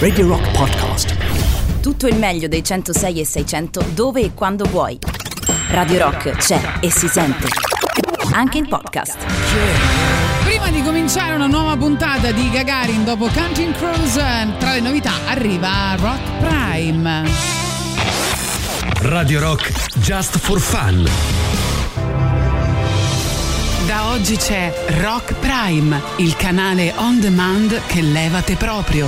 [0.00, 1.14] Radio Rock Podcast.
[1.80, 4.98] Tutto il meglio dei 106 e 600 dove e quando vuoi.
[5.68, 7.46] Radio Rock c'è e si sente.
[8.32, 9.18] Anche in podcast.
[10.42, 15.94] Prima di cominciare una nuova puntata di Gagarin dopo Counting Cruise, tra le novità arriva
[15.94, 17.22] Rock Prime.
[19.02, 21.39] Radio Rock Just for Fun.
[24.10, 24.72] Oggi c'è
[25.02, 29.06] Rock Prime, il canale on demand che levate proprio.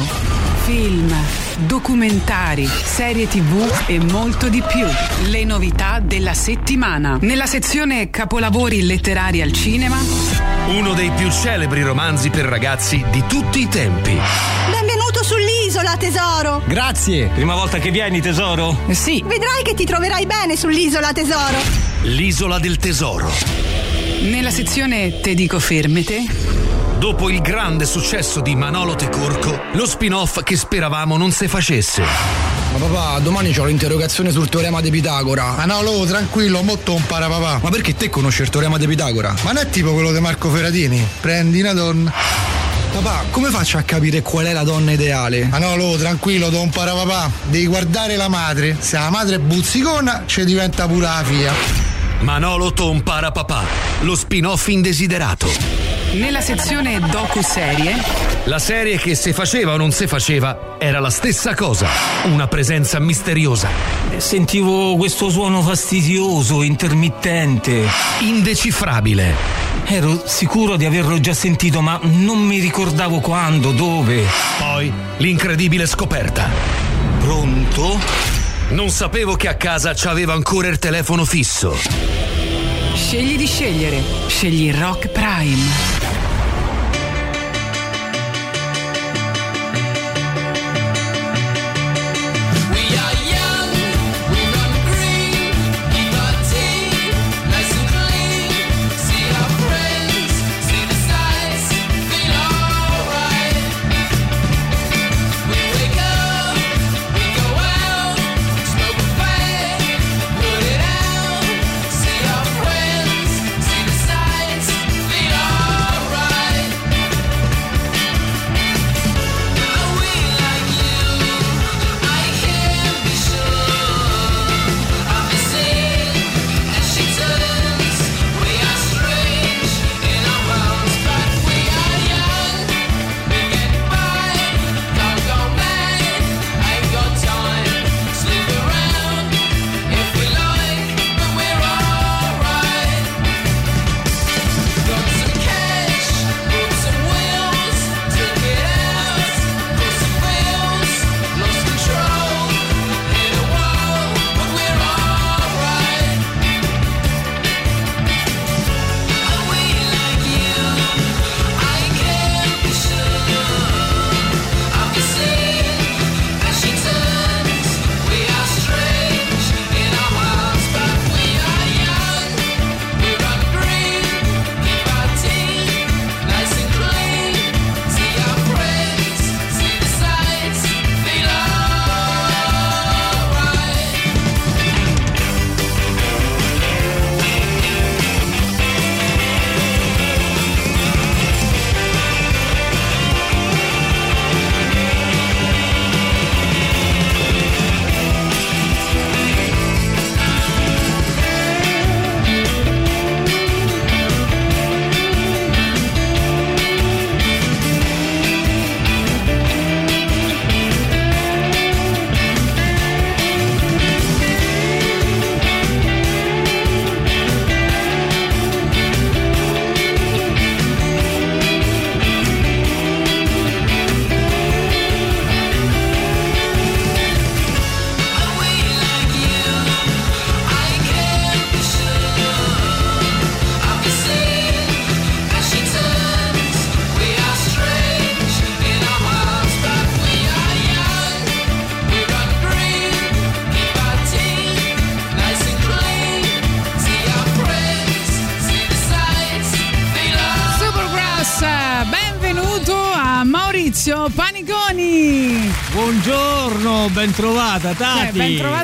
[0.62, 1.12] Film,
[1.66, 4.86] documentari, serie tv e molto di più.
[5.28, 7.18] Le novità della settimana.
[7.20, 9.96] Nella sezione Capolavori letterari al cinema.
[10.68, 14.16] Uno dei più celebri romanzi per ragazzi di tutti i tempi.
[14.70, 16.62] Benvenuto sull'isola, tesoro!
[16.64, 17.26] Grazie!
[17.34, 18.78] Prima volta che vieni, tesoro?
[18.86, 19.20] Eh sì.
[19.26, 21.58] Vedrai che ti troverai bene sull'isola, tesoro!
[22.02, 23.71] L'isola del tesoro.
[24.22, 26.24] Nella sezione Te dico fermete.
[27.00, 32.02] Dopo il grande successo di Manolo Tecorco, lo spin-off che speravamo non si facesse.
[32.02, 35.56] Ma papà, domani c'ho l'interrogazione sul teorema di Pitagora.
[35.56, 37.58] Ah no, lo tranquillo, molto un para papà.
[37.64, 39.34] Ma perché te conosci il teorema di Pitagora?
[39.42, 41.04] Ma non è tipo quello di Marco Ferratini?
[41.20, 42.12] Prendi una donna.
[42.92, 45.48] Papà, come faccio a capire qual è la donna ideale?
[45.50, 47.28] Ah no, lo tranquillo, don para papà.
[47.48, 48.76] Devi guardare la madre.
[48.78, 51.91] Se la madre è buzzicona, ci diventa pure la figlia.
[52.22, 53.64] Manolo Tom para papà,
[54.02, 55.48] lo spin-off indesiderato.
[56.12, 57.96] Nella sezione docu-serie.
[58.44, 61.88] La serie che se faceva o non se faceva era la stessa cosa.
[62.24, 63.68] Una presenza misteriosa.
[64.18, 67.88] Sentivo questo suono fastidioso, intermittente.
[68.20, 69.34] Indecifrabile.
[69.84, 74.24] Ero sicuro di averlo già sentito, ma non mi ricordavo quando, dove.
[74.58, 76.48] Poi l'incredibile scoperta.
[77.18, 78.41] Pronto?
[78.72, 81.74] Non sapevo che a casa c'aveva ancora il telefono fisso.
[82.94, 84.02] Scegli di scegliere.
[84.28, 86.11] Scegli Rock Prime.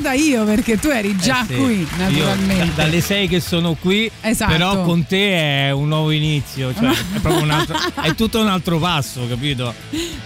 [0.09, 2.67] Trovata io perché tu eri già Eh sì, qui, io naturalmente.
[2.75, 4.51] da- dalle sei che sono qui, Esatto.
[4.53, 8.49] però con te è un nuovo inizio, cioè è proprio un altro, è tutto un
[8.49, 9.75] altro passo, capito?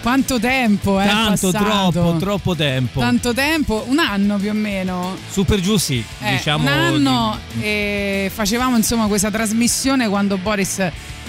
[0.01, 1.91] Quanto tempo è Tanto, passato?
[1.91, 2.99] troppo, troppo tempo.
[3.01, 5.17] Tanto tempo, un anno più o meno.
[5.29, 6.63] Su per giù sì, Eh, diciamo.
[6.63, 10.81] un anno e facevamo insomma questa trasmissione quando Boris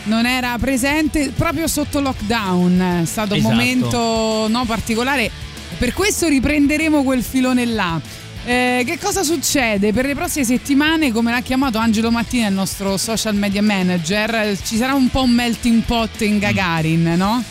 [0.05, 3.01] non era presente proprio sotto lockdown.
[3.03, 3.49] È stato Esatto.
[3.51, 5.31] un momento no, particolare.
[5.77, 8.01] Per questo riprenderemo quel filone là.
[8.47, 9.93] Eh, che cosa succede?
[9.93, 14.77] Per le prossime settimane, come l'ha chiamato Angelo Mattina, il nostro social media manager, ci
[14.77, 17.43] sarà un po' un melting pot in Gagarin, no?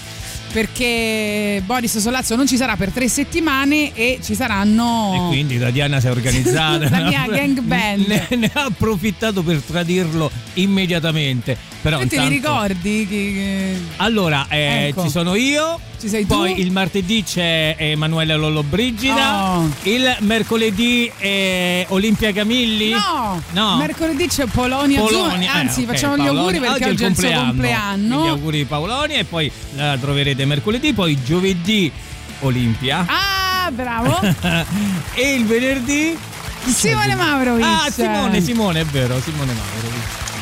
[0.52, 5.14] Perché Boris Solazzo non ci sarà per tre settimane e ci saranno.
[5.16, 6.88] E quindi la Diana si è organizzata.
[6.96, 8.06] La mia gang band.
[8.06, 11.58] Ne, ne ha approfittato per tradirlo immediatamente.
[11.82, 13.08] Però Tu te li intanto- ricordi?
[13.10, 15.02] Che, che- Allora, eh, Ecco.
[15.06, 15.80] ci sono io.
[16.04, 16.36] Ci sei tu?
[16.36, 19.56] Poi il martedì c'è Emanuele Lollobrigida.
[19.56, 19.70] Oh.
[19.84, 22.90] Il mercoledì è Olimpia Camilli.
[22.90, 23.78] No, No.
[23.78, 25.62] mercoledì c'è Polonia, Polonia, Azzurra.
[25.62, 26.42] Anzi, eh, ok, facciamo gli Paolonia.
[26.42, 28.28] auguri perché oggi è il suo compleanno.
[28.28, 31.90] auguri di Paolonia e poi la troverete mercoledì, poi giovedì
[32.42, 33.06] Olimpia.
[33.08, 34.20] Ah, bravo.
[35.16, 36.18] e il venerdì
[36.66, 37.66] Simone Maurovic.
[37.66, 40.33] Ah, Simone, Simone, è vero, Simone Maurovic.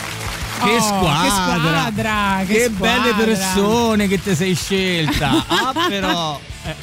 [0.64, 1.22] Che Oh, squadra!
[1.22, 3.26] che squadra, che belle squadra.
[3.26, 5.44] persone che ti sei scelta.
[5.48, 6.40] Ah, però.
[6.66, 6.76] eh,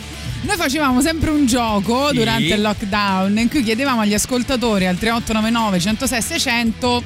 [0.42, 2.14] Noi facevamo sempre un gioco Sì.
[2.16, 7.02] durante il lockdown in cui chiedevamo agli ascoltatori al 3899 106 600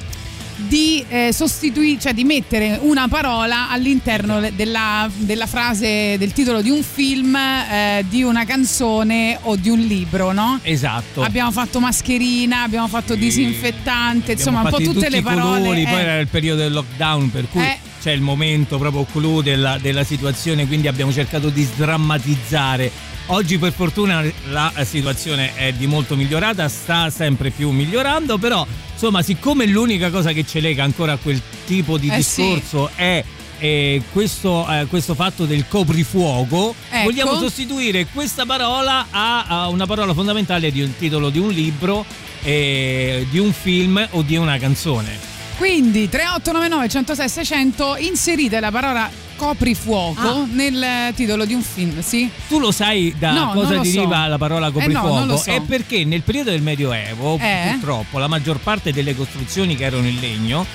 [0.55, 6.61] di eh, sostituire, cioè di mettere una parola all'interno le- della, della frase del titolo
[6.61, 10.59] di un film, eh, di una canzone o di un libro, no?
[10.61, 11.21] esatto.
[11.21, 13.19] Abbiamo fatto mascherina, abbiamo fatto Sì.
[13.19, 15.59] disinfettante, insomma un po' tutte le parole.
[15.61, 15.87] colori, eh.
[15.87, 17.77] poi era il periodo del lockdown, per cui Eh.
[18.01, 22.91] c'è il momento proprio clou della, della situazione, quindi abbiamo cercato di sdrammatizzare.
[23.27, 29.21] Oggi per fortuna la situazione è di molto migliorata, sta sempre più migliorando, però insomma
[29.21, 32.41] siccome l'unica cosa che ci lega ancora a quel tipo di Eh sì.
[32.41, 33.23] discorso è
[33.59, 37.03] eh, questo, eh, questo fatto del coprifuoco, Ecco.
[37.05, 42.05] vogliamo sostituire questa parola a, a una parola fondamentale di un titolo di un libro,
[42.43, 45.31] eh, di un film o di una canzone.
[45.57, 49.09] Quindi 3899 106 600 inserite la parola
[49.47, 50.45] coprifuoco Ah.
[50.51, 52.29] nel titolo di un film, sì?
[52.47, 54.29] Tu lo sai da No, cosa deriva so.
[54.29, 55.13] la parola Eh no, coprifuoco?
[55.19, 55.51] non lo so.
[55.51, 57.69] È perché nel periodo del Medioevo, Eh?
[57.71, 60.65] purtroppo, la maggior parte delle costruzioni che erano in legno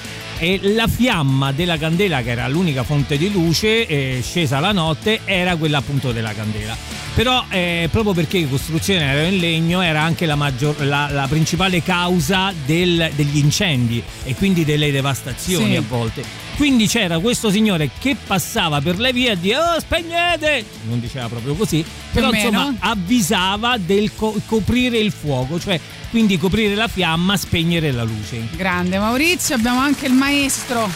[0.41, 5.21] e la fiamma della candela, che era l'unica fonte di luce eh, scesa la notte,
[5.25, 6.77] era quella appunto della candela.
[7.15, 11.27] Però eh, proprio perché le costruzioni erano in legno era anche la, maggior- la- la
[11.27, 15.77] principale causa del- degli incendi e quindi delle devastazioni Sì.
[15.77, 16.47] a volte.
[16.59, 20.65] Quindi c'era questo signore che passava per le vie e diceva oh spegnete!
[20.89, 25.79] Non diceva proprio così, però insomma avvisava del co- coprire il fuoco, cioè
[26.11, 28.49] quindi coprire la fiamma, spegnere la luce.
[28.57, 30.91] Grande Maurizio, abbiamo anche il maestro.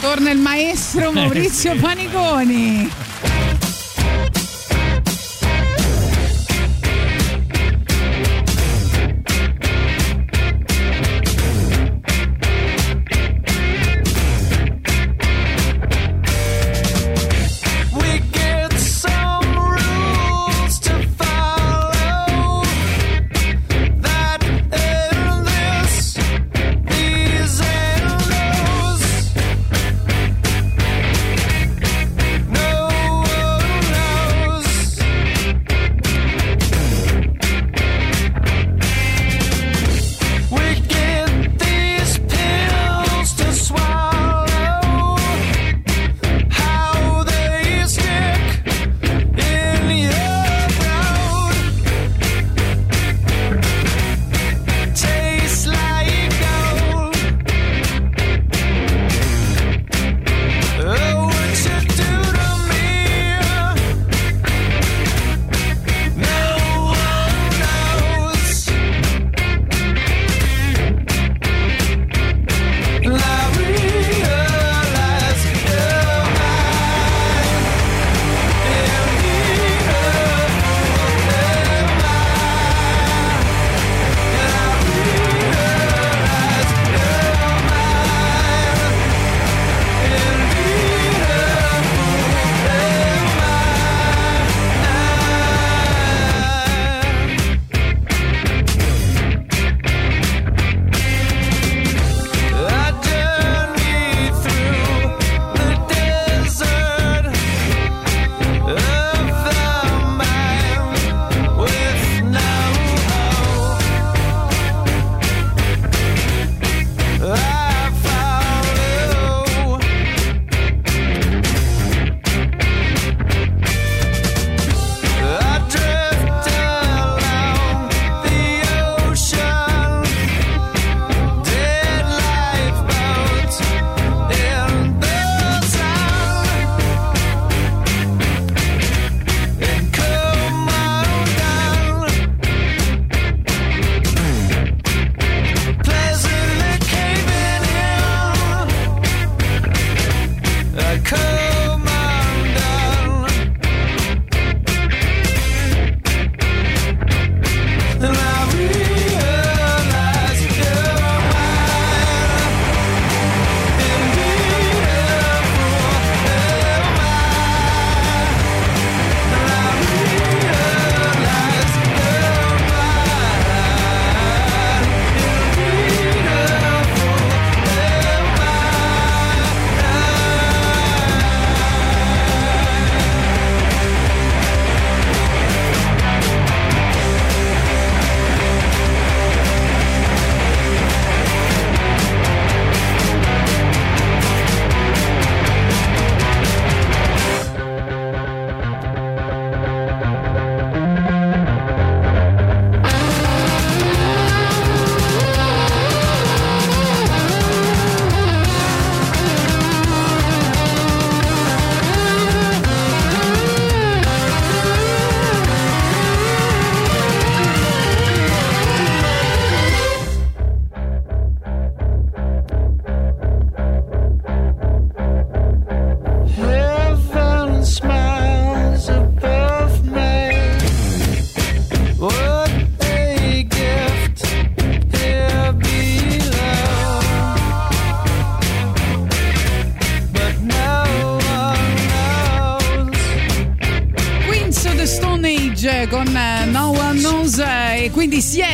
[0.00, 2.90] Torna il maestro Maurizio Paniconi.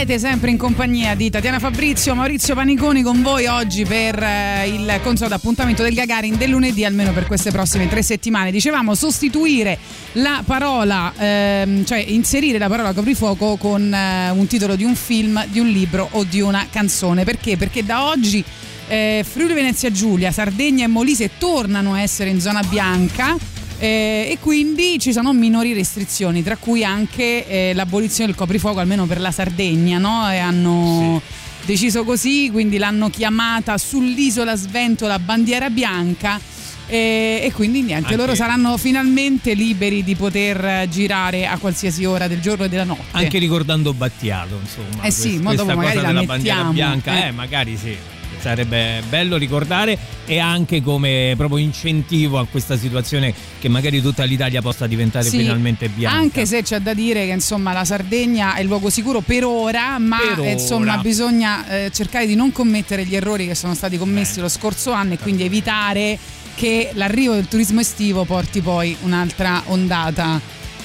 [0.06, 4.98] Siete sempre in compagnia di Tatiana Fabrizio, Maurizio Paniconi con voi oggi per eh, il
[5.02, 8.50] consueto appuntamento del Gagarin del lunedì almeno per queste prossime tre settimane.
[8.50, 9.78] Dicevamo sostituire
[10.12, 15.44] la parola, ehm, cioè inserire la parola coprifuoco con eh, un titolo di un film,
[15.48, 17.24] di un libro o di una canzone.
[17.24, 17.58] Perché?
[17.58, 18.42] Perché da oggi
[18.88, 23.36] eh, Friuli Venezia Giulia, Sardegna e Molise tornano a essere in zona bianca
[23.80, 29.06] eh, e quindi ci sono minori restrizioni, tra cui anche eh, l'abolizione del coprifuoco, almeno
[29.06, 30.30] per la Sardegna, no?
[30.30, 31.20] E hanno
[31.64, 36.38] deciso così, quindi l'hanno chiamata sull'isola Sventola bandiera bianca.
[36.86, 42.26] eh, E quindi niente, Anche- loro saranno finalmente liberi di poter girare a qualsiasi ora
[42.28, 43.02] del giorno e della notte.
[43.12, 45.02] Anche ricordando Battiato, insomma.
[45.04, 47.28] Eh sì, quest- mo dopo questa magari la mettiamo, bianca, eh.
[47.28, 47.30] eh.
[47.30, 47.96] magari sì.
[48.40, 54.62] Sarebbe bello ricordare e anche come proprio incentivo a questa situazione che magari tutta l'Italia
[54.62, 56.16] possa diventare Sì, finalmente bianca.
[56.18, 59.98] Anche se c'è da dire che insomma la Sardegna è il luogo sicuro per ora,
[59.98, 61.00] ma Per eh, insomma ora.
[61.02, 65.14] bisogna eh, cercare di non commettere gli errori che sono stati commessi lo scorso anno
[65.14, 66.18] e quindi evitare
[66.54, 70.40] che l'arrivo del turismo estivo porti poi un'altra ondata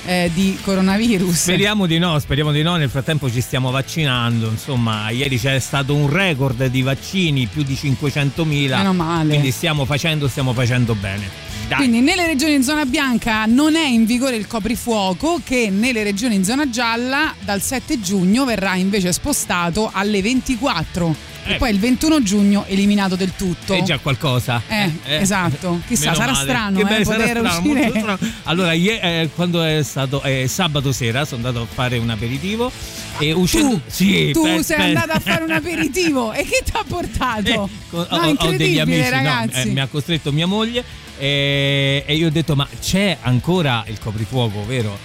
[0.05, 1.35] eh, di coronavirus.
[1.35, 5.93] Speriamo di no, speriamo di no, nel frattempo ci stiamo vaccinando, insomma ieri c'è stato
[5.95, 9.29] un record di vaccini, più di 500.000, Meno male.
[9.29, 11.43] quindi stiamo facendo, stiamo facendo bene.
[11.67, 11.77] Dai.
[11.79, 16.35] Quindi nelle regioni in zona bianca non è in vigore il coprifuoco che nelle regioni
[16.35, 21.55] in zona gialla dal 7 giugno verrà invece spostato alle 24 e Eh.
[21.57, 23.73] poi il 21 giugno eliminato del tutto.
[23.73, 24.61] È già qualcosa.
[24.67, 25.79] Eh, esatto.
[25.87, 26.43] Chissà, Meno sarà male.
[26.43, 28.17] strano, Che eh, poter strano, uscire- strano.
[28.43, 32.71] Allora, ie- eh, quando è stato eh, sabato sera sono andato a fare un aperitivo
[33.19, 36.61] e uscendo Tu, sì, tu pe- sei pe- andato a fare un aperitivo e che
[36.65, 37.47] ti ha portato?
[37.49, 39.59] Eh, con- no, ho- ho, degli amici, no, ragazzi.
[39.59, 40.83] eh, mi ha costretto mia moglie
[41.17, 44.97] e, e io ho detto ma c'è ancora il coprifuoco, vero?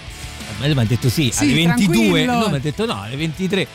[0.59, 2.33] Ma lei mi ha detto sì, Sì, alle 22, tranquillo.
[2.39, 3.67] no, mi ha detto no, alle 23.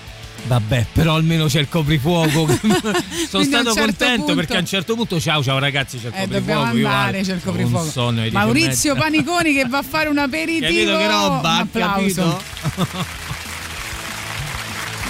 [0.46, 2.46] Vabbè, però almeno c'è il coprifuoco.
[3.28, 6.12] Sono stato certo contento punto- perché a un certo punto, ciao, ciao ragazzi, c'è il
[6.14, 6.64] Eh, coprifuoco.
[6.66, 7.90] dobbiamo andare, c'è il coprifuoco.
[7.90, 9.06] sonno e Maurizio mezza.
[9.06, 10.66] Paniconi che va a fare un aperitivo.
[10.66, 11.52] Capito che roba?
[11.52, 12.40] Un applauso.
[12.60, 13.24] Capito?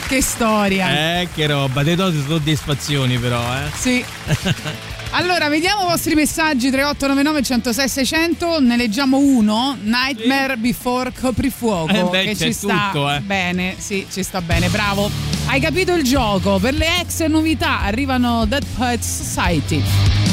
[0.09, 1.21] Che storia.
[1.21, 3.71] Eh, che roba, te do soddisfazioni però, eh.
[3.77, 4.05] Sì.
[5.11, 12.03] Allora, vediamo i vostri messaggi 3899 106 600, ne leggiamo uno, Nightmare Before Coprifuoco, Eh
[12.05, 13.21] beh, che ci sta tutto, eh.
[13.21, 15.11] bene, sì, ci sta bene, bravo.
[15.47, 16.59] Hai capito il gioco?
[16.59, 20.26] Per le ex novità arrivano Dead Poets Society.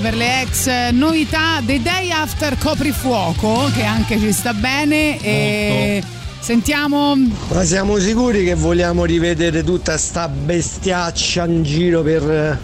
[0.00, 5.20] Per le ex novità The Day After Coprifuoco, che anche ci sta bene.
[5.20, 6.02] E
[6.40, 7.14] sentiamo.
[7.52, 12.58] Ma siamo sicuri che vogliamo rivedere tutta sta bestiaccia in giro per,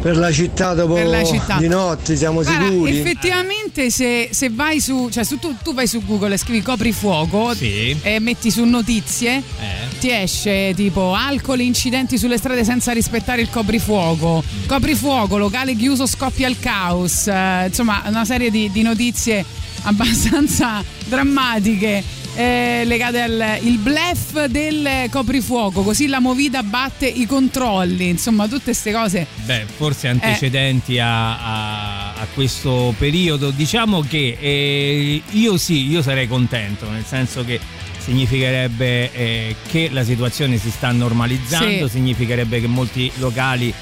[0.00, 1.56] per la città dopo la città.
[1.58, 2.16] di notte?
[2.16, 2.98] Siamo Guarda, sicuri?
[2.98, 7.52] effettivamente se, se vai su, cioè su- tu, tu vai su Google e scrivi coprifuoco
[7.58, 9.83] e metti su notizie, Eh.
[10.04, 16.46] Ti esce tipo alcol, incidenti sulle strade senza rispettare il coprifuoco, coprifuoco, locale chiuso, scoppia
[16.46, 19.42] il caos, eh, insomma una serie di, di notizie
[19.84, 22.04] abbastanza drammatiche.
[22.36, 28.64] eh, legate al il blef del coprifuoco, così la movida batte i controlli, insomma tutte
[28.64, 29.26] queste cose.
[29.46, 33.48] Beh, forse antecedenti a, a- a questo periodo.
[33.50, 37.58] Diciamo che eh, io sì, io sarei contento, nel senso che
[38.04, 41.92] significherebbe eh, che la situazione si sta normalizzando, Sì.
[41.94, 43.72] significherebbe che molti locali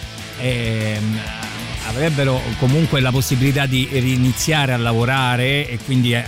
[0.40, 1.18] ehm,
[1.88, 6.24] avrebbero comunque la possibilità di riniziare a lavorare e quindi eh,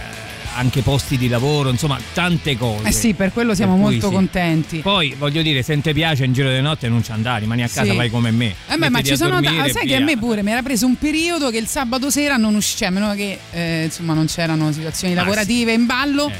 [0.56, 2.88] anche posti di lavoro, insomma tante cose.
[2.88, 4.12] Eh sì, per quello siamo Per molto sì.
[4.14, 4.78] contenti.
[4.78, 7.68] Poi voglio dire, se ti piace in giro di notte non ci andare, rimani a
[7.68, 7.96] casa, Sì.
[7.96, 8.54] vai come me.
[8.68, 10.86] Eh beh, ma ci sono ta- e sai che a me pure mi era preso
[10.86, 14.26] un periodo che il sabato sera non uscivo, cioè, a meno che eh, insomma non
[14.26, 16.32] c'erano situazioni Ah, lavorative in ballo, eh,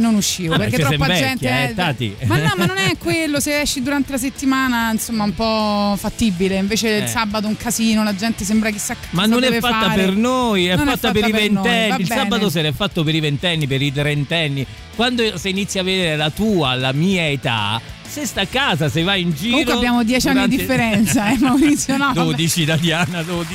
[0.00, 2.16] non uscivo Vabbè, perché cioè, troppa gente eh, Tati.
[2.24, 6.56] Ma no, ma non è quello, se esci durante la settimana, insomma, un po' fattibile,
[6.56, 7.02] invece Eh.
[7.02, 10.04] il sabato un casino, la gente sembra chissà che Ma non è fatta fare.
[10.04, 12.00] per noi, è Non fatta, per i ventenni.
[12.00, 12.20] Il bene.
[12.20, 14.66] sabato sera è fatto per i ventenni, per i trentenni.
[14.96, 17.80] Quando si inizia a vedere la tua, la mia età,
[18.10, 19.50] se sta a casa, se vai in giro.
[19.50, 22.06] Comunque abbiamo 10 anni di durante- differenza, eh, Maurizio, no?
[22.14, 22.20] vabbè.
[22.24, 23.54] 12 italiana, 12.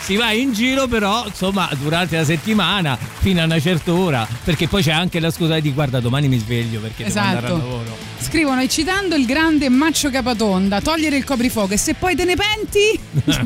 [0.00, 4.68] Si va in giro però, insomma, durante la settimana fino a una certa ora, perché
[4.68, 7.62] poi c'è anche la scusa di guarda domani mi sveglio perché devo andare al Esatto.
[7.66, 7.96] lavoro.
[8.20, 12.36] Scrivono e citando il grande Maccio Capatonda, togliere il coprifuoco e se poi te ne
[12.36, 12.98] penti,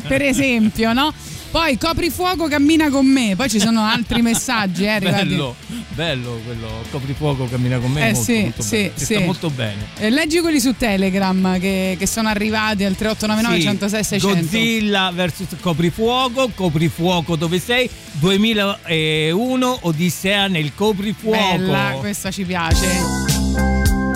[0.07, 1.13] per esempio, no?
[1.53, 5.01] Poi coprifuoco cammina con me, poi ci sono altri messaggi, eh.
[5.01, 5.55] Bello,
[5.91, 8.09] bello quello coprifuoco cammina con me.
[8.09, 9.05] Eh, molto, sì, molto sì, sì.
[9.05, 9.89] sta molto bene.
[9.99, 14.41] Eh, leggi quelli su Telegram che, che sono arrivati al 3899 Sì, 106 600.
[14.41, 17.89] Godzilla vs Coprifuoco, Coprifuoco dove sei?
[18.13, 21.37] 2001 Odissea nel Coprifuoco.
[21.37, 23.32] Bella, questa ci piace.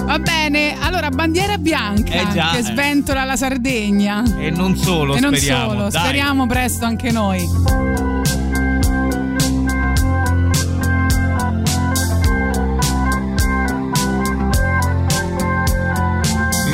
[0.06, 2.62] Va bene, allora bandiera bianca Eh già, che eh.
[2.62, 4.22] sventola la Sardegna.
[4.38, 5.70] E non solo, e non speriamo.
[5.70, 7.44] solo, speriamo presto anche noi.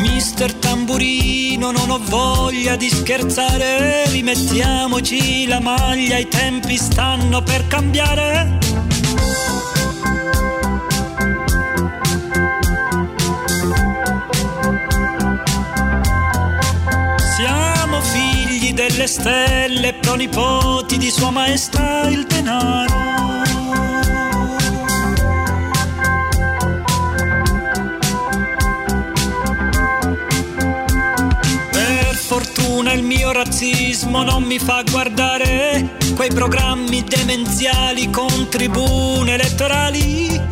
[0.03, 8.59] Mister Tamburino, non ho voglia di scherzare, rimettiamoci la maglia, i tempi stanno per cambiare.
[18.89, 23.01] Delle stelle, pronipoti di Sua Maestà il denaro.
[31.71, 40.52] Per fortuna il mio razzismo non mi fa guardare quei programmi demenziali con tribune elettorali.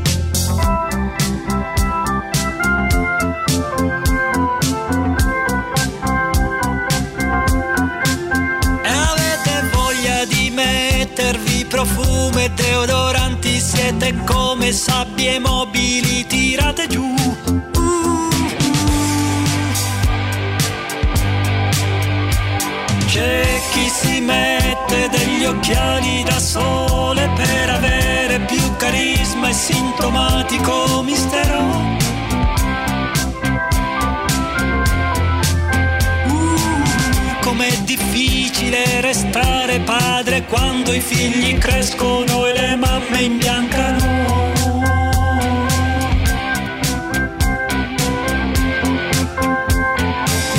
[12.30, 17.14] Profumo e deodoranti, siete come sabbie mobili tirate giù.
[23.06, 31.98] C'è chi si mette degli occhiali da sole per avere più carisma e sintomatico mistero.
[36.26, 38.29] Uh, com'è difficile
[39.00, 44.52] restare padre quando i figli crescono e le mamme imbiancano.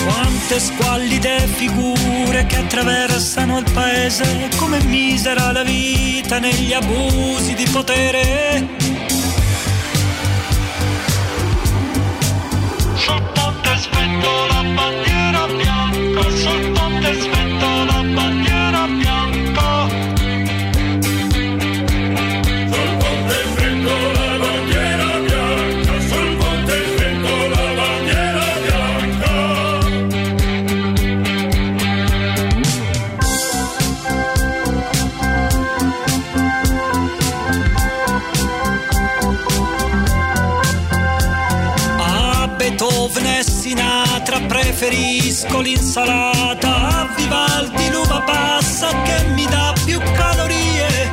[0.06, 8.68] Quante squallide figure che attraversano il paese, come misera la vita negli abusi di potere.
[12.96, 15.11] Sul ponte svento la bandiera
[44.82, 51.12] preferisco l'insalata a Vivaldi l'uva passa che mi dà più calorie.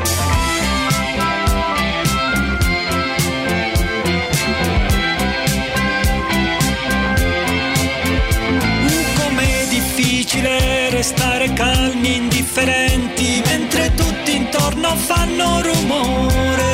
[9.19, 16.68] Com'è difficile restare calmi, indifferenti, mentre tutti intorno fanno rumore.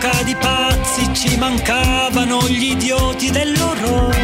[0.00, 4.18] Quest'epoca di pazzi ci mancavano gli idioti dell'orrore.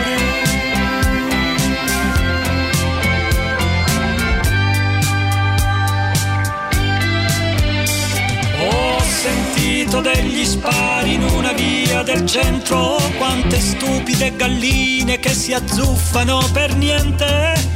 [8.59, 16.41] Ho sentito degli spari in una via del centro, quante stupide galline che si azzuffano
[16.53, 17.76] per niente.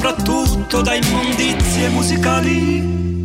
[0.00, 3.19] Soprattutto da immondizie musicali.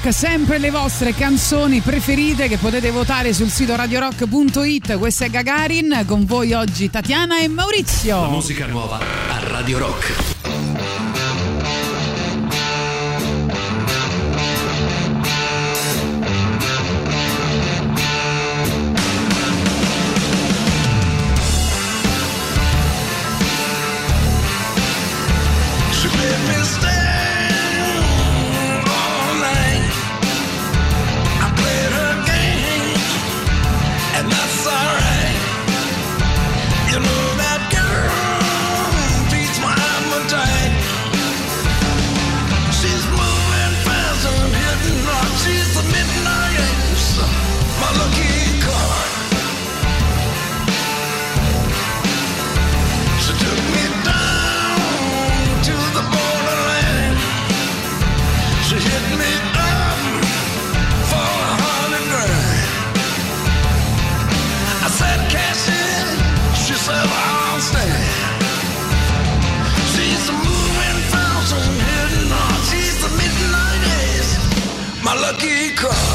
[0.00, 4.96] Rock, sempre le vostre canzoni preferite che potete votare sul sito radiorock.it.
[4.96, 8.20] Questa è Gagarin, con voi oggi Tatiana e Maurizio.
[8.20, 10.27] La musica nuova a Radio Rock.
[75.30, 76.07] lucky cross.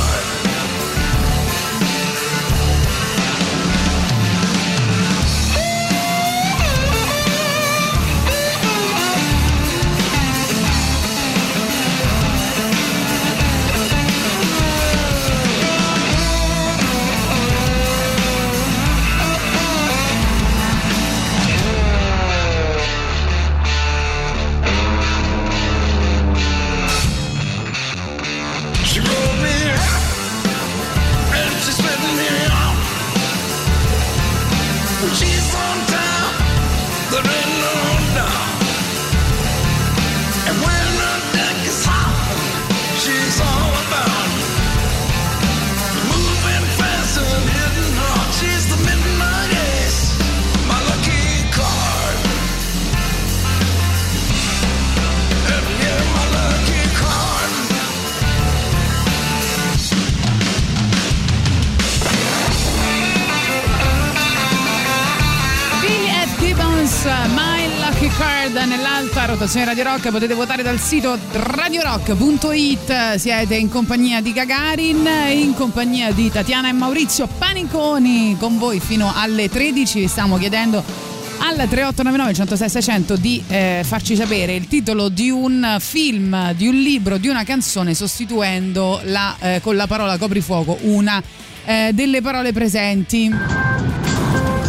[69.83, 70.09] Rock.
[70.09, 73.15] Potete votare dal sito radiorock.it.
[73.15, 78.35] Siete in compagnia di Gagarin, in compagnia di Tatiana e Maurizio Paniconi.
[78.39, 79.99] Con voi fino alle 13.
[79.99, 80.77] Vi stiamo chiedendo
[81.39, 86.75] al 3899 106 600 di eh, farci sapere il titolo di un film, di un
[86.75, 91.21] libro, di una canzone sostituendo la, eh, con la parola coprifuoco una
[91.65, 93.31] eh, delle parole presenti.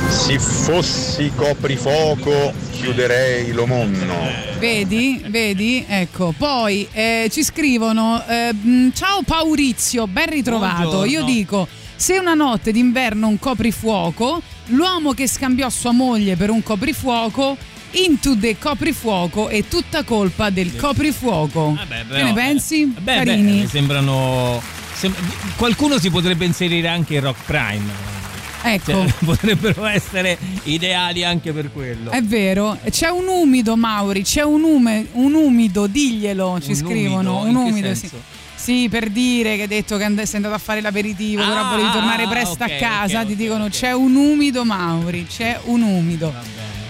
[0.08, 4.14] Se fossi coprifuoco chiuderei lo monno.
[4.58, 6.34] Vedi, vedi, ecco.
[6.36, 10.90] Poi eh, ci scrivono: eh, mh, Ciao Paurizio, ben ritrovato.
[10.90, 11.10] Buongiorno.
[11.10, 11.66] Io dico:
[11.96, 17.56] se una notte d'inverno un coprifuoco, l'uomo che scambiò sua moglie per un coprifuoco.
[17.96, 21.74] Into the coprifuoco è tutta colpa del coprifuoco.
[21.76, 22.82] Vabbè, che però, ne pensi?
[22.82, 23.60] eh, Beh, beh, Carini.
[23.60, 24.60] mi sembrano.
[24.94, 25.14] sem-
[25.56, 28.12] qualcuno si potrebbe inserire anche in Rock Prime.
[28.66, 28.92] Ecco.
[28.92, 32.10] Cioè, potrebbero essere ideali anche per quello.
[32.10, 37.40] È vero, c'è un umido Mauri, c'è un, ume- un umido, diglielo, ci Un scrivono,
[37.42, 37.58] umido?
[37.60, 38.10] un umido, sì.
[38.54, 41.70] Sì, per dire che hai detto che and- sei andato a fare l'aperitivo, però Ah,
[41.70, 45.26] volevi tornare ah, presto ok, a casa, ok, ti ok, dicono c'è un umido Mauri,
[45.26, 46.32] c'è un umido.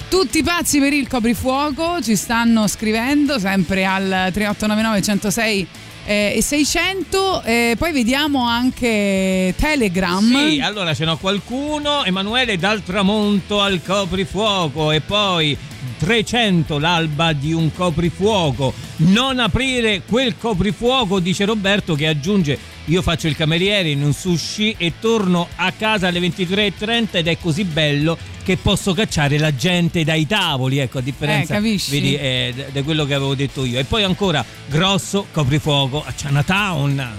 [0.09, 5.67] Tutti pazzi per il coprifuoco ci stanno scrivendo sempre al 3899 106 eh,
[6.07, 13.61] e 600 eh, poi vediamo anche Telegram Sì, allora ce n'ho qualcuno, Emanuele dal tramonto
[13.61, 15.57] al coprifuoco e poi
[15.99, 18.73] 300 l'alba di un coprifuoco.
[18.97, 24.75] Non aprire quel coprifuoco, dice Roberto che aggiunge io faccio il cameriere in un sushi
[24.77, 30.05] e torno a casa alle 23.30 ed è così bello che posso cacciare la gente
[30.05, 33.79] dai tavoli, ecco a differenza Eh, vedi, eh, da quello che avevo detto io.
[33.79, 37.13] E poi ancora grosso coprifuoco a Chinatown.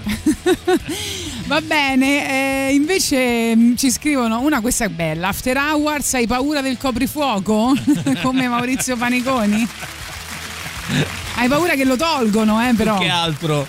[1.46, 5.28] Va bene, eh, invece mh, ci scrivono una questa è bella.
[5.28, 7.74] After Hours hai paura del coprifuoco?
[8.22, 9.68] Come Maurizio Paniconi?
[11.34, 12.98] Hai paura che lo tolgono, eh, però.
[12.98, 13.66] Che altro?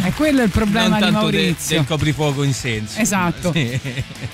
[0.00, 1.76] È quello il problema non di Maurizio.
[1.76, 2.98] del coprifuoco in senso.
[2.98, 3.52] Esatto.
[3.52, 3.78] Sì.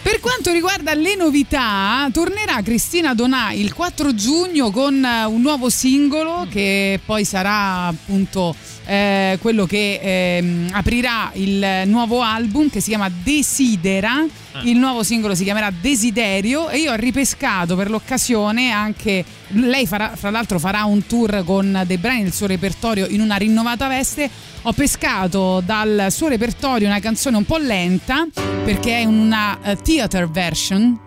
[0.01, 5.69] Per quanto riguarda le novità, tornerà Cristina Donà il 4 giugno con eh, un nuovo
[5.69, 8.55] singolo che poi sarà appunto
[8.87, 14.25] eh, quello che ehm, aprirà il nuovo album che si chiama Desidera.
[14.65, 20.15] Il nuovo singolo si chiamerà Desiderio e io ho ripescato per l'occasione anche lei farà,
[20.17, 24.29] fra l'altro farà un tour con dei brani del suo repertorio in una rinnovata veste.
[24.63, 28.27] Ho pescato dal suo repertorio una canzone un po' lenta
[28.65, 30.99] perché è una eh, theater version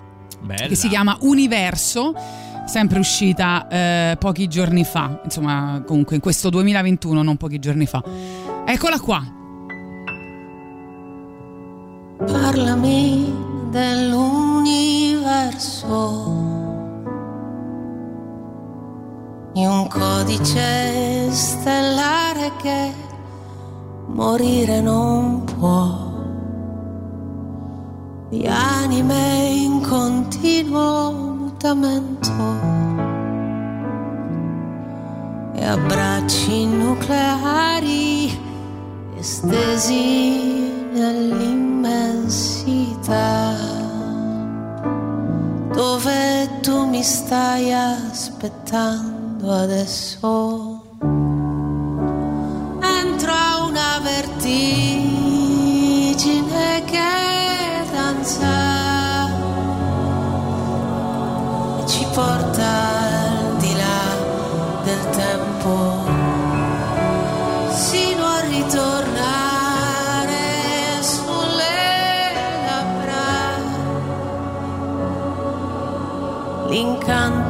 [0.41, 0.67] Bella.
[0.67, 2.13] che si chiama Universo,
[2.65, 8.03] sempre uscita eh, pochi giorni fa, insomma comunque in questo 2021, non pochi giorni fa.
[8.65, 9.39] Eccola qua.
[12.27, 13.33] Parlami
[13.71, 15.89] dell'universo,
[19.53, 22.93] di un codice stellare che
[24.05, 26.09] morire non può,
[28.29, 32.29] di anime in continuo mutamento.
[35.53, 38.50] E abbracci nucleari
[39.21, 43.53] estesi nell'immensità.
[45.71, 50.81] Dove tu mi stai aspettando adesso?
[52.81, 55.21] Entro a una vertigine
[56.85, 56.99] che
[57.91, 58.70] danza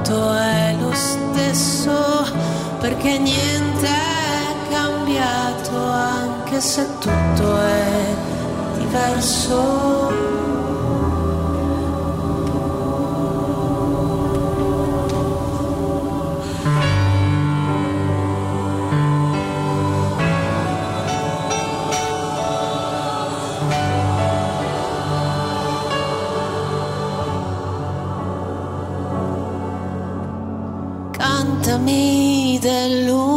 [0.02, 2.26] L'incanto è lo stesso
[2.80, 8.16] perché niente è cambiato anche se tutto è
[8.80, 10.40] diverso.
[31.82, 33.31] Cantami dell'universo.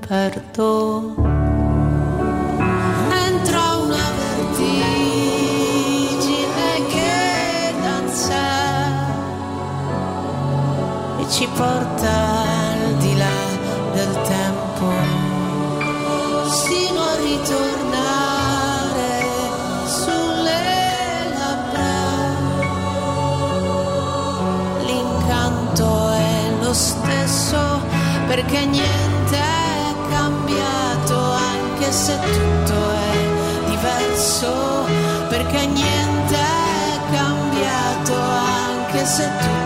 [0.00, 0.30] Poi
[32.04, 34.52] se tutto è diverso,
[35.30, 39.63] perché niente è cambiato anche se tutto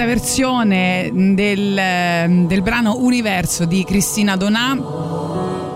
[0.00, 4.78] questa versione del, del brano Universo di Cristina Donà.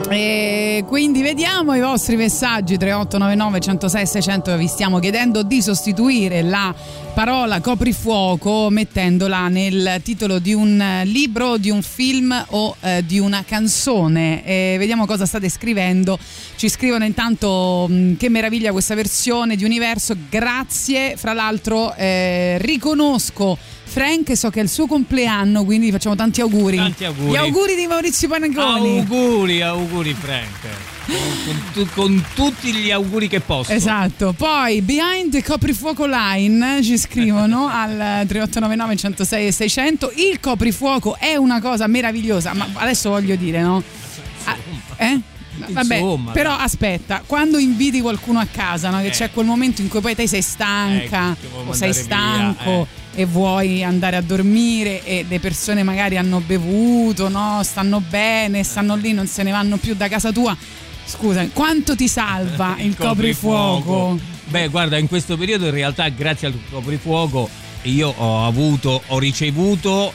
[0.08, 6.74] E quindi vediamo i vostri messaggi 3899 106 600 vi stiamo chiedendo di sostituire la
[7.14, 13.44] parola coprifuoco mettendola nel titolo di un libro, di un film o eh, di una
[13.46, 14.44] canzone.
[14.44, 16.18] E vediamo cosa state scrivendo.
[16.56, 20.16] Ci scrivono intanto mh, che meraviglia questa versione di Universo.
[20.28, 21.16] Grazie.
[21.16, 26.76] Fra l'altro eh, riconosco Frank so che è il suo compleanno quindi facciamo tanti auguri.
[26.76, 27.30] Tanti auguri.
[27.30, 30.93] gli auguri di Maurizio Panagoni Auguri, auguri Frank.
[31.06, 33.70] Con, con tu- con tutti gli auguri che posso.
[33.72, 41.16] Esatto, poi Behind the Coprifuoco Line ci scrivono al 3899 106 e 600 il coprifuoco
[41.18, 43.82] è una cosa meravigliosa, ma adesso voglio dire, no?
[44.44, 44.56] Ah,
[44.96, 45.20] eh?
[45.68, 46.64] Vabbè, Insomma, però dai.
[46.64, 48.98] aspetta, quando inviti qualcuno a casa, no?
[49.00, 49.10] che Eh.
[49.10, 53.22] c'è quel momento in cui poi te sei stanca Eh, o sei stanco via, eh.
[53.22, 57.60] e vuoi andare a dormire e le persone magari hanno bevuto, no?
[57.62, 60.56] stanno bene, stanno lì, non se ne vanno più da casa tua.
[61.04, 64.18] Scusa, quanto ti salva il, coprifuoco?
[64.46, 67.48] Beh, guarda, in questo periodo in realtà grazie al coprifuoco
[67.82, 70.12] io ho avuto, ho ricevuto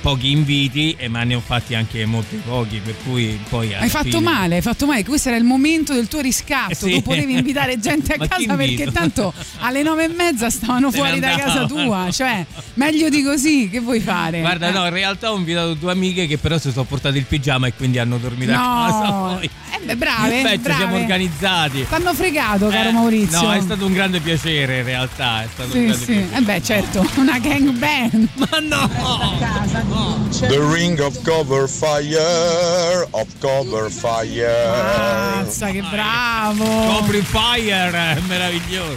[0.00, 4.04] pochi inviti, e ma ne ho fatti anche molti pochi, per cui poi Hai fatto
[4.18, 5.04] fine- male, hai fatto male.
[5.04, 6.72] Questo era il momento del tuo riscatto.
[6.72, 6.90] Eh sì.
[6.90, 11.18] Tu potevi invitare gente a casa perché tanto alle nove e mezza stavano Se fuori
[11.20, 12.08] da casa tua.
[12.10, 14.40] Cioè, meglio di così, che vuoi fare?
[14.40, 14.72] Guarda, Eh.
[14.72, 17.74] no, in realtà ho invitato due amiche che però si sono portate il pigiama e
[17.74, 19.08] quindi hanno dormito a casa.
[19.08, 19.44] No, Poi.
[19.46, 20.78] eh beh, brave, ci brave.
[20.78, 21.86] siamo organizzati.
[21.88, 23.40] T'hanno fregato, caro Eh, Maurizio.
[23.42, 25.42] No, è stato un grande piacere in realtà.
[25.42, 26.12] È stato un Sì, grande sì.
[26.12, 26.36] piacere.
[26.36, 28.28] Eh beh, certo, una gang band.
[28.34, 29.68] Ma no!
[29.74, 34.66] The ring of cover fire, of cover fire.
[34.66, 36.64] Mazza, che bravo.
[36.64, 38.96] Copri fire, è meraviglioso.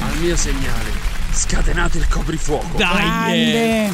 [0.00, 0.90] Al mio segnale,
[1.30, 2.74] scatenate il coprifuoco.
[2.78, 2.96] Dai!
[3.02, 3.84] Grande.
[3.84, 3.92] eh.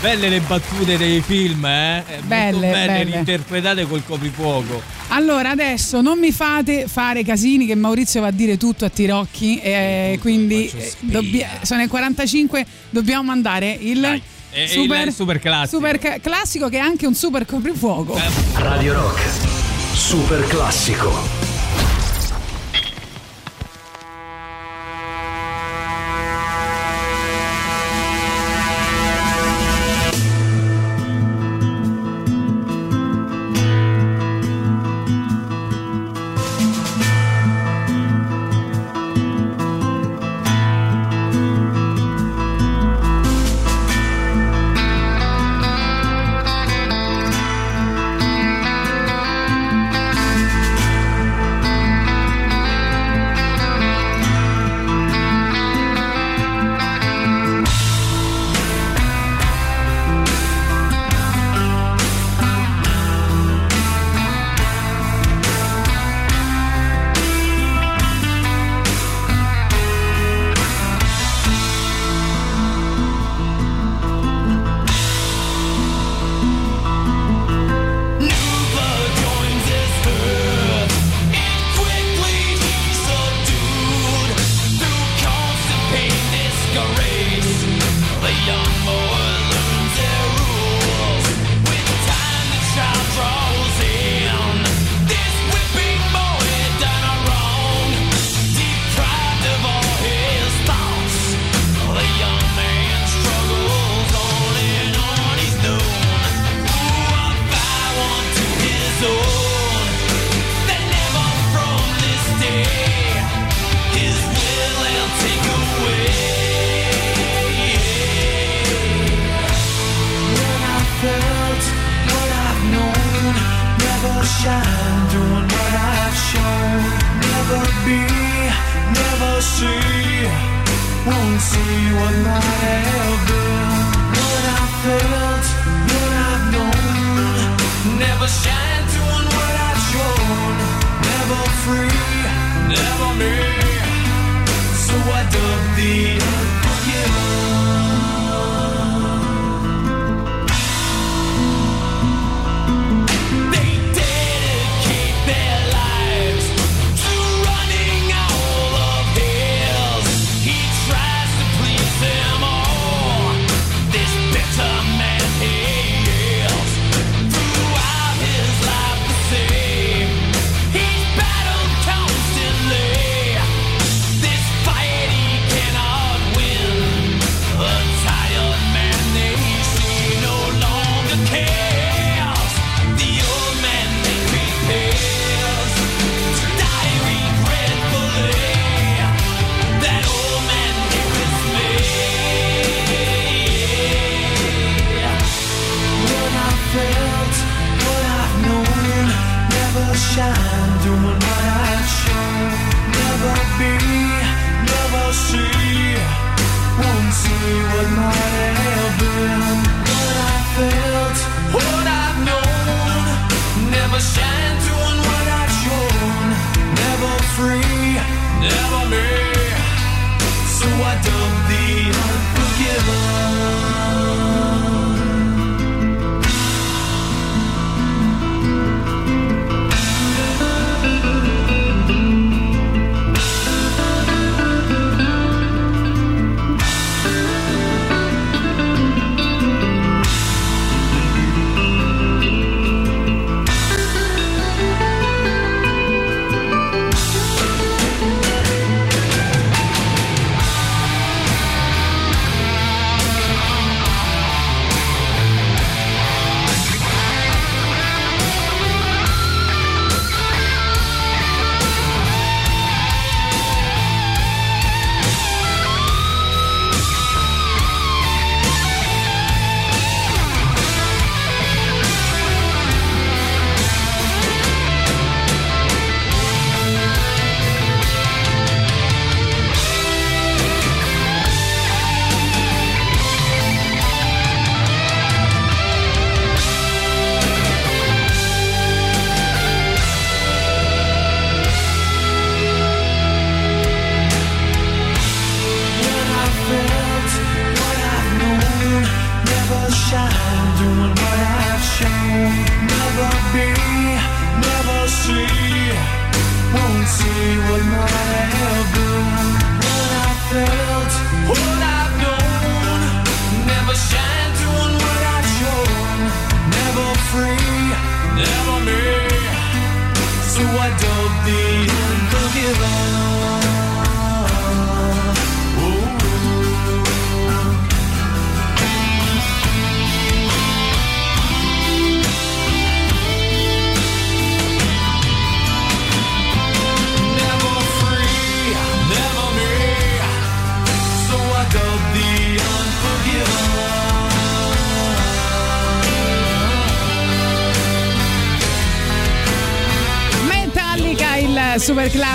[0.00, 1.96] Belle le battute dei film, eh?
[1.98, 3.16] Eh, molto Belle, belle, belle.
[3.16, 4.82] interpretate col coprifuoco.
[5.08, 9.58] Allora, adesso non mi fate fare casini che Maurizio va a dire tutto a Tirocchi.
[9.60, 11.10] E quindi eh, spia.
[11.10, 14.22] dobbia- sono le 45, dobbiamo mandare il E-
[14.54, 15.76] e super, il super classico.
[15.76, 18.18] super ca- classico che è anche un super coprifuoco.
[18.54, 19.20] Radio Rock,
[19.94, 21.43] super classico.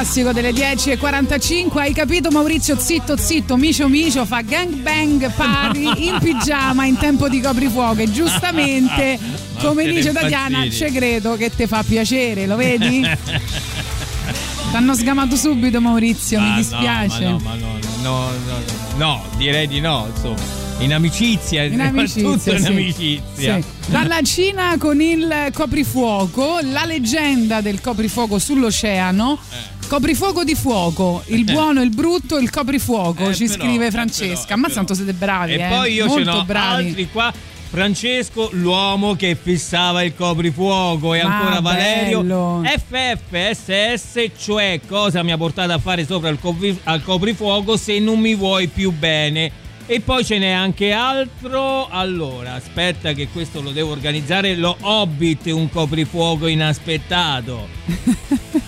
[0.10, 1.78] Classico delle 10.45.
[1.78, 2.76] Hai capito Maurizio?
[2.80, 8.01] Zitto, zitto, micio, micio, fa gang bang party in pigiama in tempo di coprifuoco.
[8.01, 9.20] E giustamente,
[9.53, 13.05] Ma come dice Tatiana, ci credo che te fa piacere, lo vedi?
[14.72, 17.24] T'hanno sgamato subito Maurizio, mi Ah, dispiace.
[17.26, 18.62] No, ma no, ma no, no, no,
[18.97, 20.57] no, direi di no, insomma.
[20.80, 22.68] In amicizia, In amicizia, tutto in sì.
[22.68, 23.62] amicizia.
[23.62, 23.64] Sì.
[23.88, 29.38] Dalla Cina con il coprifuoco, la leggenda del coprifuoco sull'oceano.
[29.51, 29.78] Eh.
[29.89, 34.41] Coprifuoco di fuoco, il buono, il brutto, il coprifuoco, Eh, ci però, scrive eh, Francesca.
[34.43, 35.67] però, Ammazza quanto siete bravi, E eh.
[35.67, 36.87] poi io ce Molto n'ho bravi.
[36.89, 37.33] altri qua.
[37.71, 42.21] Francesco, l'uomo che fissava il coprifuoco, e Ma ancora Valerio.
[42.21, 42.61] bello.
[42.65, 48.19] FFSS, cioè cosa mi ha portato a fare sopra il copri- al coprifuoco se non
[48.19, 49.51] mi vuoi più bene.
[49.87, 51.87] E poi ce n'è anche altro.
[51.89, 54.55] Allora, aspetta che questo lo devo organizzare.
[54.55, 57.67] Lo Hobbit, un coprifuoco inaspettato.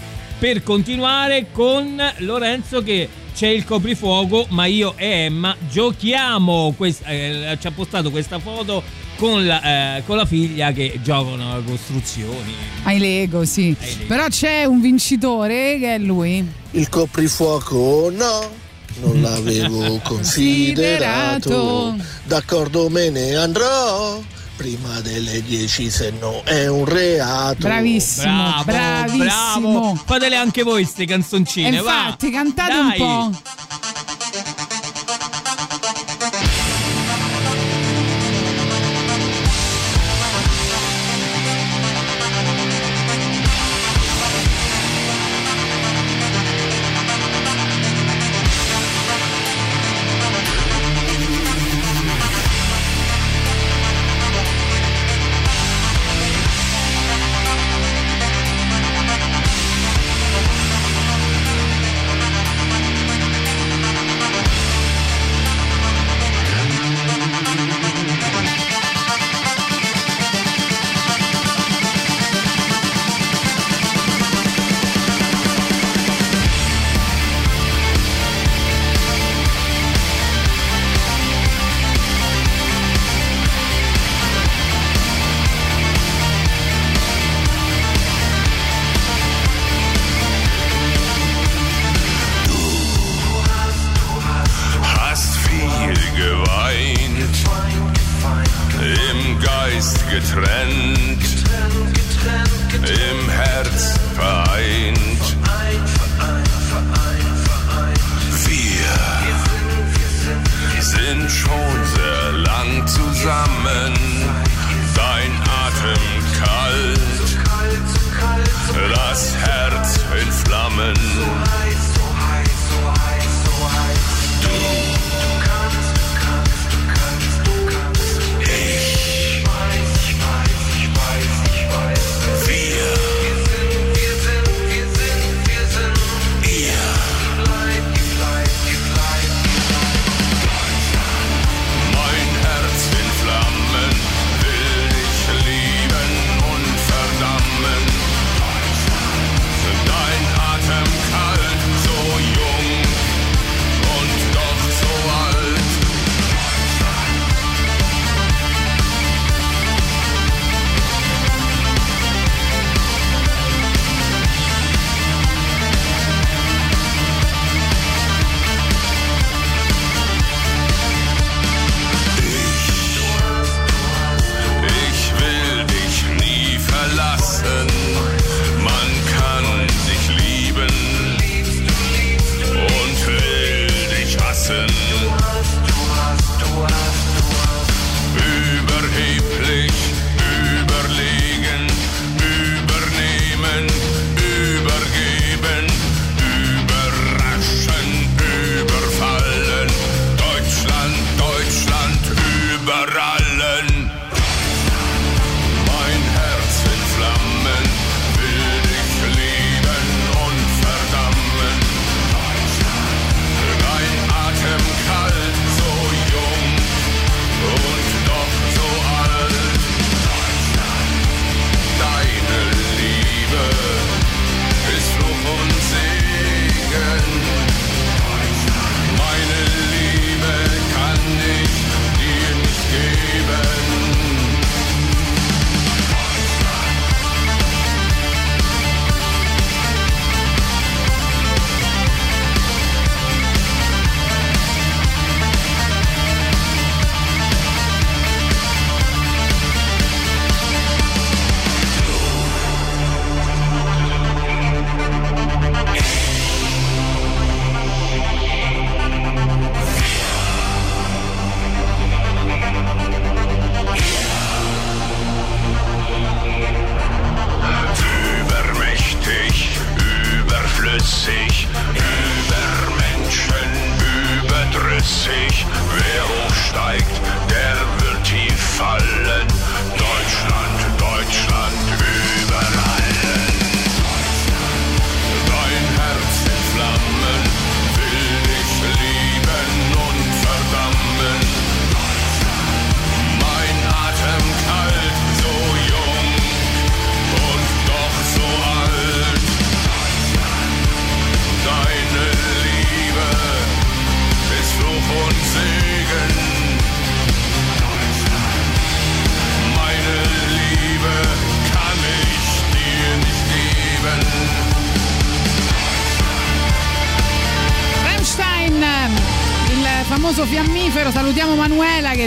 [0.42, 6.74] per continuare con Lorenzo che c'è il coprifuoco, ma io e Emma giochiamo.
[6.76, 8.82] Quest- eh, ci ha postato questa foto
[9.18, 12.56] con la, eh, con la figlia che giocano a costruzioni.
[12.86, 13.78] Ai Lego, sì.
[14.08, 16.44] Però c'è un vincitore che è lui.
[16.72, 18.50] Il coprifuoco no,
[19.02, 21.96] non l'avevo considerato.
[22.24, 24.20] D'accordo me ne andrò.
[24.62, 27.62] Prima delle 10 se no è un reato.
[27.62, 29.72] Bravissimo, Bravo, bravissimo.
[29.82, 30.02] bravo.
[30.06, 32.04] Fatele anche voi queste canzoncine, E va.
[32.04, 33.00] infatti, cantate Dai.
[33.02, 33.42] un po'.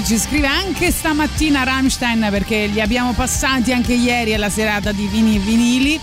[0.04, 5.36] Ci scrive anche stamattina Rammstein perché li abbiamo passati anche ieri alla serata di vini
[5.36, 6.00] e vinili.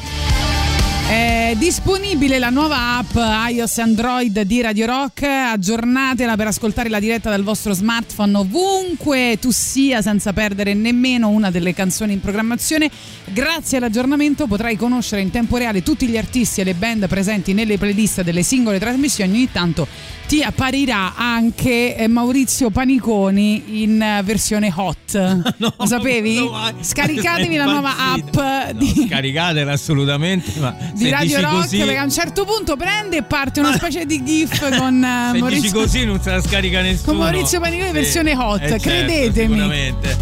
[1.08, 3.16] È disponibile la nuova app
[3.50, 9.52] iOS Android di Radio Rock, aggiornatela per ascoltare la diretta dal vostro smartphone ovunque tu
[9.52, 12.90] sia senza perdere nemmeno una delle canzoni in programmazione.
[13.26, 17.78] Grazie all'aggiornamento potrai conoscere in tempo reale tutti gli artisti e le band presenti nelle
[17.78, 19.88] playlist delle singole trasmissioni, ogni tanto
[20.32, 25.12] ti apparirà anche eh, Maurizio Paniconi in eh, versione hot.
[25.60, 26.40] Lo sapevi?
[26.80, 31.98] Scaricatevi la nuova app di, Scaricatela assolutamente, ma di se Radio dici Rock così, perché
[31.98, 35.42] a un certo punto prende e parte una specie di gif con eh, se dici
[35.42, 37.08] Maurizio, così non se la scarica nessuno.
[37.08, 39.54] con Maurizio Paniconi Sì, versione hot, eh, certo, credetemi.
[39.54, 40.18] Sicuramente.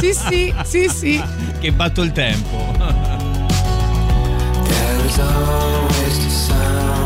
[0.00, 1.22] Sì, sì, sì, sì.
[1.60, 2.74] che batto il tempo.
[4.64, 7.05] There is always the sound.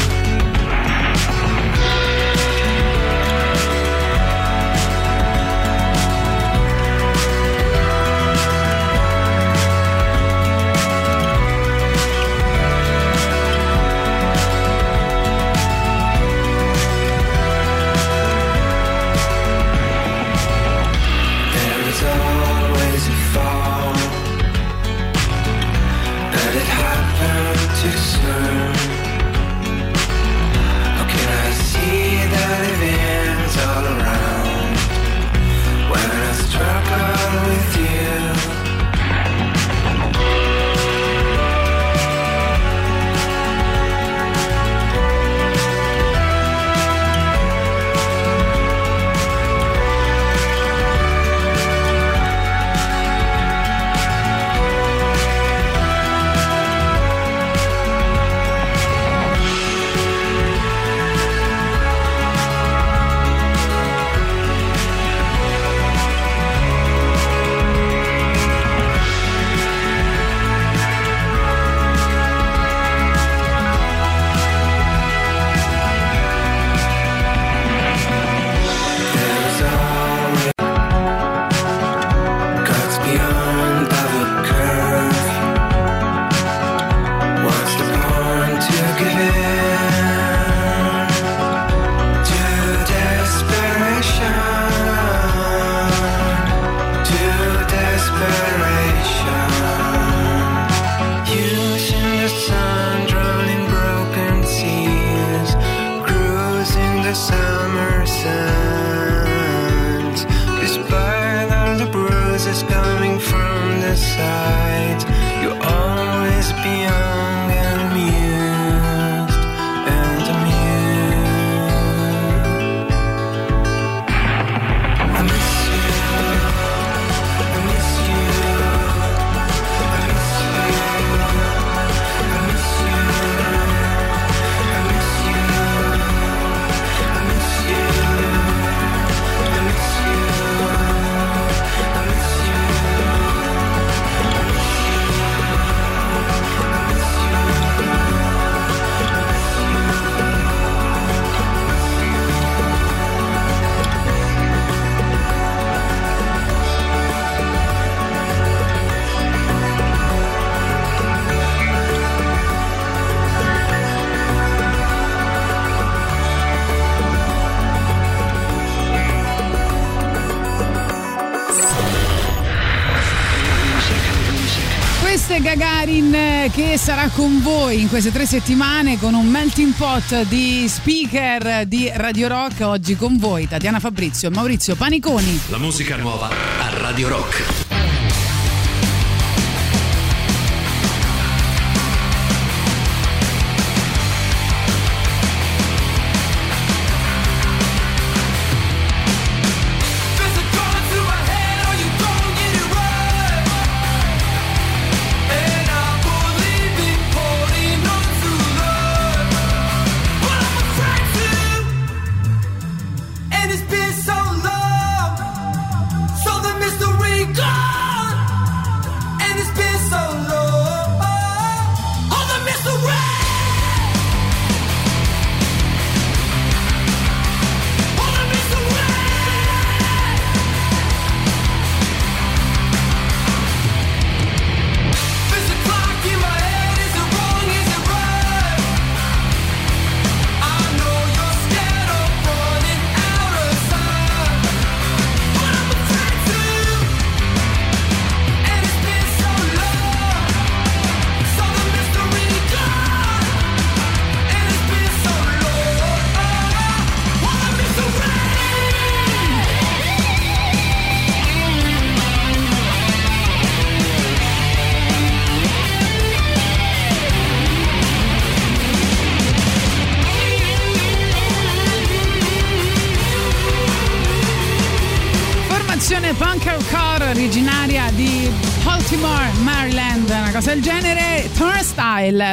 [177.71, 182.61] voi in queste tre settimane con un melting pot di speaker di Radio Rock.
[182.61, 185.39] Oggi con voi Tatiana Fabrizio e Maurizio Paniconi.
[185.47, 187.60] La musica nuova a Radio Rock.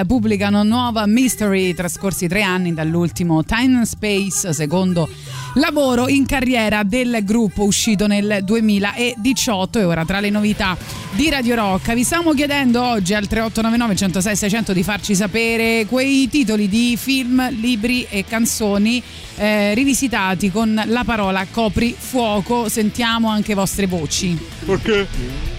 [0.06, 5.08] Pubblicano nuova Mystery, trascorsi tre anni dall'ultimo Time and Space, secondo
[5.54, 10.76] lavoro in carriera del gruppo uscito nel 2018 e ora tra le novità
[11.12, 16.28] di Radio Rock vi stiamo chiedendo oggi al 3899 106 600 di farci sapere quei
[16.28, 19.02] titoli di film, libri e canzoni
[19.36, 24.38] eh, rivisitati con la parola coprifuoco sentiamo anche vostre voci.
[24.64, 25.06] Perché?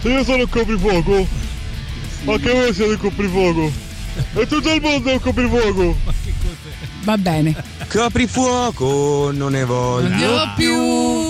[0.01, 1.27] Se io sono coprifuoco,
[2.25, 3.89] anche voi siete coprifuoco.
[4.34, 5.95] E tutto il mondo è un coprifuoco.
[7.03, 7.55] va bene
[7.88, 10.07] Coprifuoco, non ne voglio.
[10.09, 11.28] non ne ho più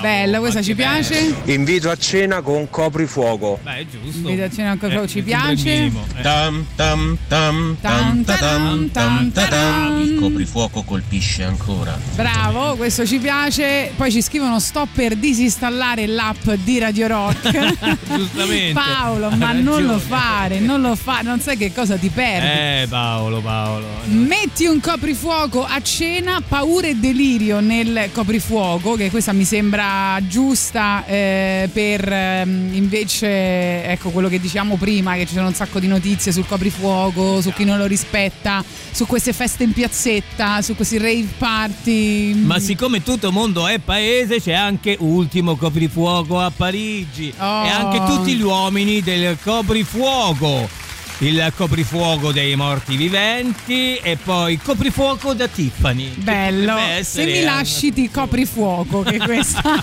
[0.00, 3.58] bella questa ci piace Invito a cena con coprifuoco.
[3.62, 4.28] Beh, è giusto.
[4.28, 6.22] Coprifuoco ci sembra il piace minimo, eh.
[6.22, 10.00] Tam tam tam Tan, taran, tan, taran.
[10.00, 11.98] Il coprifuoco colpisce ancora.
[12.14, 13.92] Bravo, questo ci piace.
[13.96, 17.96] Poi ci scrivono sto per disinstallare l'app di Radio Rock.
[18.14, 18.72] Giustamente.
[18.72, 22.46] Paolo, ma non lo fare, non lo fa, non sai che cosa ti perdi.
[22.46, 23.86] Eh, Paolo, Paolo.
[24.04, 29.87] Metti un coprifuoco a cena, paura e delirio nel coprifuoco, che questa mi sembra
[30.26, 35.78] giusta eh, per ehm, invece ecco quello che diciamo prima, che ci sono un sacco
[35.78, 40.74] di notizie sul coprifuoco, su chi non lo rispetta, su queste feste in piazzetta, su
[40.74, 42.34] questi rave party.
[42.34, 47.32] Ma siccome tutto il mondo è paese, c'è anche ultimo coprifuoco a Parigi.
[47.38, 47.64] Oh.
[47.64, 50.87] E anche tutti gli uomini del coprifuoco.
[51.20, 56.10] Il coprifuoco dei morti viventi e poi coprifuoco da Tiffany.
[56.14, 59.82] Bello, se mi anche- lasci ti coprifuoco, che questa...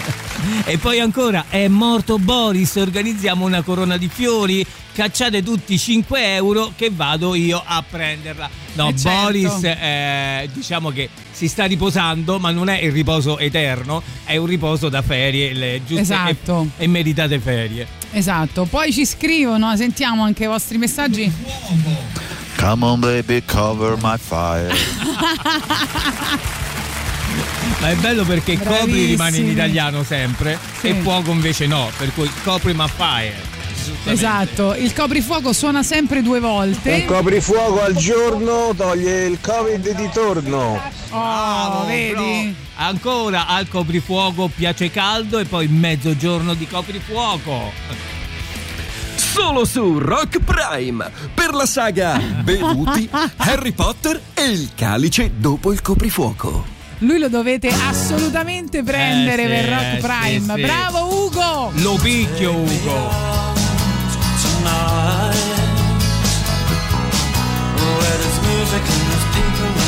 [0.65, 6.71] E poi ancora è morto Boris, organizziamo una corona di fiori, cacciate tutti 5 euro
[6.75, 8.49] che vado io a prenderla.
[8.73, 9.21] No, Eh, certo.
[9.21, 14.45] Boris eh, diciamo che si sta riposando, ma non è il riposo eterno, è un
[14.45, 16.67] riposo da ferie, le giuste Esatto.
[16.77, 17.87] e, e meritate ferie.
[18.11, 21.31] esatto, poi ci scrivono, sentiamo anche i vostri messaggi.
[22.59, 24.73] Come on baby, cover my fire.
[27.79, 29.05] Ma è bello perché copri Bravissimi.
[29.05, 30.87] rimane in italiano sempre Sì.
[30.89, 33.55] e fuoco invece no, per cui copri ma fire.
[33.85, 34.11] Giustamente.
[34.11, 37.05] Esatto, il coprifuoco suona sempre due volte.
[37.07, 40.81] Un coprifuoco al giorno toglie il covid di torno.
[41.11, 42.53] Oh, vedi?
[42.77, 47.71] Ancora al coprifuoco piace caldo e poi mezzogiorno di coprifuoco.
[49.15, 53.07] Solo su Rock Prime per la saga Bevuti,
[53.37, 56.75] Harry Potter e il calice dopo il coprifuoco.
[56.99, 60.39] Lui lo dovete assolutamente prendere Eh, sì, per eh, Rock Prime.
[60.39, 60.61] sì, sì.
[60.61, 61.71] Bravo Ugo!
[61.75, 63.25] Lo picchio Ugo.
[67.99, 69.87] Where there's music and there's people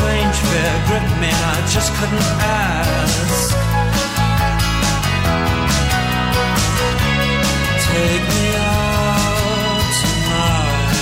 [0.00, 2.30] strange fear gripped me, and I just couldn't
[2.64, 3.48] ask.
[7.90, 10.96] Take me out tonight.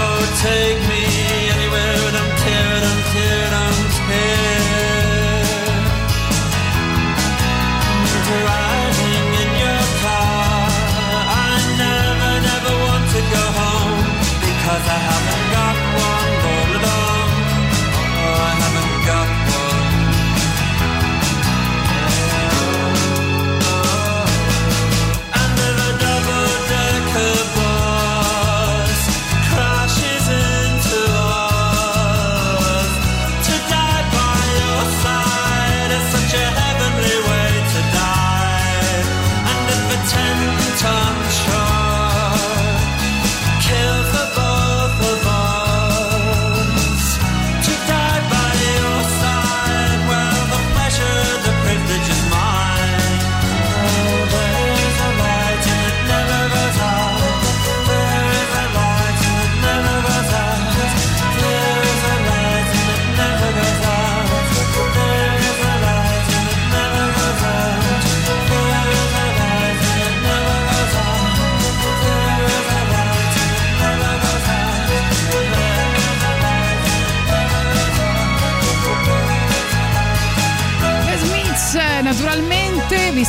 [0.00, 0.91] Oh, take me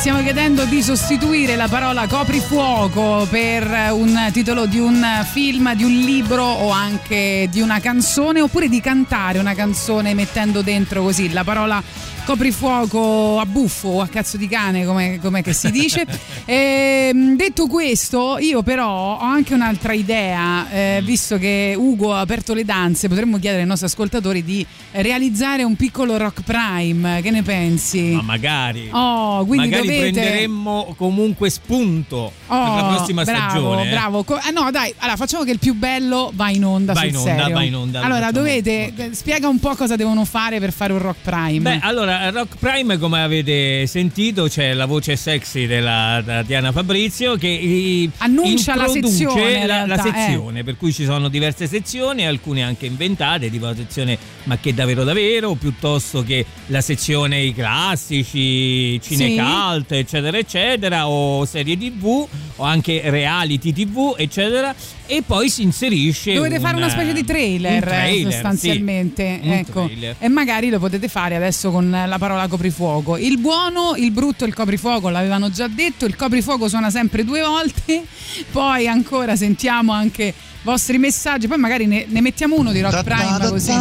[0.04, 5.02] stiamo chiedendo di sostituire la parola coprifuoco per un titolo di un
[5.32, 10.60] film, di un libro o anche di una canzone oppure di cantare una canzone mettendo
[10.60, 11.82] dentro così la parola
[12.26, 16.04] coprifuoco a buffo o a cazzo di cane come, come si dice
[16.46, 22.52] e, detto questo io però ho anche un'altra idea eh, visto che Ugo ha aperto
[22.54, 27.42] le danze potremmo chiedere ai nostri ascoltatori di realizzare un piccolo rock prime che ne
[27.42, 28.12] pensi?
[28.14, 28.88] Ma magari.
[28.92, 30.10] Oh, quindi magari dovete...
[30.10, 33.86] prenderemmo comunque spunto per la Oh, prossima bravo, stagione.
[33.88, 33.90] eh.
[33.90, 37.04] Bravo, Co- ah, no, dai, allora facciamo che il più bello va in onda Va
[37.04, 37.54] in onda, serio.
[37.54, 40.92] va in onda, lo Allora, dovete eh, spiega un po' cosa devono fare per fare
[40.92, 41.60] un rock prime.
[41.60, 48.10] Beh, allora, Rock Prime, come avete sentito, c'è la voce sexy della Tatiana Fabrizio che
[48.18, 50.26] Annuncia la sezione, la, la realtà, eh.
[50.26, 54.74] sezione, per cui ci sono diverse sezioni, alcune anche inventate, tipo la sezione Ma che
[54.74, 62.26] davvero davvero, piuttosto che la sezione i classici, cinecult, eccetera, eccetera, o serie tv,
[62.56, 64.74] o anche reality tv, eccetera,
[65.06, 69.38] e poi si inserisce Dovete fare un- una specie di trailer, un trailer, sostanzialmente.
[69.42, 69.84] sì, un ecco.
[69.86, 70.16] trailer.
[70.18, 73.16] E magari lo potete fare adesso con la parola coprifuoco.
[73.16, 76.04] Il buono, il brutto e il coprifuoco l'avevano già detto.
[76.06, 78.04] Il coprifuoco suona sempre due volte.
[78.50, 80.32] Poi ancora sentiamo anche i
[80.62, 81.48] vostri messaggi.
[81.48, 83.72] Poi magari ne, ne mettiamo uno di Rock Prime così.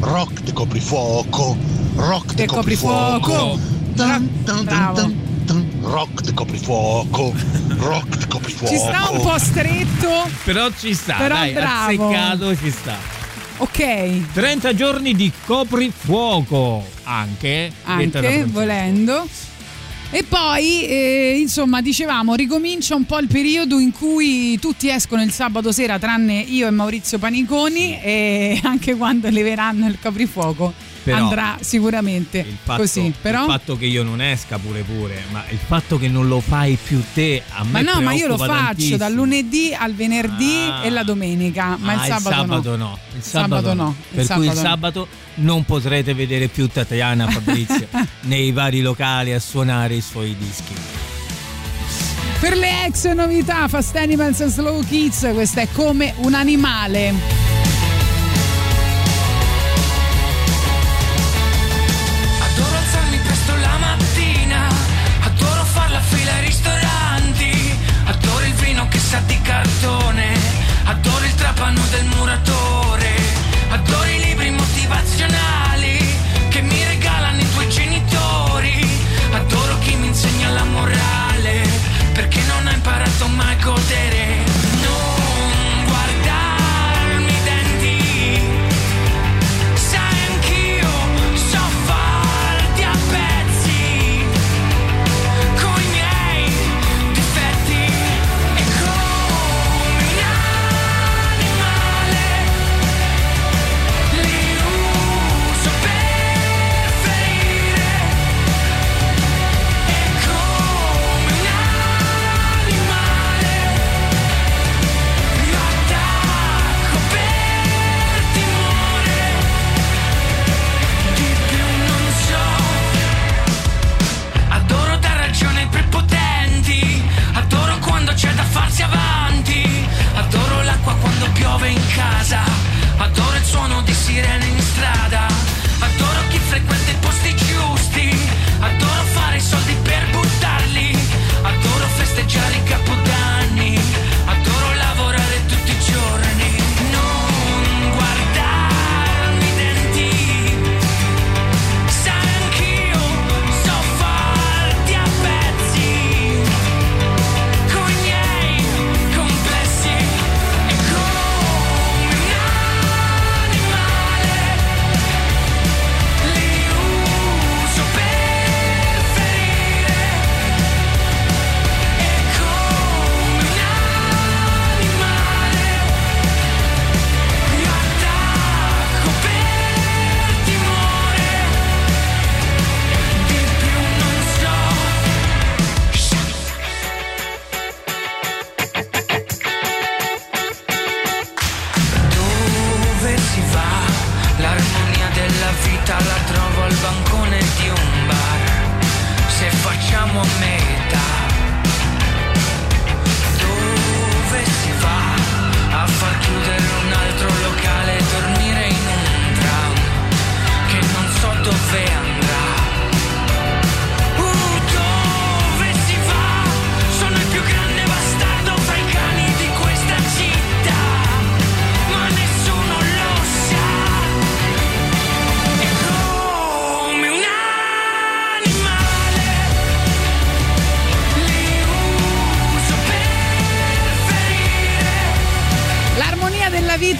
[0.00, 1.56] Rock di coprifuoco,
[1.96, 3.58] rock di Del coprifuoco.
[3.96, 5.12] Tan, tan, tan, Bravo.
[5.88, 7.32] Rock di coprifuoco,
[7.78, 8.70] rock di coprifuoco.
[8.74, 10.28] Ci sta un po' stretto.
[10.44, 12.08] Però ci sta, Però dai, bravo.
[12.08, 12.96] azzeccato ci sta.
[13.56, 14.32] Ok.
[14.34, 17.72] 30 giorni di coprifuoco anche.
[17.84, 19.26] anche volendo.
[20.10, 25.32] E poi, eh, insomma, dicevamo, ricomincia un po' il periodo in cui tutti escono il
[25.32, 30.74] sabato sera, tranne io e Maurizio Paniconi, e anche quando leveranno il coprifuoco
[31.12, 33.12] Però- andrà sicuramente Il fatto, così.
[33.20, 36.40] Però, il fatto che io non esca pure pure, ma il fatto che non lo
[36.40, 38.96] fai più te a me ma no, ma io lo faccio tantissimo.
[38.96, 40.84] dal lunedì al venerdì Ah.
[40.84, 42.98] e la domenica, ma il Ah, sabato, no.
[43.14, 43.96] Il Sabato sabato, no, no.
[44.10, 44.68] il Per cui il sabato no.
[44.68, 47.86] sabato non potrete vedere più Tatiana Fabrizio
[48.22, 50.74] nei vari locali a suonare i suoi dischi.
[52.40, 57.12] Per le ex novità, Fast Animals e Slow Kids, questa è come un animale.
[69.08, 70.38] Il vino che sa di cartone,
[70.84, 73.14] adoro il trapano del muratore,
[73.70, 74.07] adoro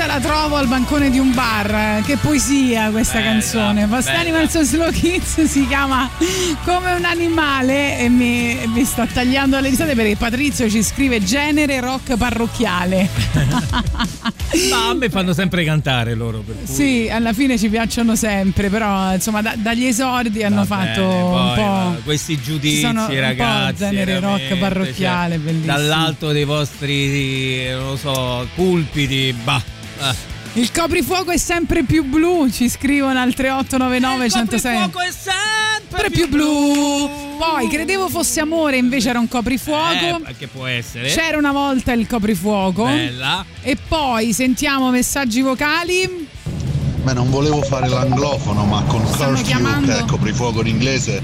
[0.09, 2.01] la trovo al bancone di un bar.
[2.03, 3.87] Che poesia questa Bella, canzone.
[3.87, 4.19] Bella.
[4.19, 6.09] Animals Slow Kids si chiama
[6.65, 11.81] come un animale e mi, mi sta tagliando le risate perché Patrizio ci scrive genere
[11.81, 13.07] rock parrocchiale.
[14.71, 16.43] Ma a me fanno sempre cantare loro.
[16.65, 21.21] Sì, alla fine ci piacciono sempre, però insomma da- dagli esordi hanno Va fatto bene,
[21.21, 22.01] un poi, po'.
[22.05, 23.77] questi giudizi, ragazzi.
[23.77, 25.73] genere rock veramente, parrocchiale, cioè, bellissimo.
[25.73, 29.77] Dall'alto dei vostri, non lo so, pulpiti, bah.
[30.01, 30.37] Eh.
[30.55, 34.77] Il coprifuoco è sempre più blu, ci scrivono al 3899 106.
[34.77, 37.37] è sempre più blu.
[37.39, 40.21] Poi credevo fosse amore, invece era un coprifuoco.
[40.27, 41.09] Eh, che può essere.
[41.09, 42.85] C'era una volta il coprifuoco.
[42.85, 43.45] Bella.
[43.63, 46.27] E poi sentiamo messaggi vocali.
[47.03, 49.93] Beh, non volevo fare l'anglofono, ma con Stanno curfew, chiamando?
[49.93, 51.23] che è coprifuoco in inglese,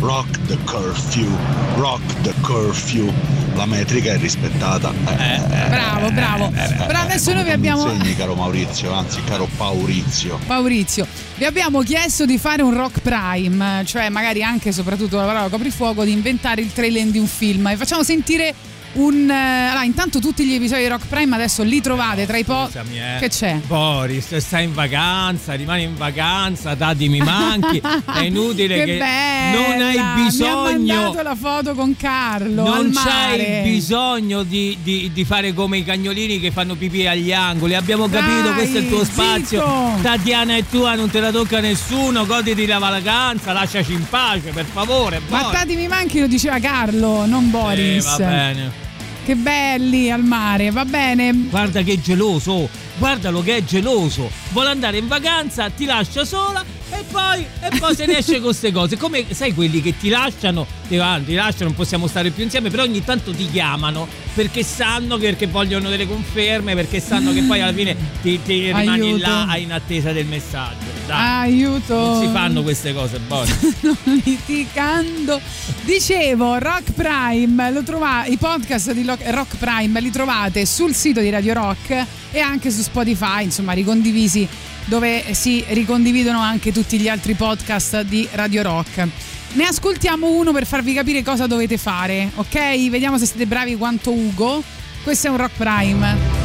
[0.00, 1.28] rock the curfew,
[1.76, 3.12] rock the curfew.
[3.54, 4.92] La metrica è rispettata.
[5.18, 6.50] Eh, Bravo, bravo.
[6.50, 7.90] Però adesso noi vi abbiamo.
[7.90, 10.38] Insegni, caro Maurizio, anzi, caro Paurizio.
[10.46, 15.24] Maurizio, vi abbiamo chiesto di fare un rock prime, cioè magari anche e soprattutto la
[15.24, 17.66] parola coprifuoco, di inventare il trailer di un film.
[17.68, 18.54] E facciamo sentire
[18.96, 19.30] un.
[19.30, 22.64] eh, Allora, intanto tutti gli episodi di Rock Prime adesso li trovate tra i po'.
[22.66, 23.18] Scusami, eh.
[23.20, 23.54] Che c'è?
[23.66, 27.80] Boris, stai in vacanza, rimani in vacanza, dati mi manchi.
[27.80, 29.68] È inutile che, bella!
[29.68, 30.62] non hai Mi ha bisogno.
[30.62, 32.64] mandato la foto con Carlo.
[32.64, 37.74] Non c'hai bisogno di, di- di fare come i cagnolini che fanno pipì agli angoli.
[37.74, 39.60] Abbiamo capito, Dai, questo è il tuo spazio.
[39.60, 40.02] zitto!
[40.02, 42.24] Tatiana è tua, non te la tocca nessuno.
[42.26, 45.20] Goditi la vacanza, lasciaci in pace, per favore.
[45.28, 45.58] Ma Boris.
[45.58, 48.02] Tati mi manchi lo diceva Carlo, non Boris.
[48.02, 48.84] Sì, va bene.
[49.26, 51.34] Che belli al mare, va bene.
[51.50, 54.30] Guarda che geloso, guardalo che è geloso.
[54.50, 58.42] Vuole andare in vacanza, ti lascia sola e poi, e poi se ne esce con
[58.42, 58.96] queste cose.
[58.96, 62.70] Come sai quelli che ti lasciano, ti, vanno, ti lasciano, non possiamo stare più insieme,
[62.70, 67.42] però ogni tanto ti chiamano perché sanno che perché vogliono delle conferme, perché sanno che
[67.42, 69.26] poi alla fine ti, ti rimani Aiuto.
[69.26, 70.95] là in attesa del messaggio.
[71.06, 71.52] Dai.
[71.52, 71.94] Aiuto.
[71.94, 73.56] Non si fanno queste cose, Boris.
[73.82, 75.40] non litigando.
[75.84, 81.30] Dicevo, Rock Prime, lo trova- i podcast di Rock Prime li trovate sul sito di
[81.30, 84.46] Radio Rock e anche su Spotify, insomma, ricondivisi
[84.86, 89.08] dove si ricondividono anche tutti gli altri podcast di Radio Rock.
[89.52, 92.90] Ne ascoltiamo uno per farvi capire cosa dovete fare, ok?
[92.90, 94.62] Vediamo se siete bravi quanto Ugo.
[95.02, 96.35] Questo è un Rock Prime.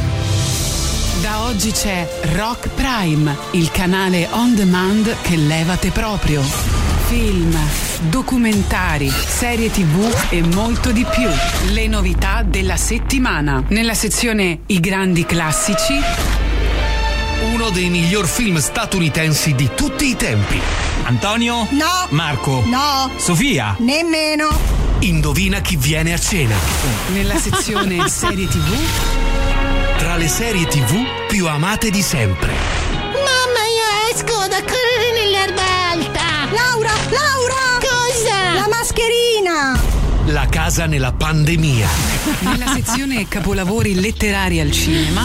[1.22, 6.42] Da oggi c'è Rock Prime, il canale on demand che levate proprio.
[6.42, 7.56] Film,
[8.10, 11.30] documentari, serie tv e molto di più.
[11.74, 13.64] Le novità della settimana.
[13.68, 15.94] Nella sezione I grandi classici
[17.54, 20.60] Uno dei miglior film statunitensi di tutti i tempi.
[21.04, 21.68] Antonio?
[21.70, 22.08] No.
[22.10, 22.64] Marco?
[22.66, 23.12] No.
[23.18, 23.76] Sofia?
[23.78, 24.50] Nemmeno.
[25.02, 26.56] Indovina chi viene a cena.
[27.14, 29.21] Nella sezione serie tv
[30.02, 32.52] Tra le serie tv più amate di sempre.
[33.14, 35.62] Mamma, io esco da correre nell'erba
[35.92, 36.52] alta.
[36.52, 37.78] Laura, Laura!
[37.80, 38.54] Cosa?
[38.56, 39.80] La mascherina.
[40.34, 41.88] La casa nella pandemia.
[42.40, 45.24] Nella sezione capolavori letterari al cinema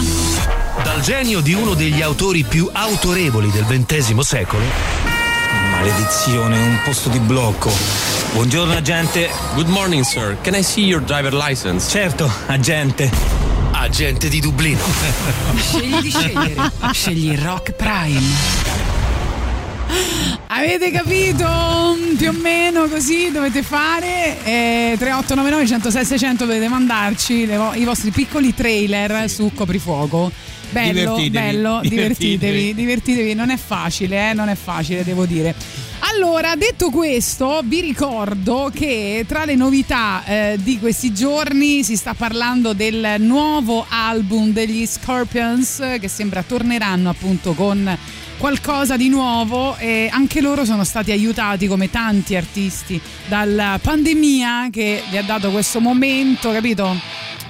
[0.83, 4.63] Dal genio di uno degli autori più autorevoli del XX secolo.
[5.71, 7.71] Maledizione, un posto di blocco.
[8.33, 9.27] Buongiorno agente.
[9.55, 10.37] Good morning, sir.
[10.41, 11.89] Can I see your driver license?
[11.89, 13.36] Certo, agente.
[13.87, 14.81] Agente di Dublino.
[15.55, 16.55] Scegli di scegliere.
[16.91, 18.19] Scegli Rock Prime.
[20.47, 24.43] Avete capito più o meno così dovete fare?
[24.43, 30.29] Eh, 3899 106 600 dovete mandarci le vo- i vostri piccoli trailer su Coprifuoco.
[30.69, 32.73] Bello, Divertitevi, bello, divertitevi, divertitevi.
[32.73, 35.55] divertitevi, non è facile, eh, non è facile, devo dire.
[35.99, 42.13] Allora, detto questo, vi ricordo che tra le novità eh, di questi giorni si sta
[42.13, 47.97] parlando del nuovo album degli Scorpions che sembra torneranno appunto con
[48.37, 55.03] qualcosa di nuovo e anche loro sono stati aiutati come tanti artisti dalla pandemia che
[55.09, 56.95] gli ha dato questo momento, capito?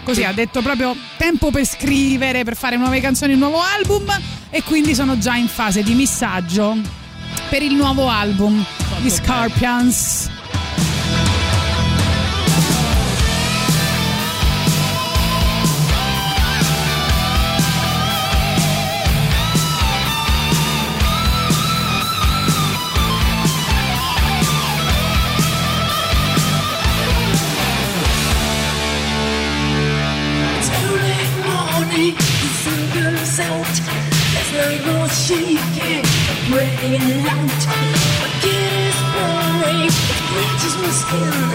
[0.03, 4.05] Così ha detto proprio tempo per scrivere, per fare nuove canzoni, un nuovo album
[4.49, 7.05] e quindi sono già in fase di missaggio
[7.49, 8.63] per il nuovo album
[9.01, 10.36] di Scorpions.
[36.87, 37.67] Breaking out.
[38.21, 39.91] My kid is boring,
[40.39, 41.46] it my skin.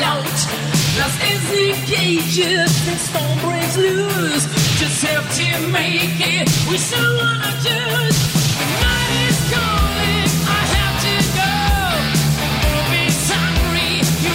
[0.00, 0.24] Loud.
[0.98, 4.44] Lost in cages, the storm breaks loose.
[4.78, 6.48] Just have to make it.
[6.68, 8.18] We still wanna choose.
[8.58, 10.28] The night is calling.
[10.58, 11.52] I have to go.
[12.62, 13.92] Bobby's hungry.
[14.24, 14.34] The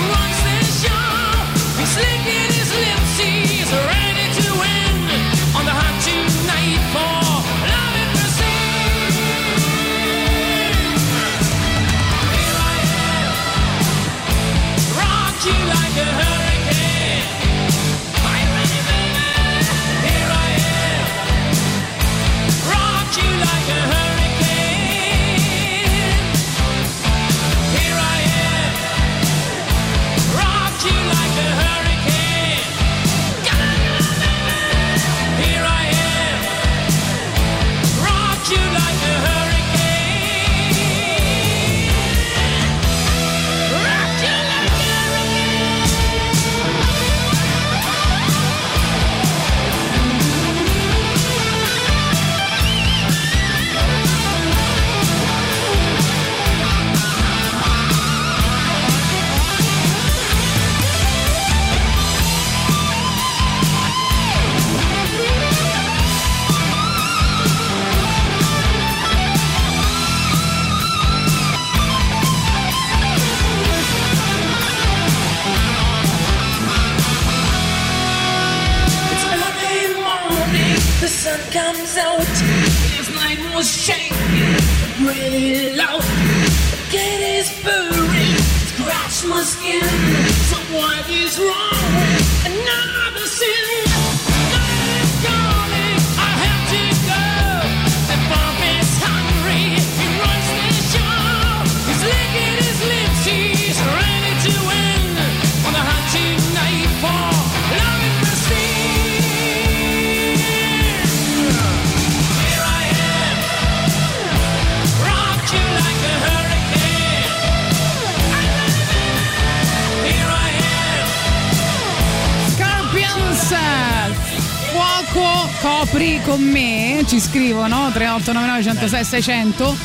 [126.28, 129.78] con me ci scrivono 3899 106 600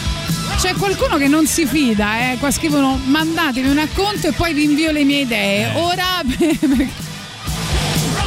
[0.58, 2.36] c'è qualcuno che non si fida eh?
[2.38, 6.20] qua scrivono mandatemi un acconto e poi vi invio le mie idee ora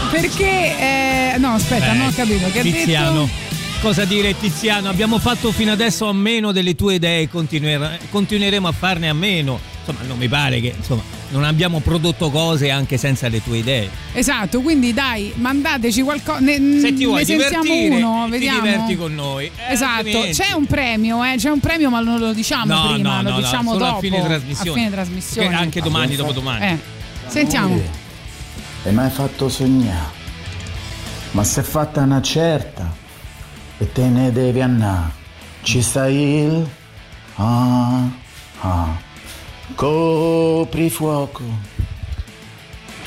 [0.10, 3.26] perché eh, no aspetta Beh, non ho capito che ha Tiziano.
[3.26, 3.44] detto
[3.82, 4.88] Cosa dire Tiziano?
[4.88, 9.14] Abbiamo fatto fino adesso a meno delle tue idee e continuer- continueremo a farne a
[9.14, 9.60] meno.
[9.80, 13.90] Insomma, non mi pare che insomma, non abbiamo prodotto cose anche senza le tue idee.
[14.14, 18.62] esatto quindi dai mandateci qualcosa ne, Se ti vuoi ne sentiamo divertire, uno ti vediamo
[18.62, 19.46] diverti con noi.
[19.46, 22.94] Eh, Esatto, altrimenti- c'è un premio, eh, c'è un premio, ma non lo diciamo No,
[22.94, 24.00] prima, no, lo no, no, diciamo a dopo.
[24.00, 24.70] fine trasmissione.
[24.70, 25.48] A fine trasmissione.
[25.48, 26.66] Perché anche domani, dopodomani.
[26.66, 26.78] Eh,
[27.28, 27.82] Sentiamo.
[28.84, 30.24] Hai mai fatto sognare?
[31.32, 32.94] Ma se è fatta una certa
[33.78, 35.12] e te ne devi andare,
[35.64, 36.66] ci sta il
[37.38, 38.08] ah
[38.62, 38.88] ah
[39.74, 41.74] coprifuoco.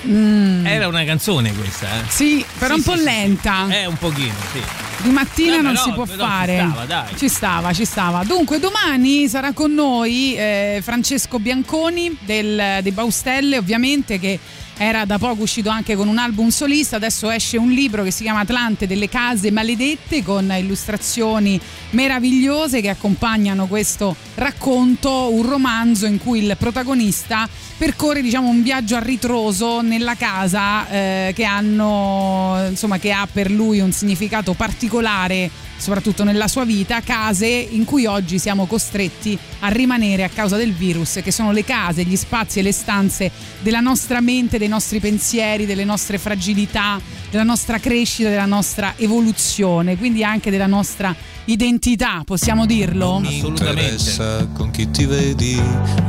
[0.07, 0.67] Mm.
[0.67, 2.03] Era una canzone questa, eh?
[2.09, 3.67] Sì, però un po' lenta.
[3.69, 4.63] Eh, un pochino, sì.
[5.03, 6.57] Di mattina Vabbè, non no, si può però ci fare.
[6.57, 7.17] stava, dai.
[7.17, 8.25] Ci stava, ci stava.
[8.25, 14.39] Dunque, domani sarà con noi eh, Francesco Bianconi del, dei Baustelle, ovviamente, che
[14.79, 16.97] era da poco uscito anche con un album solista.
[16.97, 21.61] Adesso esce un libro che si chiama Atlante delle case maledette con illustrazioni
[21.91, 28.97] meravigliose che accompagnano questo racconto, un romanzo in cui il protagonista percorre diciamo un viaggio
[28.97, 35.51] a ritroso nella casa eh, che hanno insomma che ha per lui un significato particolare
[35.79, 40.73] soprattutto nella sua vita case in cui oggi siamo costretti a rimanere a causa del
[40.73, 43.31] virus che sono le case gli spazi e le stanze
[43.61, 47.01] della nostra mente dei nostri pensieri delle nostre fragilità
[47.31, 51.15] della nostra crescita della nostra evoluzione quindi anche della nostra
[51.45, 55.61] identità possiamo dirlo mi interessa con chi ti vedi,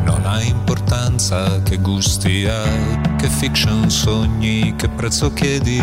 [0.03, 5.81] non ha importanza che gusti hai, che fiction sogni, che prezzo chiedi,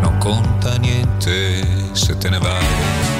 [0.00, 3.13] non conta niente se te ne vai.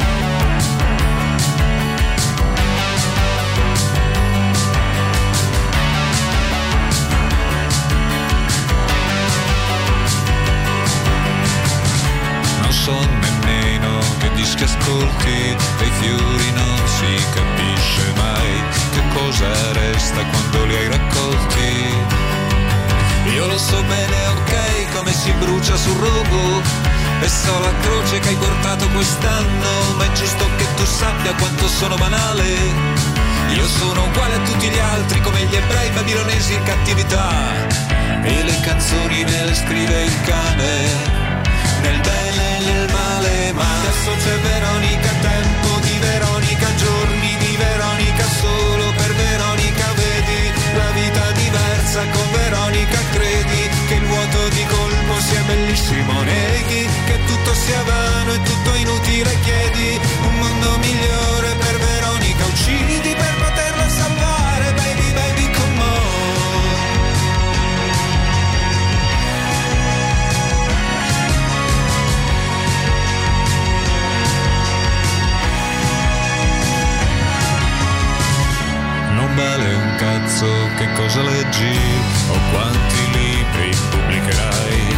[14.54, 18.62] Che dischi ascolti, dei fiori non si capisce mai
[18.92, 21.72] che cosa resta quando li hai raccolti.
[23.34, 26.62] Io lo so bene, ok, come si brucia sul rogo,
[27.20, 31.66] e so la croce che hai portato quest'anno, ma è giusto che tu sappia quanto
[31.68, 32.44] sono banale.
[33.54, 37.52] Io sono uguale a tutti gli altri, come gli ebrei babilonesi in cattività.
[38.22, 41.22] E le canzoni me le scrive il cane,
[41.82, 42.23] nel male,
[43.54, 50.42] ma adesso c'è Veronica, tempo di Veronica, giorni di Veronica, solo per Veronica vedi
[50.74, 57.24] la vita diversa con Veronica, credi che il vuoto di colpo sia bellissimo, neghi che
[57.26, 58.53] tutto sia vano e tutto
[80.84, 81.78] che cosa leggi
[82.28, 84.96] o quanti libri pubblicherai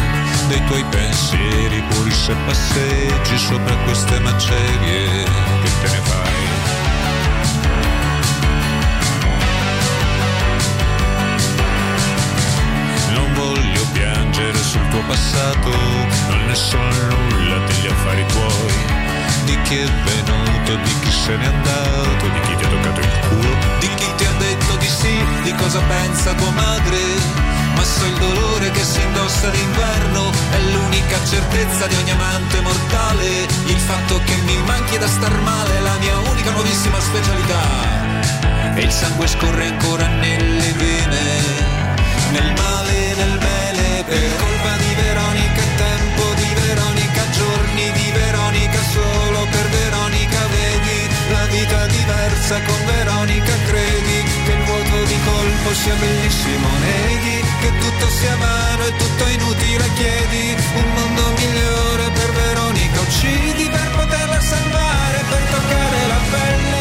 [0.49, 5.23] dei tuoi pensieri puri se passeggi sopra queste macerie
[5.63, 6.45] che te ne fai.
[13.11, 15.69] Non voglio piangere sul tuo passato,
[16.29, 18.96] non ne so nulla degli affari tuoi.
[19.47, 23.19] Di chi è venuto, di chi se n'è andato, di chi ti ha toccato il
[23.29, 26.99] culo, di chi ti ha detto di sì, di cosa pensa tua madre.
[27.73, 33.47] Ma so il dolore che si indossa d'inverno, è l'unica certezza di ogni amante mortale.
[33.67, 38.75] Il fatto che mi manchi da star male è la mia unica nuovissima specialità.
[38.75, 41.23] E il sangue scorre ancora nelle vene,
[42.31, 49.16] nel male nel bene, per colpa di Veronica, tempo di Veronica, giorni di Veronica, solo
[52.07, 58.35] diversa con Veronica, credi che il vuoto di colpo sia bellissimo, neghi che tutto sia
[58.37, 65.41] vano e tutto inutile, chiedi un mondo migliore per Veronica, uccidi per poterla salvare, per
[65.51, 66.76] toccare la pelle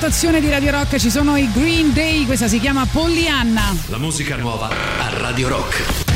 [0.00, 3.76] rotazione di Radio Rock ci sono i Green Day, questa si chiama Pollyanna.
[3.88, 6.09] La musica nuova a Radio Rock.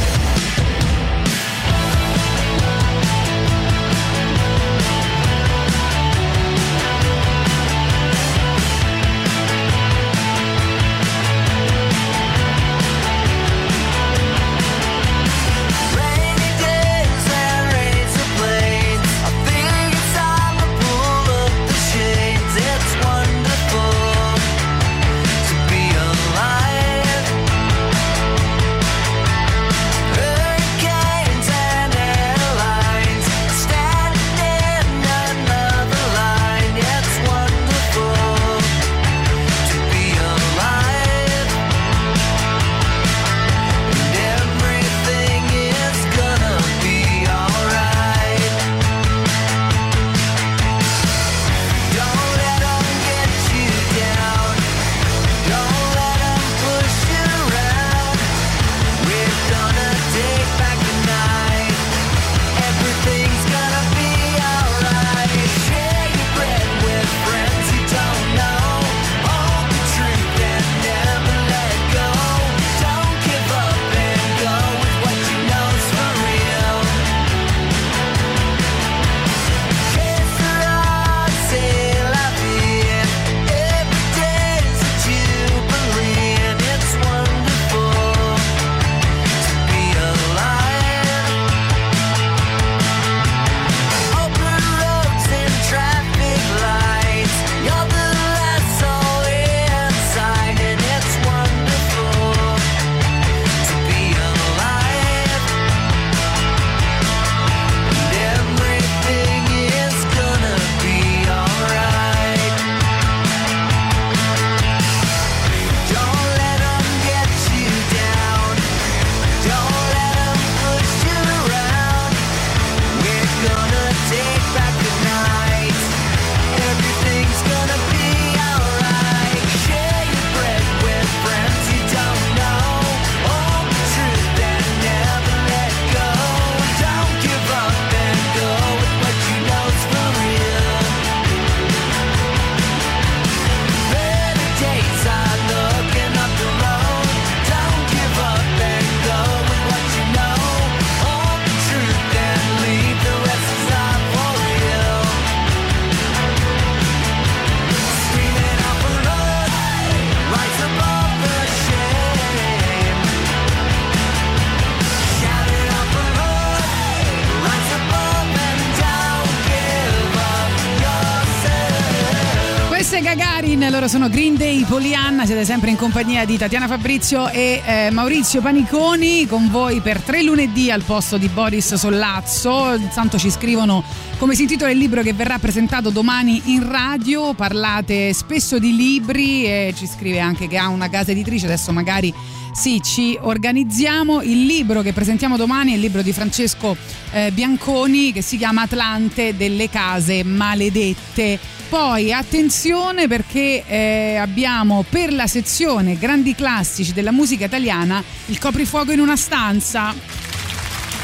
[173.95, 179.25] Sono Green Day, Polianna, siete sempre in compagnia di Tatiana Fabrizio e eh, Maurizio Paniconi
[179.29, 182.75] con voi per tre lunedì al posto di Boris Sollazzo.
[182.75, 183.85] Intanto ci scrivono
[184.19, 189.45] come si intitola il libro che verrà presentato domani in radio, parlate spesso di libri
[189.45, 192.13] e ci scrive anche che ha una casa editrice, adesso magari
[192.53, 194.23] sì, ci organizziamo.
[194.23, 196.77] Il libro che presentiamo domani è il libro di Francesco
[197.13, 201.39] eh, Bianconi che si chiama Atlante delle case maledette.
[201.75, 208.93] Poi attenzione perché eh, abbiamo per la sezione grandi classici della musica italiana il coprifuoco
[208.93, 209.93] in una stanza.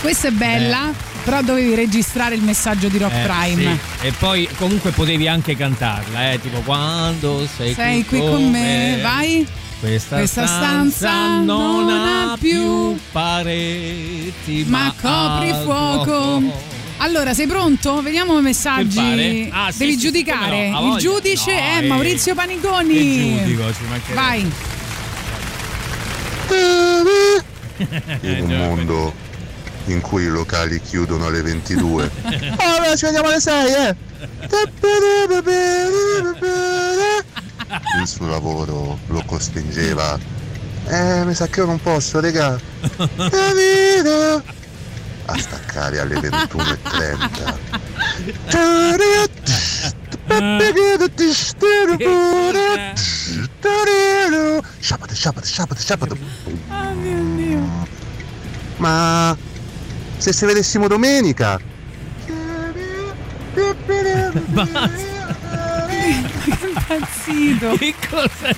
[0.01, 0.93] Questa è bella,
[1.25, 3.81] però dovevi registrare il messaggio di Rock Eh, Prime.
[3.99, 4.07] sì.
[4.07, 9.45] E poi comunque potevi anche cantarla, eh, tipo quando sei, Sei qui con me, vai.
[9.81, 16.80] Questa, Questa stanza, stanza non, ha più pareti, Ma ma, coprifuoco.
[17.03, 18.03] Allora, sei pronto?
[18.03, 19.49] Vediamo i messaggi.
[19.51, 20.69] Ah, sì, Devi sì, giudicare.
[20.69, 21.87] no, Il giudice No, è eh.
[21.87, 22.95] Maurizio Paniconi.
[22.95, 24.13] Che giudico, ci.
[24.13, 24.53] Vai.
[28.21, 29.15] In un mondo
[29.87, 32.11] in cui i locali chiudono alle 22.
[32.77, 33.97] Ora ci vediamo alle 6, eh!
[38.01, 40.19] Il suo lavoro lo costringeva.
[40.87, 42.59] Eh, mi sa che io non posso, regà.
[45.27, 47.55] A staccare alle 21.30.
[54.81, 56.17] Sciapato, sciapato, sciapato, sciapato.
[56.69, 57.87] Oh mio Dio.
[58.77, 59.37] Ma
[60.17, 61.61] se ci vedessimo domenica?
[66.05, 67.77] Impazzito.
[67.77, 68.49] Che cosa?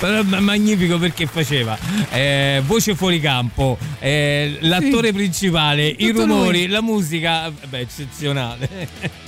[0.00, 1.76] È magnifico perché faceva
[2.10, 6.68] eh, voce fuori campo, eh, l'attore principale, i Tutto rumori, lui.
[6.68, 8.68] la musica, beh, eccezionale.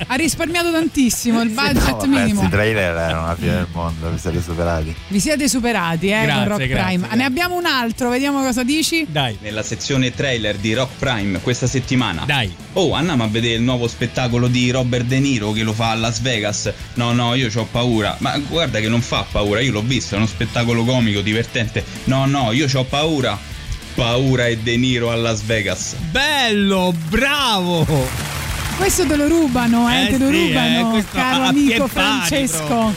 [0.07, 2.41] Ha risparmiato tantissimo il budget minimo.
[2.41, 4.95] Questi trailer erano la fine del mondo, vi siete superati.
[5.09, 6.99] Vi siete superati, eh, Grazie, con Rock grazie, Prime.
[6.99, 7.17] grazie.
[7.17, 9.07] Ne abbiamo un altro, vediamo cosa dici.
[9.09, 9.37] Dai.
[9.41, 12.25] Nella sezione trailer di Rock Prime questa settimana.
[12.27, 12.55] Dai.
[12.75, 15.95] Oh, andiamo a vedere il nuovo spettacolo di Robert De Niro che lo fa a
[15.95, 16.71] Las Vegas.
[16.95, 18.17] No, no, io ho paura.
[18.21, 21.85] Ma guarda che non fa paura, io l'ho visto, è uno spettacolo comico, divertente.
[22.05, 23.39] No, no, io ho paura.
[23.95, 25.95] Paura e De Niro a Las Vegas.
[26.11, 27.87] Bello, bravo!
[28.77, 32.67] Questo te lo rubano, eh, Eh te lo sì, rubano, eh, caro a amico Francesco.
[32.67, 32.95] proprio.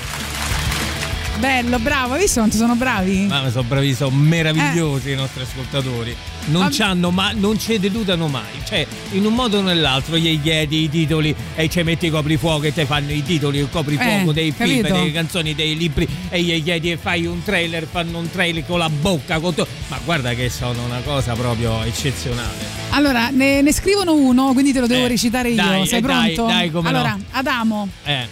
[1.40, 3.26] Bello, bravo, hai visto quanto sono bravi?
[3.28, 6.14] Ma sono bravi, sono meravigliosi i nostri ascoltatori.
[6.48, 6.76] Non Vabbè.
[6.76, 8.44] c'hanno ma non ci deludano mai.
[8.68, 12.66] Cioè, in un modo o nell'altro gli chiedi i titoli e ci metti i coprifuoco
[12.66, 14.94] e te fanno i titoli, il coprifuoco Eh, dei film, capito?
[15.00, 18.80] delle canzoni, dei libri e gli chiedi e fai un trailer, fanno un trailer con
[18.80, 22.78] la bocca, con to- ma guarda che sono una cosa proprio eccezionale.
[22.90, 25.56] Allora, ne, ne scrivono uno, quindi te lo devo Eh, recitare io.
[25.56, 26.52] dai, Sei eh, dai, pronto?
[26.52, 26.98] dai, come no.
[26.98, 27.88] allora, Adamo.
[28.04, 28.28] Eh.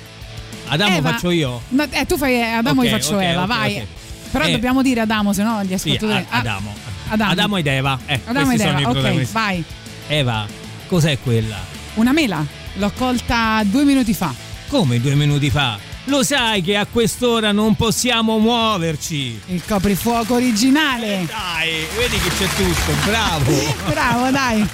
[0.67, 1.61] Adamo Eva- faccio io?
[1.69, 3.75] Ma- eh, tu fai Adamo Ok, io faccio ok, Eva, ok, vai.
[3.77, 3.85] ok.
[4.31, 4.51] Però Eh.
[4.51, 6.25] dobbiamo dire Adamo, se no gli Sì, ascoltatori.
[6.29, 6.73] Adamo.
[7.07, 7.31] Ah, Adamo.
[7.31, 7.99] Adamo ed Eva.
[8.05, 9.63] Eh, Adamo ed Eva, ok, vai.
[10.07, 10.45] Eva,
[10.87, 11.57] cos'è quella?
[11.95, 12.45] Una mela.
[12.75, 14.33] L'ho colta due minuti fa.
[14.67, 15.77] Come due minuti fa?
[16.05, 19.41] Lo sai che a quest'ora non possiamo muoverci.
[19.47, 21.25] Il coprifuoco originale.
[21.27, 23.75] Dai, vedi che c'è tutto, bravo.
[23.87, 24.67] Bravo, dai.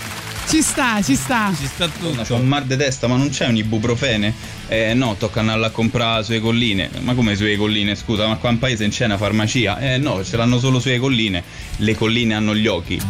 [0.48, 1.52] Ci sta, ci sta.
[1.58, 2.22] Ci sta tutto.
[2.22, 4.32] C'ho un mal di testa, ma non c'è un ibuprofene?
[4.68, 6.90] Eh no, tocca andare a comprare sulle colline.
[7.00, 9.80] Ma come sulle colline, scusa, ma qua in paese non c'è una farmacia?
[9.80, 11.42] Eh no, ce l'hanno solo sulle colline.
[11.78, 13.02] Le colline hanno gli occhi.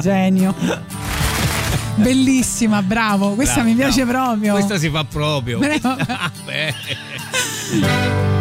[0.00, 0.54] Genio.
[1.96, 3.34] Bellissima, bravo.
[3.34, 4.28] Questa Bravo, mi piace bravo.
[4.30, 4.52] proprio.
[4.54, 5.58] Questa si fa proprio.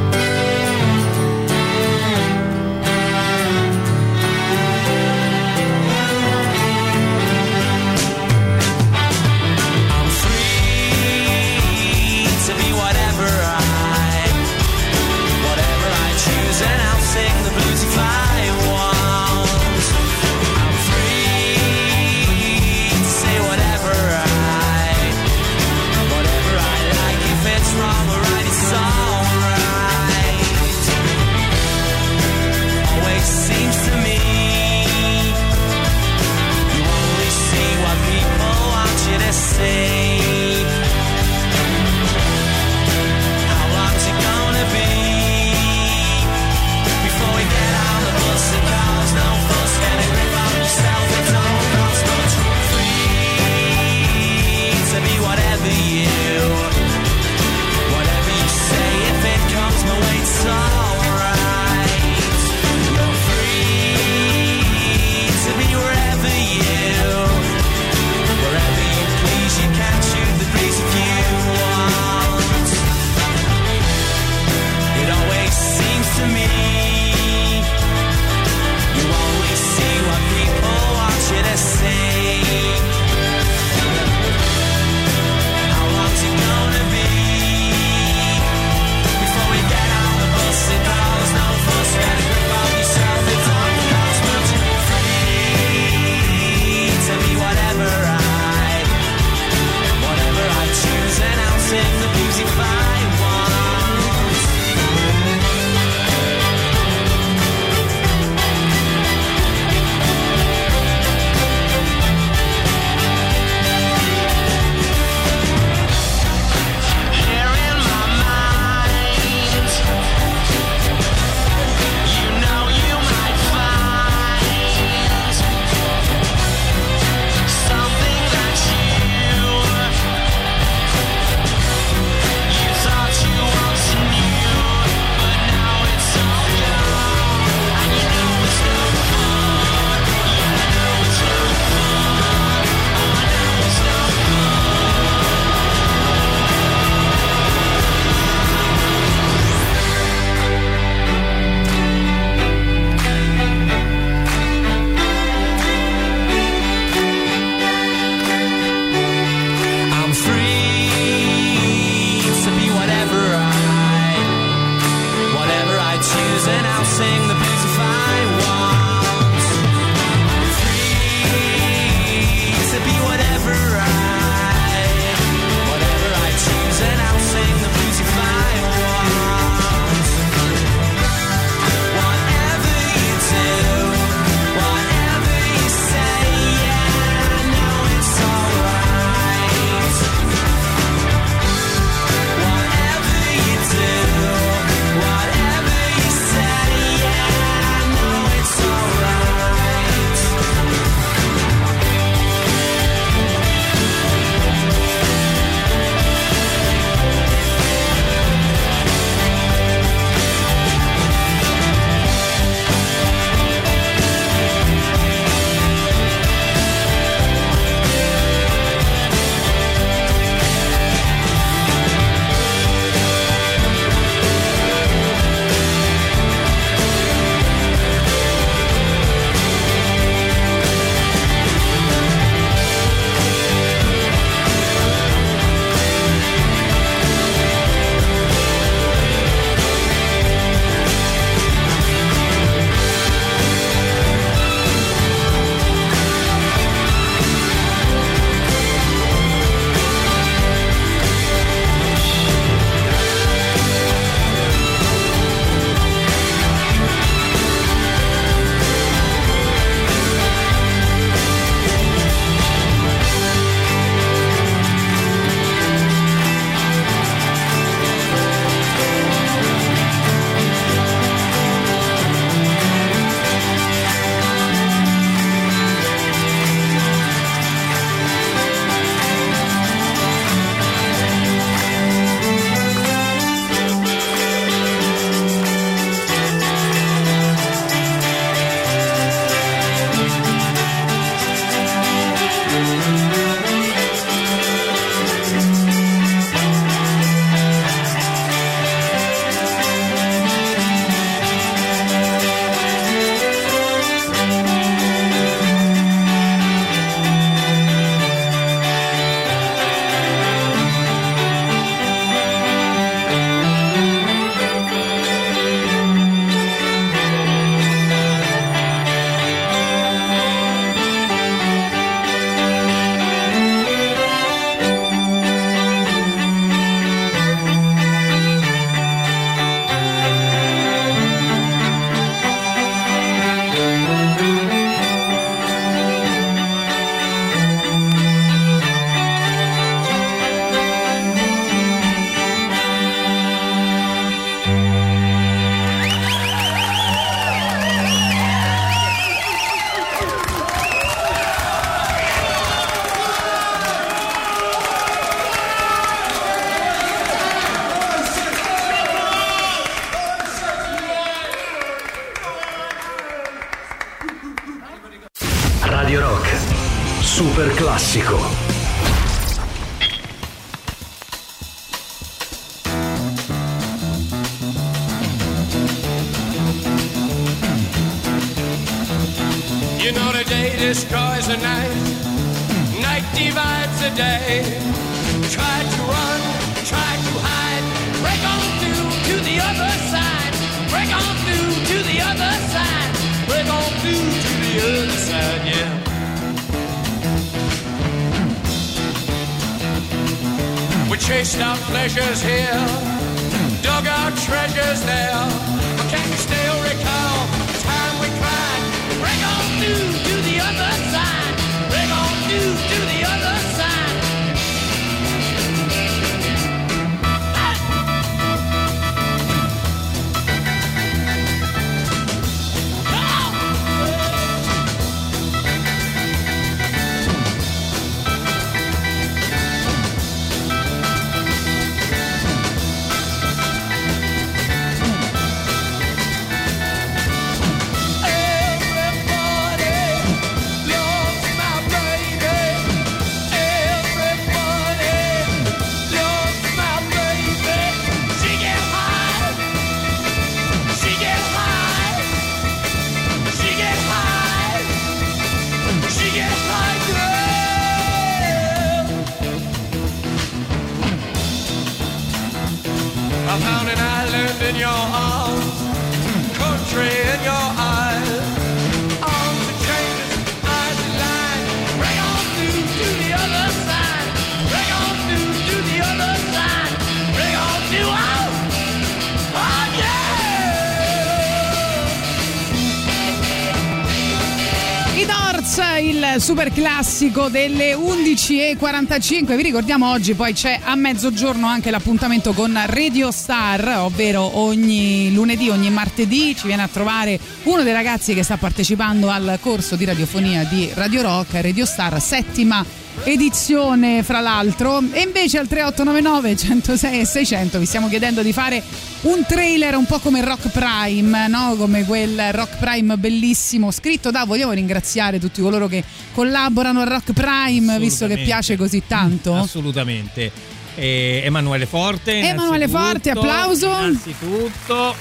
[487.20, 489.36] classico delle 11.45.
[489.36, 495.50] Vi ricordiamo oggi poi c'è a mezzogiorno anche l'appuntamento con Radio Star, ovvero ogni lunedì,
[495.50, 499.84] ogni martedì ci viene a trovare uno dei ragazzi che sta partecipando al corso di
[499.86, 502.64] radiofonia di Radio Rock, Radio Star, settima
[503.04, 508.62] edizione fra l'altro e invece al 3899 106 e 600 vi stiamo chiedendo di fare
[509.02, 511.56] un trailer un po' come Rock Prime no?
[511.58, 515.84] come quel Rock Prime bellissimo scritto da vogliamo ringraziare tutti coloro che
[516.20, 520.30] collaborano a Rock Prime visto che piace così tanto Assolutamente.
[520.76, 522.20] E Emanuele Forte.
[522.20, 523.68] Emanuele Forte, applauso.
[523.68, 524.96] Innanzitutto.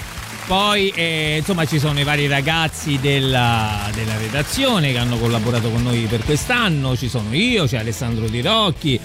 [0.47, 5.83] Poi eh, insomma ci sono i vari ragazzi della, della redazione che hanno collaborato con
[5.83, 9.01] noi per quest'anno, ci sono io, c'è Alessandro Di Rocchi.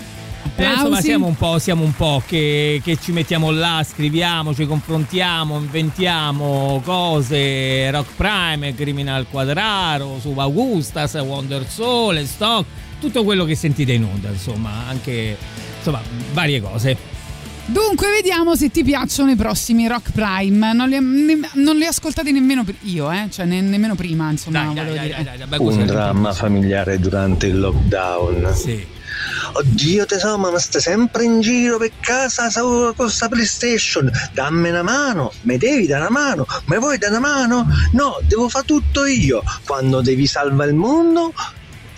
[0.55, 4.65] Eh, insomma siamo un po', siamo un po' che, che ci mettiamo là, scriviamo, ci
[4.65, 12.65] confrontiamo, inventiamo cose, Rock Prime, Criminal Quadraro, Sub Augustas, Wonder Soul, Stock,
[12.99, 15.35] tutto quello che sentite in onda, insomma, anche
[15.77, 16.01] insomma,
[16.33, 16.95] varie cose.
[17.65, 21.89] dunque vediamo se ti piacciono i prossimi Rock Prime non li, ne- non li ho
[21.89, 23.27] ascoltati nemmeno io eh?
[23.31, 28.53] cioè ne- nemmeno prima insomma volevo dire Un dramma familiare durante il lockdown.
[28.53, 28.85] Sì.
[29.53, 34.11] Oddio tesoro, ma stai sempre in giro per casa con questa PlayStation.
[34.33, 37.67] Dammi una mano, mi devi dare una mano, mi vuoi dare una mano?
[37.91, 39.43] No, devo fare tutto io.
[39.65, 41.33] Quando devi salvare il mondo,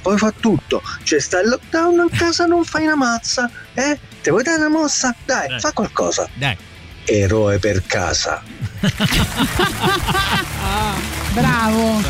[0.01, 0.81] puoi fare tutto.
[1.03, 3.97] C'è sta il lockdown in casa, non fai una mazza, eh?
[4.21, 5.15] Te vuoi dare una mossa?
[5.25, 6.27] Dai, fa qualcosa.
[6.33, 6.57] Dai.
[7.05, 8.41] Eroe per casa.
[11.33, 12.01] bravo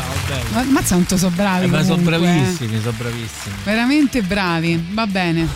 [0.52, 2.18] ma mazza quanto sono bravi Eh, ma sono comunque, eh.
[2.20, 3.54] bravissimi, sono bravissimi.
[3.64, 5.48] veramente bravi va bene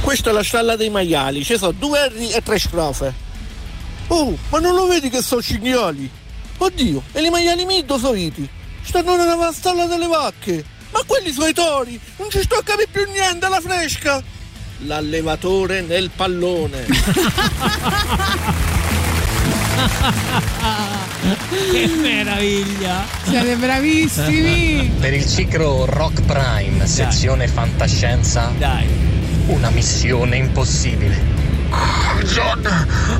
[0.00, 3.14] Questa è la stalla dei maiali, ci sono due R e tre strofe.
[4.08, 6.10] Oh, ma non lo vedi che sono cinghiali?
[6.58, 8.46] Oddio, e i maiali miei dove sono iti?
[8.82, 10.62] Stanno nella stalla delle vacche.
[10.92, 14.22] Ma quelli sono i tori, non ci sto a capire più niente alla fresca.
[14.80, 16.84] L'allevatore nel pallone.
[21.70, 23.04] che meraviglia!
[23.22, 24.92] Siete bravissimi!
[25.00, 28.52] Per il ciclo Rock Prime, sezione fantascienza.
[28.56, 28.86] Dai.
[29.46, 31.20] Una missione impossibile.
[32.24, 32.66] John,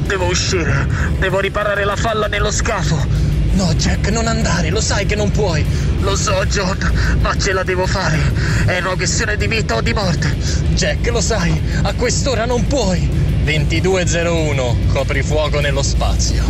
[0.07, 0.87] devo uscire.
[1.19, 3.34] Devo riparare la falla nello scafo.
[3.55, 5.65] No, Jack, non andare, lo sai che non puoi.
[6.01, 6.77] Lo so, John,
[7.21, 8.19] ma ce la devo fare.
[8.67, 10.37] È una questione di vita o di morte.
[10.75, 13.09] Jack, lo sai, a quest'ora non puoi.
[13.45, 16.43] 2201, coprifuoco nello spazio.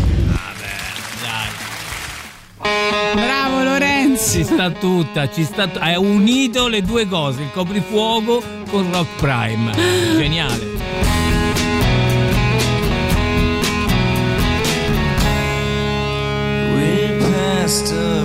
[3.14, 4.32] Bravo Lorenzo.
[4.32, 9.16] Ci sta tutta, ci sta t- hai unito le due cose, il coprifuoco con Rock
[9.16, 9.72] Prime.
[10.16, 10.83] Geniale.
[17.64, 18.23] master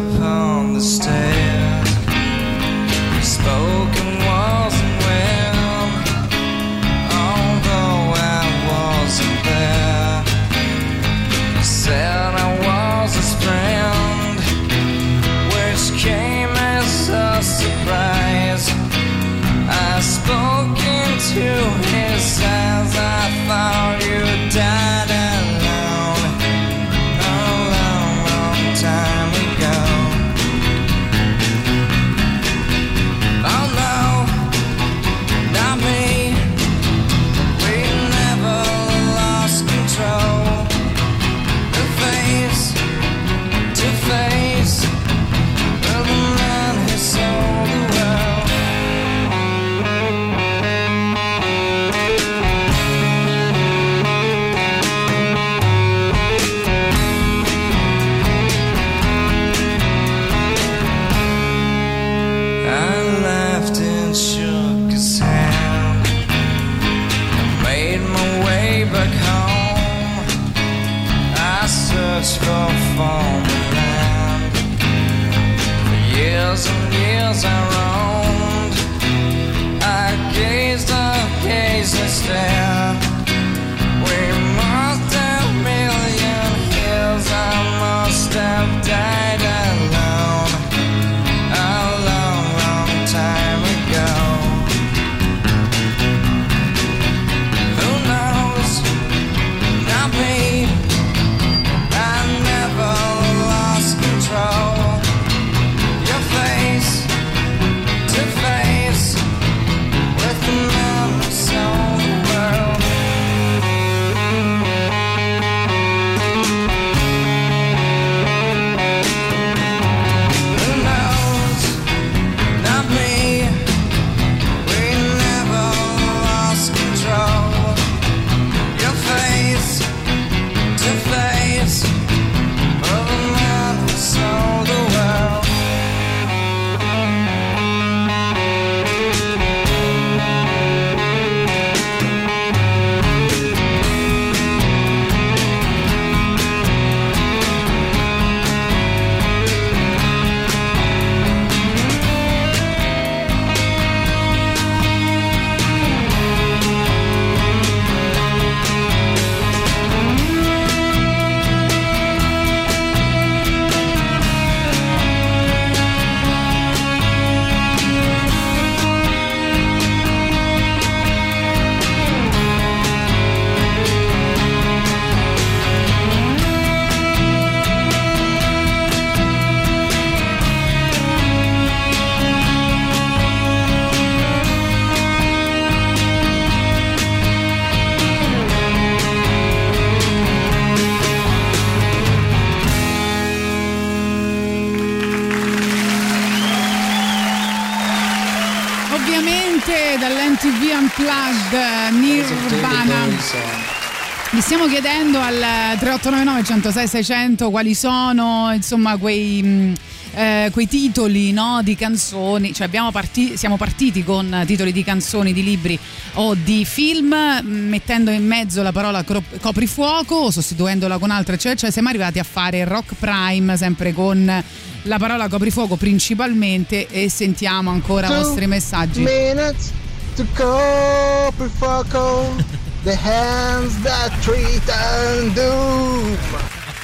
[204.69, 205.35] chiedendo al
[205.79, 209.73] 3899 106 600 quali sono insomma quei, mh,
[210.13, 215.33] eh, quei titoli no, di canzoni, cioè abbiamo parti- siamo partiti con titoli di canzoni,
[215.33, 215.77] di libri
[216.13, 221.55] o di film, mh, mettendo in mezzo la parola cro- coprifuoco, sostituendola con altre, cioè,
[221.55, 224.43] cioè siamo arrivati a fare rock prime sempre con
[224.83, 229.01] la parola coprifuoco principalmente e sentiamo ancora i vostri messaggi.
[229.01, 229.71] Minutes
[230.15, 232.35] to coprifuoco,
[232.83, 236.17] the hands that treat and doom.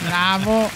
[0.04, 0.70] Bravo.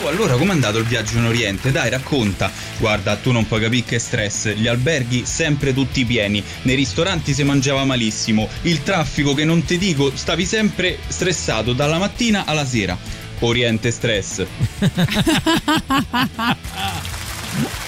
[0.00, 1.72] Oh, allora com'è andato il viaggio in Oriente?
[1.72, 2.50] Dai, racconta.
[2.78, 4.54] Guarda, tu non puoi capire che stress.
[4.54, 6.42] Gli alberghi sempre tutti pieni.
[6.62, 8.48] Nei ristoranti si mangiava malissimo.
[8.62, 12.96] Il traffico che non ti dico, stavi sempre stressato dalla mattina alla sera.
[13.40, 14.46] Oriente stress.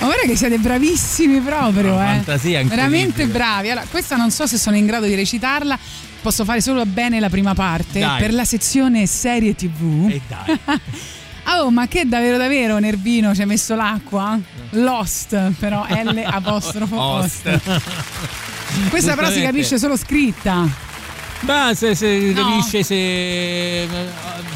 [0.00, 2.14] Ma guarda che siete bravissimi proprio, Una eh.
[2.16, 2.62] fantasia.
[2.64, 3.70] Veramente bravi.
[3.70, 5.78] Allora, questa non so se sono in grado di recitarla.
[6.20, 8.20] Posso fare solo bene la prima parte Dai.
[8.20, 10.08] per la sezione serie TV.
[10.10, 10.58] E dai.
[11.60, 14.38] oh, ma che davvero davvero Nervino ci hai messo l'acqua?
[14.70, 17.26] Lost, però L apostrofo.
[18.90, 20.87] Questa però si capisce solo scritta.
[21.40, 22.42] Ma se, se No.
[22.42, 23.86] capisce se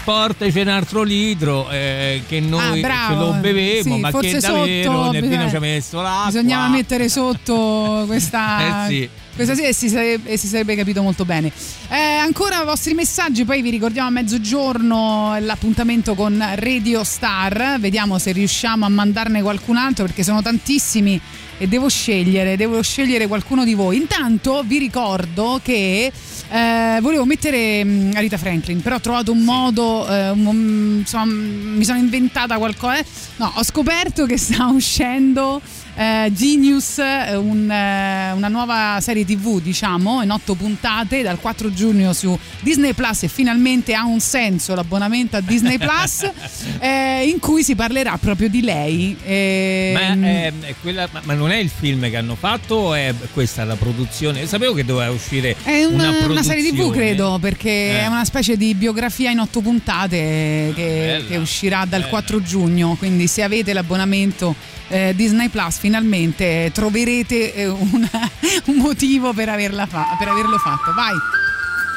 [0.04, 4.92] portaci un altro litro eh, che noi Ah, ce lo bevemo, Sì, ma che davvero
[4.92, 6.26] sotto Nervino bisogna- ci ha messo l'acqua.
[6.26, 8.86] Bisognava mettere sotto questa.
[8.86, 9.08] Eh sì.
[9.34, 11.50] Questa sì e si, sarebbe, e si sarebbe capito molto bene.
[11.88, 17.76] Eh, ancora i vostri messaggi, poi vi ricordiamo a mezzogiorno l'appuntamento con Radio Star.
[17.80, 21.18] Vediamo se riusciamo a mandarne qualcun altro perché sono tantissimi
[21.62, 23.96] e devo scegliere, devo scegliere qualcuno di voi.
[23.96, 26.10] Intanto vi ricordo che
[26.50, 31.24] eh, volevo mettere mh, Rita Franklin, però ho trovato un modo, eh, un mom- insomma,
[31.26, 32.98] mh, mi sono inventata qualcosa.
[32.98, 33.04] eh.
[33.36, 35.60] No, ho scoperto che sta uscendo
[35.94, 41.72] eh, Genius, eh, un, eh, una nuova serie tv, diciamo, in otto puntate dal 4
[41.72, 46.28] giugno su Disney Plus e finalmente ha un senso l'abbonamento a Disney Plus,
[46.80, 49.16] eh, in cui si parlerà proprio di lei.
[49.24, 50.28] Eh, Ma,
[50.66, 53.76] è quella- ma- ma non è il film che hanno fatto o è questa la
[53.76, 54.46] produzione?
[54.46, 58.00] Sapevo che doveva uscire È una, una, una serie tv, credo, perché Eh.
[58.00, 62.06] è una specie di biografia in otto puntate che, bella, che uscirà dal bella.
[62.06, 62.96] 4 giugno.
[62.98, 64.54] Quindi, se avete l'abbonamento
[64.88, 68.30] eh, Disney Plus, finalmente troverete eh, una-
[68.66, 70.94] un motivo per, averla fa- per averlo fatto.
[70.94, 71.12] Vai,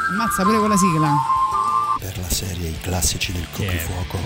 [0.10, 1.14] ammazza pure con la sigla.
[2.00, 4.18] Per la serie I classici del coprifuoco.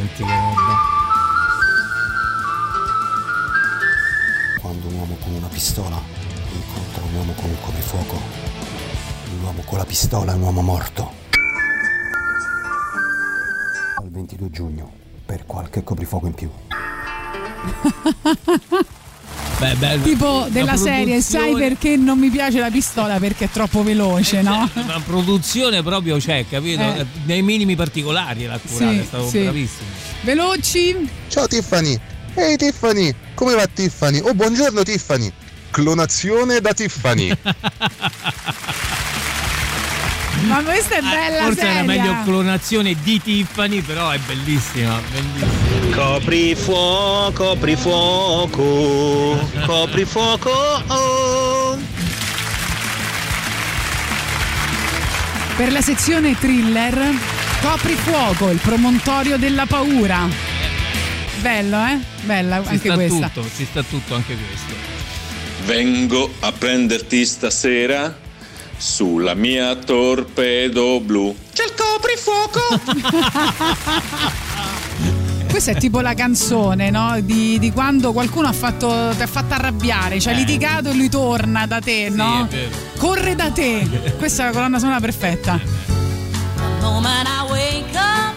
[4.61, 6.02] Quando un uomo con una pistola
[6.53, 8.22] incontra un uomo con un coprifuoco,
[9.41, 11.11] l'uomo con la pistola è un uomo morto.
[14.03, 14.90] 22 giugno
[15.26, 16.49] per qualche coprifuoco in più.
[19.60, 20.03] Beh, bello.
[20.03, 23.19] Tipo La della serie, sai perché non mi piace la pistola?
[23.19, 24.69] Perché è troppo veloce, no?
[24.73, 26.81] Una produzione proprio c'è, capito?
[26.81, 27.06] Eh.
[27.26, 29.40] Nei minimi particolari l'ha curata, Sì, è stato sì.
[29.41, 29.90] bravissimo.
[30.22, 31.10] Veloci.
[31.27, 31.99] Ciao Tiffany.
[32.36, 34.19] Ehi Tiffany, come va Tiffany?
[34.19, 35.30] Oh buongiorno Tiffany.
[35.72, 37.30] Clonazione da Tiffany.
[40.48, 41.73] Ma questa è bella Eh, Forse seria.
[41.73, 45.59] era meglio clonazione di Tiffany, però è bellissima, bellissima.
[45.91, 50.49] Copri fuoco, copri fuoco, copri fuoco.
[50.88, 51.78] oh.
[55.57, 60.28] Per la sezione thriller, Copri fuoco, il promontorio della paura.
[61.41, 61.99] Bello, eh?
[62.22, 63.30] Bella Ci anche sta questa.
[63.34, 64.74] tutto, ci sta tutto anche questo.
[65.66, 68.18] Vengo a prenderti stasera
[68.78, 71.36] sulla mia torpedo blu.
[71.53, 72.61] C'è il coprifuoco!
[75.50, 77.20] Questa è tipo la canzone, no?
[77.22, 80.36] Di, di quando qualcuno ha fatto, ti ha fatto arrabbiare, ci ha Eh.
[80.36, 82.48] litigato e lui torna da te, no?
[82.98, 84.14] Corre da te.
[84.18, 85.60] Questa è la colonna sonora perfetta.
[86.82, 88.28] moment I wake up,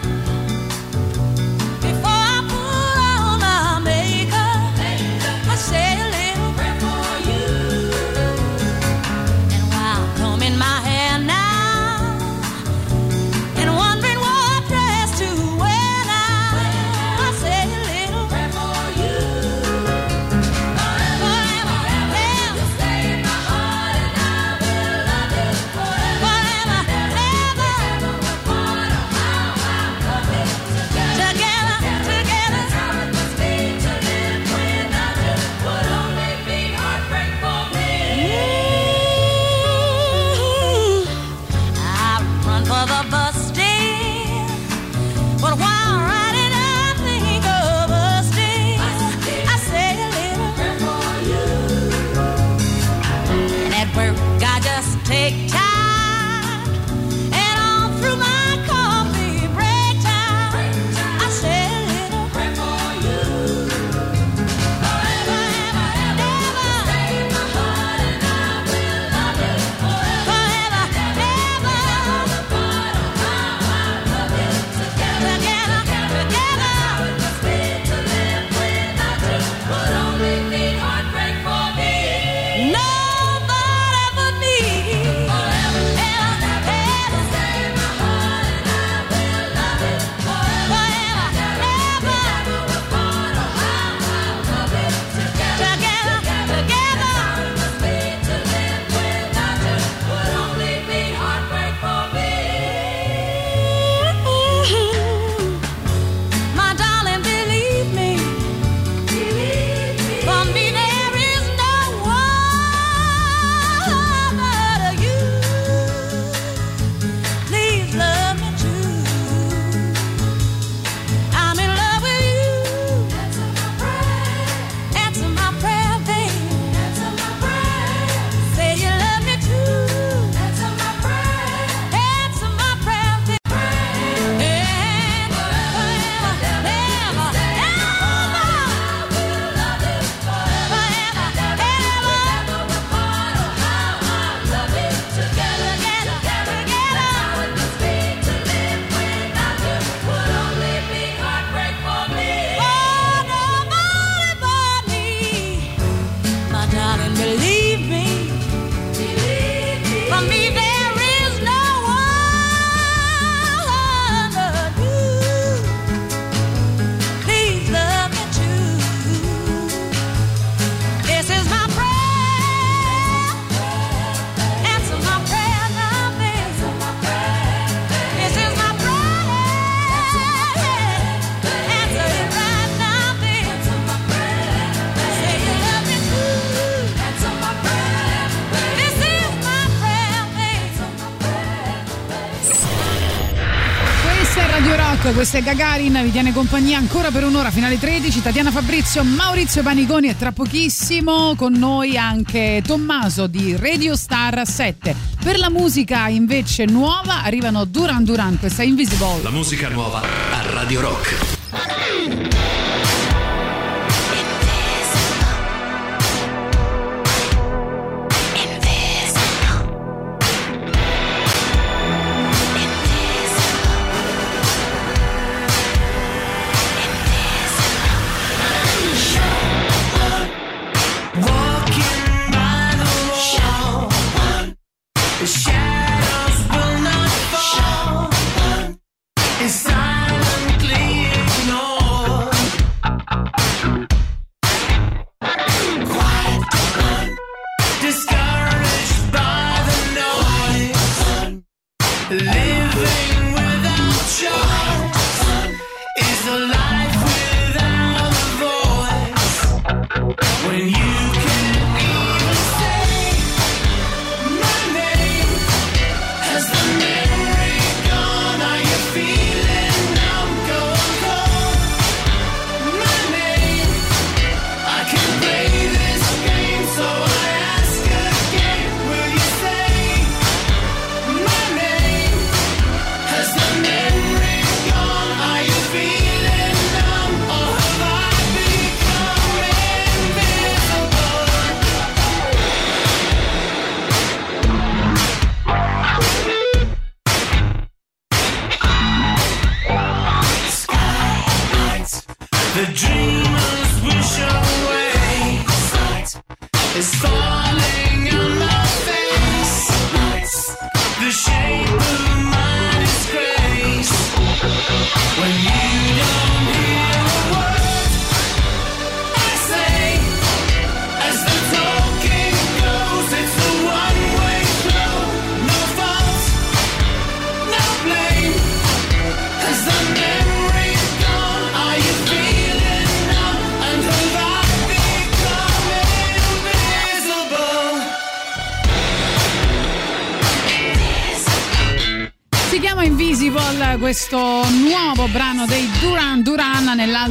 [195.33, 198.21] È Gagarin, vi tiene compagnia ancora per un'ora fino alle 13.
[198.21, 204.95] Tatiana Fabrizio, Maurizio Paniconi e tra pochissimo con noi anche Tommaso di Radio Star 7.
[205.23, 209.23] Per la musica invece nuova arrivano Duran Duran, questa Invisible.
[209.23, 211.42] La musica nuova a Radio Rock.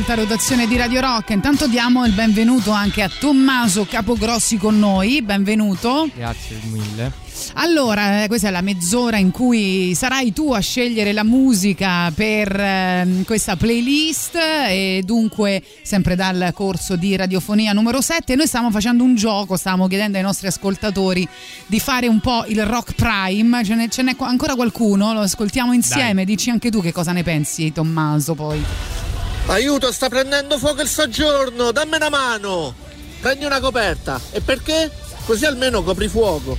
[0.02, 1.30] 60 rotazione di Radio Rock.
[1.30, 5.22] Intanto diamo il benvenuto anche a Tommaso Capogrossi con noi.
[5.22, 6.08] Benvenuto.
[6.12, 7.12] Grazie mille.
[7.54, 12.54] Allora, eh, questa è la mezz'ora in cui sarai tu a scegliere la musica per
[12.58, 19.04] eh, questa playlist e dunque sempre dal corso di radiofonia numero 7 noi stiamo facendo
[19.04, 21.26] un gioco, stiamo chiedendo ai nostri ascoltatori
[21.66, 25.72] di fare un po' il rock prime, ce n'è, ce n'è ancora qualcuno, lo ascoltiamo
[25.72, 26.24] insieme, Dai.
[26.24, 29.01] dici anche tu che cosa ne pensi Tommaso poi.
[29.46, 32.74] Aiuto, sta prendendo fuoco il soggiorno, dammi una mano.
[33.20, 34.20] Prendi una coperta.
[34.30, 34.90] E perché?
[35.26, 36.58] Così almeno copri fuoco.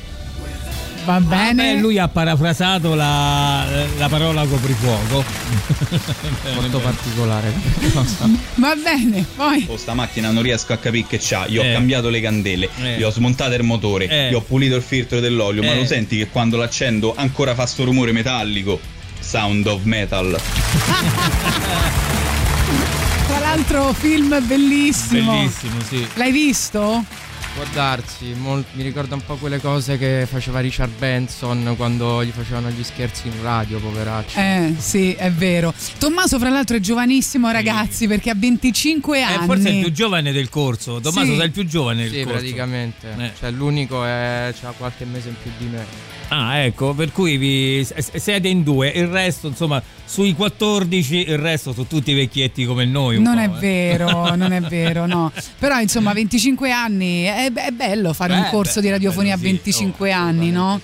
[1.06, 1.80] Va bene.
[1.80, 3.66] Lui ha parafrasato la,
[3.98, 5.24] la parola coprifuoco.
[6.54, 7.52] Molto particolare.
[8.56, 9.66] Va bene, poi.
[9.70, 11.46] Oh, sta macchina non riesco a capire che c'ha.
[11.48, 11.74] Gli ho Eh.
[11.74, 12.98] cambiato le candele, Eh.
[12.98, 14.30] gli ho smontato il motore, Eh.
[14.30, 15.62] gli ho pulito il filtro dell'olio.
[15.62, 15.78] Ma Eh.
[15.80, 18.80] lo senti che quando l'accendo ancora fa sto rumore metallico?
[19.20, 20.40] Sound of metal.
[23.28, 25.32] Tra l'altro film bellissimo.
[25.32, 26.08] Bellissimo, sì.
[26.16, 27.04] L'hai visto?
[27.54, 32.32] Può darsi, mol- mi ricorda un po' quelle cose che faceva Richard Benson quando gli
[32.32, 34.40] facevano gli scherzi in radio, poveraccio.
[34.40, 35.72] Eh, sì, è vero.
[36.00, 39.46] Tommaso, fra l'altro, è giovanissimo, ragazzi, perché ha 25 Eh, anni.
[39.46, 41.00] forse è il più giovane del corso.
[41.00, 41.36] Tommaso Sì.
[41.36, 42.38] sei il più giovane del Sì, corso.
[42.40, 43.08] praticamente.
[43.20, 43.32] Eh.
[43.40, 45.86] Cioè, l'unico è c'ha qualche mese in più di me.
[46.30, 47.86] Ah, ecco, per cui vi,
[48.16, 48.88] siete in due.
[48.90, 53.18] Il resto, insomma, sui 14, il resto sono tutti vecchietti come noi.
[53.18, 53.60] un Non po', è eh.
[53.60, 55.32] vero, non è vero, no.
[55.60, 59.38] Però, insomma, 25 anni è, è bello fare un Eh, corso beh, di radiofonia a
[59.38, 59.54] bello, sì.
[59.64, 60.80] 25 anni, no?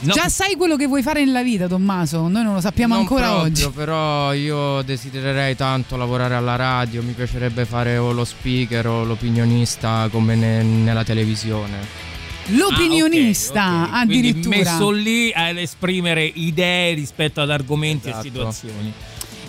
[0.00, 0.12] No.
[0.12, 2.28] Già sai quello che vuoi fare nella vita, Tommaso?
[2.28, 3.70] Noi non lo sappiamo Non ancora proprio, oggi.
[3.74, 10.08] però io desidererei tanto lavorare alla radio, mi piacerebbe fare o lo speaker o l'opinionista
[10.10, 12.06] come ne- nella televisione.
[12.50, 14.56] L'opinionista, Ah, Quindi addirittura.
[14.56, 18.26] messo lì ad esprimere idee rispetto ad argomenti Esatto.
[18.26, 18.92] e situazioni.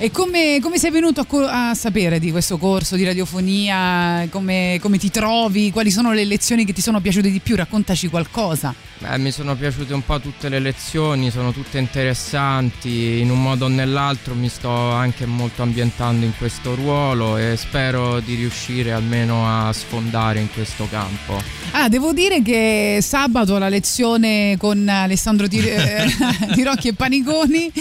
[0.02, 4.26] E come, come sei venuto a, co- a sapere di questo corso di radiofonia?
[4.30, 5.72] Come, come ti trovi?
[5.72, 7.58] Quali sono le lezioni che ti sono piaciute di più?
[7.58, 8.74] Raccontaci qualcosa.
[9.00, 13.66] Beh, mi sono piaciute un po' tutte le lezioni, sono tutte interessanti, in un modo
[13.66, 19.48] o nell'altro mi sto anche molto ambientando in questo ruolo e spero di riuscire almeno
[19.48, 21.42] a sfondare in questo campo.
[21.72, 26.06] Ah, devo dire che sabato la lezione con Alessandro Di, eh,
[26.56, 27.72] di Rocchi e Paniconi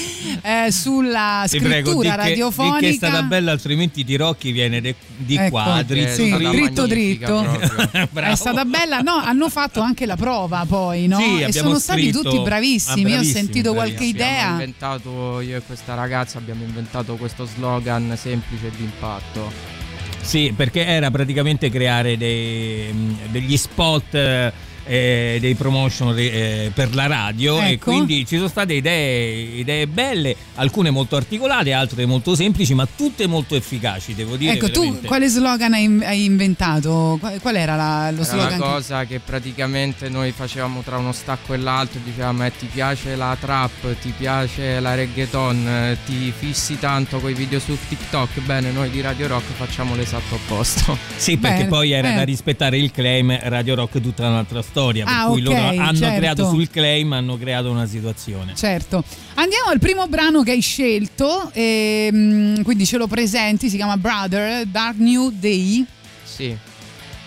[0.43, 2.79] eh, sulla Ti prego, scrittura di che, radiofonica.
[2.79, 6.31] di che è stata bella, altrimenti di Rocchi viene de- di Ecco, qua, dritto, sì,
[6.51, 6.87] dritto.
[6.87, 7.47] dritto.
[8.15, 9.15] È stata bella, no?
[9.15, 11.19] Hanno fatto anche la prova poi, no?
[11.19, 13.05] Sì, e sono stati tutti bravissimi.
[13.05, 14.21] Ah, Io ho bravissimi, sentito qualche bravissimi.
[14.21, 14.51] Abbiamo idea.
[14.51, 19.77] inventato, io e questa ragazza abbiamo inventato questo slogan semplice e d'impatto.
[20.21, 24.53] Sì, perché era praticamente creare dei- degli spot,
[24.89, 27.91] eh, dei promotion eh, per la radio e Ecco.
[27.91, 33.27] quindi ci sono state idee, idee belle, alcune molto articolate, altre molto semplici, ma tutte
[33.27, 34.53] molto efficaci, devo dire.
[34.55, 35.07] Ecco, tu veramente.
[35.07, 37.19] quale slogan hai, inventato?
[37.41, 38.55] Qual, era la- lo Era slogan?
[38.61, 43.15] una cosa che praticamente noi facevamo tra uno stacco e l'altro, dicevamo eh, ti piace
[43.17, 48.71] la trap, ti piace la reggaeton, eh, ti fissi tanto coi video su TikTok, bene
[48.71, 50.97] noi di Radio Rock facciamo l'esatto opposto.
[51.17, 52.15] Sì, perché Bene, poi era eh.
[52.15, 55.99] da rispettare il claim Radio Rock tutta un'altra storia, per Ah, cui ok, loro hanno
[55.99, 56.17] certo.
[56.17, 58.55] creato sul claim, hanno creato una situazione.
[58.55, 59.03] Certo.
[59.35, 64.65] Andiamo al primo brano che hai scelto, ehm, quindi ce lo presenti, si chiama Brother,
[64.67, 65.85] Dark New Day.
[66.23, 66.57] Sì.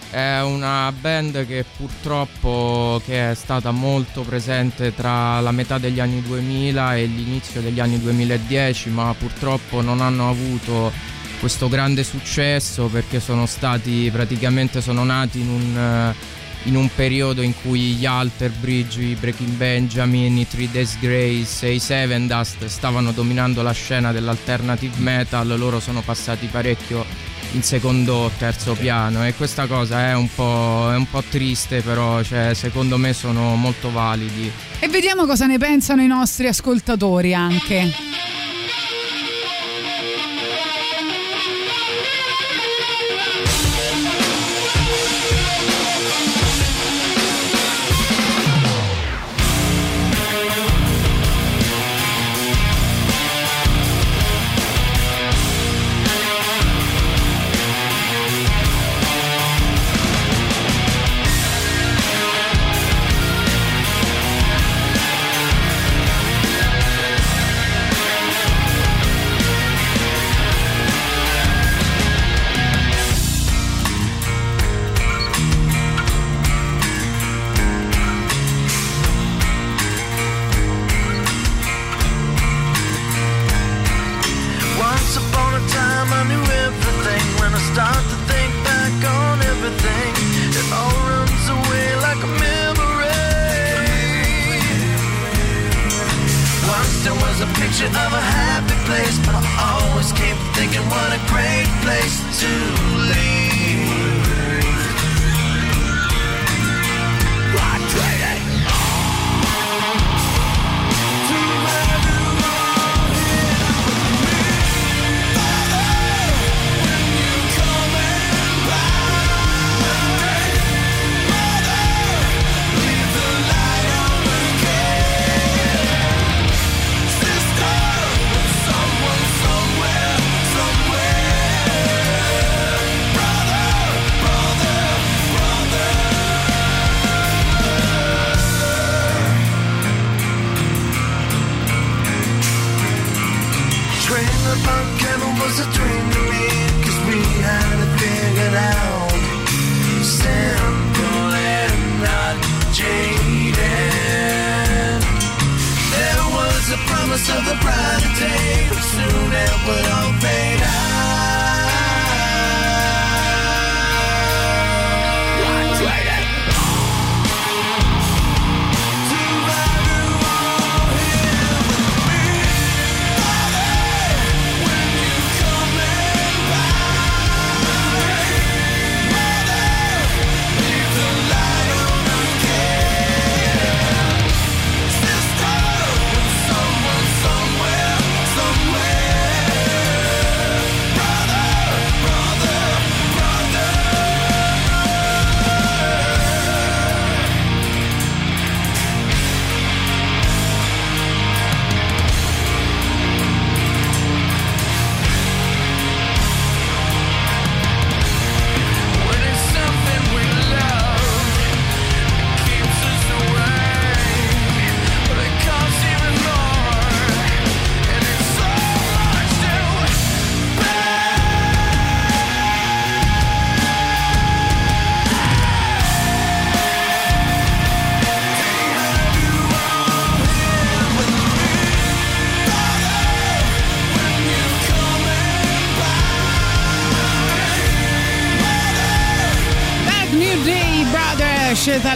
[0.09, 6.21] È una band che purtroppo che è stata molto presente tra la metà degli anni
[6.21, 10.91] 2000 e l'inizio degli anni 2010, ma purtroppo non hanno avuto
[11.39, 16.15] questo grande successo perché sono stati praticamente sono nati in un eh,
[16.63, 21.67] in un periodo in cui gli Alter Bridge, i Breaking Benjamin, i Three Days Grace
[21.67, 27.05] e i Seven Dust stavano dominando la scena dell'alternative metal, loro sono passati parecchio
[27.53, 31.81] in secondo o terzo piano e questa cosa è un po', è un po' triste
[31.81, 34.51] però cioè, secondo me sono molto validi.
[34.79, 38.40] E vediamo cosa ne pensano i nostri ascoltatori anche.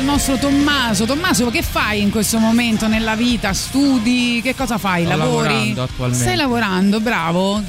[0.06, 1.06] Nostro Tommaso.
[1.06, 3.52] Tommaso, che fai in questo momento nella vita?
[3.54, 4.40] Studi?
[4.42, 5.06] Che cosa fai?
[5.06, 5.74] Sto Lavori?
[5.78, 6.24] attualmente.
[6.24, 7.62] Stai lavorando, bravo.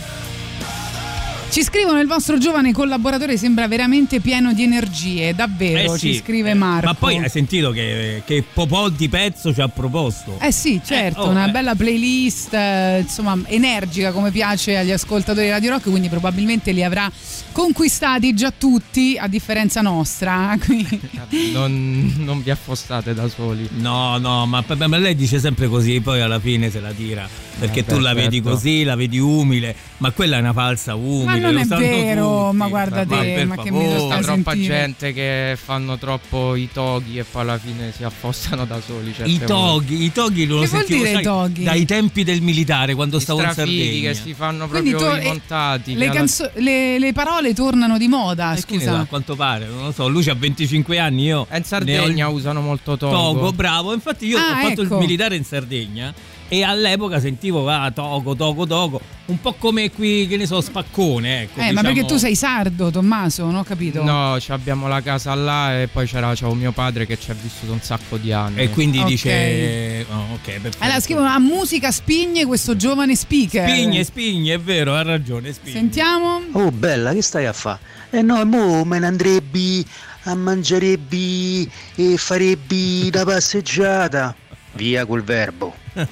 [1.49, 6.19] Ci scrivono il vostro giovane collaboratore sembra veramente pieno di energie, davvero, Eh sì, ci
[6.19, 6.87] scrive eh, Marco.
[6.87, 10.39] Ma poi hai sentito che, che Popò di pezzo ci ha proposto?
[10.41, 11.51] Eh sì, certo, oh, una eh.
[11.51, 16.85] bella playlist, eh, insomma, energica come piace agli ascoltatori di Radio Rock, quindi probabilmente li
[16.85, 17.11] avrà
[17.53, 20.57] conquistati già tutti, a differenza nostra.
[21.57, 23.69] Non, non vi affostate da soli.
[23.77, 27.29] No, no, ma, ma- lei dice sempre così, poi alla fine se la tira.
[27.59, 28.51] Perché Eh tu la vedi certo.
[28.51, 31.46] così, la vedi umile, ma quella è una falsa umile.
[31.53, 32.57] Ma non lo è vero, tutti.
[32.57, 34.75] ma guarda Ma te, ma che mi lo Sta troppa sentire?
[34.75, 39.13] gente che fanno troppo i toghi e poi alla fine si affossano da soli.
[39.15, 39.47] certe I volte.
[39.47, 43.21] toghi, i toghi lo Che vuol sentivo dire sai, dai tempi del militare quando I
[43.21, 44.09] stavo in Sardegna.
[44.11, 45.95] che si fanno proprio to- i eh, montati.
[45.95, 48.99] Le, canzo- le- le parole tornano di moda, Eh, so, scusa.
[49.01, 52.61] a quanto pare, non lo so, lui ha 25 anni, io In Sardegna ho- usano
[52.61, 53.15] molto togo.
[53.15, 53.93] Togo, bravo.
[53.93, 54.95] Infatti io Ah, ho fatto ecco.
[54.95, 56.13] il militare in Sardegna
[56.49, 61.43] e all'epoca sentivo ah, Togo, Togo, Togo, un po' come qui, che ne so, Spaccone,
[61.43, 61.59] ecco.
[61.59, 61.89] Eh, ma diciamo.
[61.89, 63.45] perché tu sei sardo, Tommaso?
[63.45, 64.03] Non ho capito.
[64.03, 67.35] No, ci abbiamo la casa là e poi c'era c'avevo mio padre che ci ha
[67.35, 68.61] vissuto un sacco di anni.
[68.61, 69.07] E quindi Ok.
[69.07, 70.77] dice oh, ok, perfetto.
[70.85, 73.69] Allora scrivono a musica spigne questo giovane speaker.
[73.69, 75.73] Spigne, spigne, è vero, ha ragione, spigne.
[75.73, 76.41] Sentiamo.
[76.53, 77.81] Oh bella, che stai a fare?
[78.11, 79.85] Eh no, mo me ne andrebbe
[80.23, 84.35] a mangiarebbe e farebbe una passeggiata.
[84.77, 85.75] Via col verbo.
[85.95, 86.03] Ti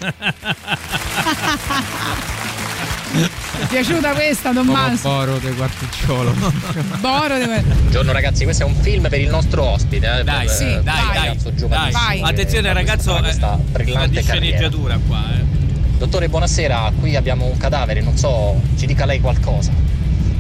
[3.61, 5.09] è piaciuta questa, Come Tommaso?
[5.09, 6.35] Boro de Quarticciolo.
[6.99, 7.61] Boro deve...
[7.63, 10.21] Buongiorno ragazzi, questo è un film per il nostro ospite.
[10.21, 11.93] eh, Dai, per, sì, eh, dai, dai, ragazzo dai.
[11.93, 15.45] che Attenzione ragazzo, questa- questa eh, sceneggiatura qua, eh.
[15.99, 19.71] Dottore, buonasera, qui abbiamo un cadavere, non so, ci dica lei qualcosa.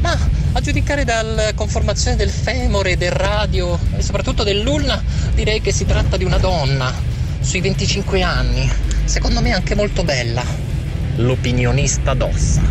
[0.00, 0.18] Ma
[0.52, 5.00] a giudicare dalla conformazione del femore, del radio e soprattutto dell'ulna,
[5.34, 6.92] direi che si tratta di una donna
[7.44, 8.68] sui 25 anni,
[9.04, 10.42] secondo me anche molto bella.
[11.16, 12.62] L'opinionista d'ossa.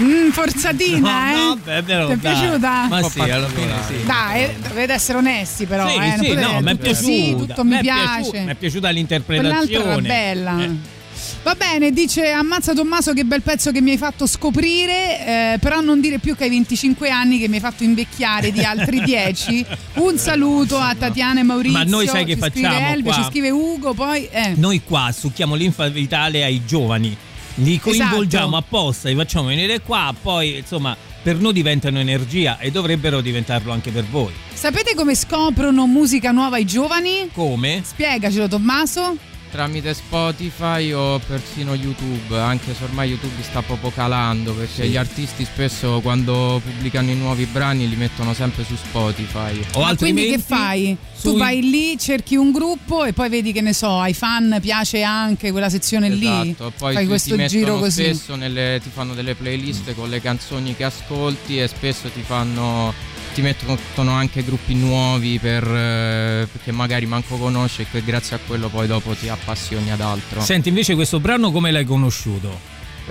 [0.00, 1.34] Mm, forzatina, eh?
[1.36, 2.32] No, beh, però, Ti è dai.
[2.34, 2.86] piaciuta?
[2.88, 4.04] Ma sì, alla fine sì.
[4.04, 6.94] Dai, eh, dovete essere onesti però, Sì, eh, non sì, no, mi è tutto piaciuta.
[6.94, 9.84] Sì, tutto Mi piaciuta- mi è piaciuta Quell'altra l'interpretazione.
[9.84, 10.62] era bella.
[10.64, 11.00] Eh.
[11.42, 15.80] Va bene, dice ammazza Tommaso che bel pezzo che mi hai fatto scoprire, eh, però
[15.80, 19.66] non dire più che hai 25 anni che mi hai fatto invecchiare di altri 10.
[19.94, 21.78] Un saluto a Tatiana e Maurizio.
[21.78, 23.14] Ma noi sai che ci facciamo Scrive qua?
[23.14, 24.28] ci scrive Ugo, poi...
[24.30, 24.52] Eh.
[24.56, 27.16] Noi qua succhiamo l'infa vitale ai giovani,
[27.56, 28.56] li coinvolgiamo Esatto.
[28.56, 33.90] apposta, li facciamo venire qua, poi insomma per noi diventano energia e dovrebbero diventarlo anche
[33.90, 34.32] per voi.
[34.52, 37.28] Sapete come scoprono musica nuova i giovani?
[37.32, 37.82] Come?
[37.84, 39.16] Spiegacelo Tommaso.
[39.52, 44.88] Tramite Spotify o persino YouTube, anche se ormai YouTube sta proprio calando perché Sì.
[44.88, 49.60] gli artisti spesso quando pubblicano i nuovi brani li mettono sempre su Spotify.
[49.74, 50.96] O quindi che fai?
[51.20, 55.02] Tu vai lì, cerchi un gruppo e poi vedi che ne so, ai fan piace
[55.02, 56.26] anche quella sezione lì.
[56.26, 58.04] Esatto, poi Fai ti- questo ti mettono giro così.
[58.04, 62.92] spesso nelle, ti fanno delle playlist con le canzoni che ascolti e spesso ti fanno
[63.32, 68.38] ti mettono anche gruppi nuovi per, eh, che magari manco conosci e che grazie a
[68.46, 70.40] quello poi dopo ti appassioni ad altro.
[70.40, 72.58] Senti invece questo brano come l'hai conosciuto?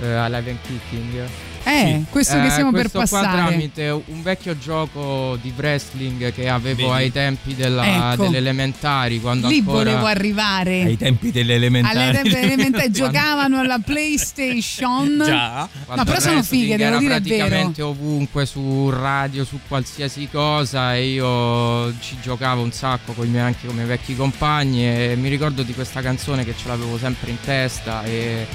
[0.00, 1.28] Eh, Alive and Kicking.
[1.64, 2.04] Eh, sì.
[2.10, 3.26] questo che eh, siamo eh, per passare.
[3.26, 7.02] Qua tramite un vecchio gioco di wrestling che avevo Vedi.
[7.02, 8.24] ai tempi della, ecco.
[8.24, 9.20] delle elementari.
[9.20, 9.78] Quando Lì ancora...
[9.78, 10.82] volevo arrivare.
[10.82, 11.98] Ai tempi delle elementari.
[11.98, 15.22] Alle tempi delle elementari giocavano alla PlayStation.
[15.24, 15.68] Già.
[15.84, 17.36] Quando no, però sono fighe, devo dire il vero.
[17.36, 20.96] praticamente ovunque, su radio, su qualsiasi cosa.
[20.96, 24.86] E io ci giocavo un sacco con i miei, anche con i miei vecchi compagni.
[24.86, 28.02] E mi ricordo di questa canzone che ce l'avevo sempre in testa.
[28.04, 28.46] E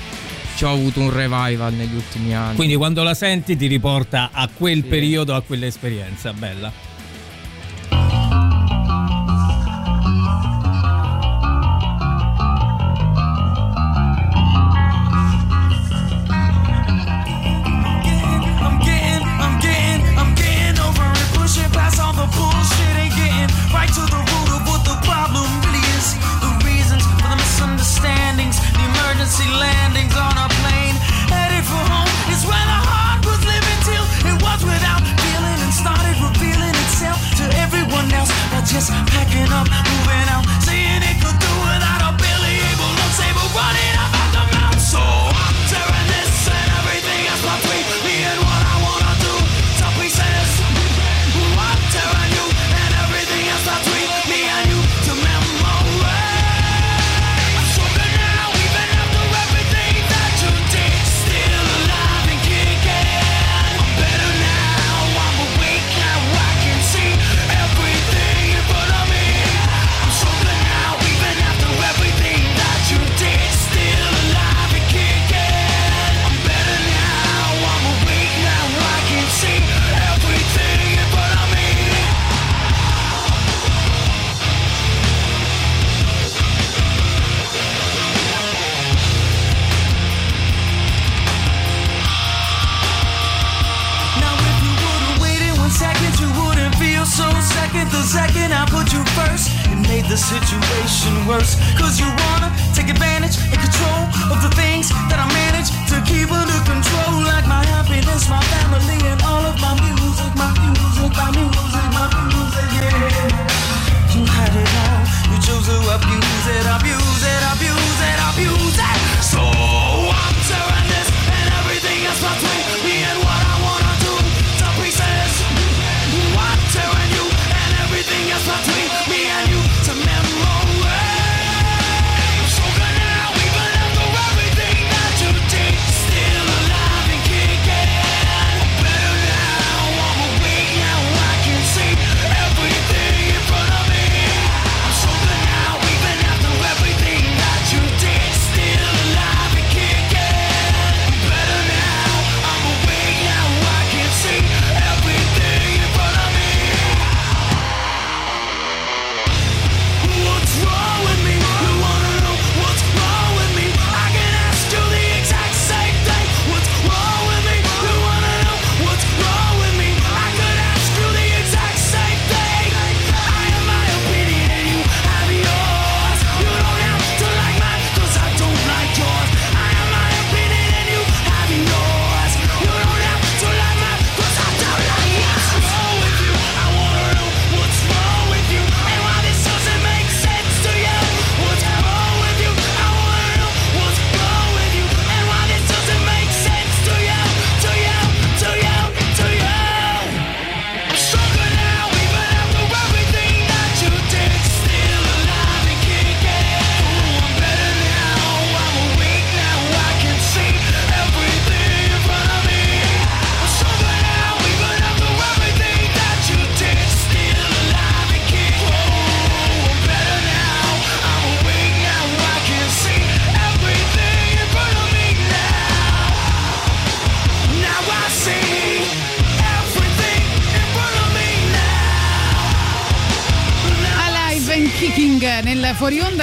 [0.58, 2.56] ci ho avuto un revival negli ultimi anni.
[2.56, 4.88] Quindi quando la senti ti riporta a quel sì.
[4.88, 6.87] periodo, a quell'esperienza, bella.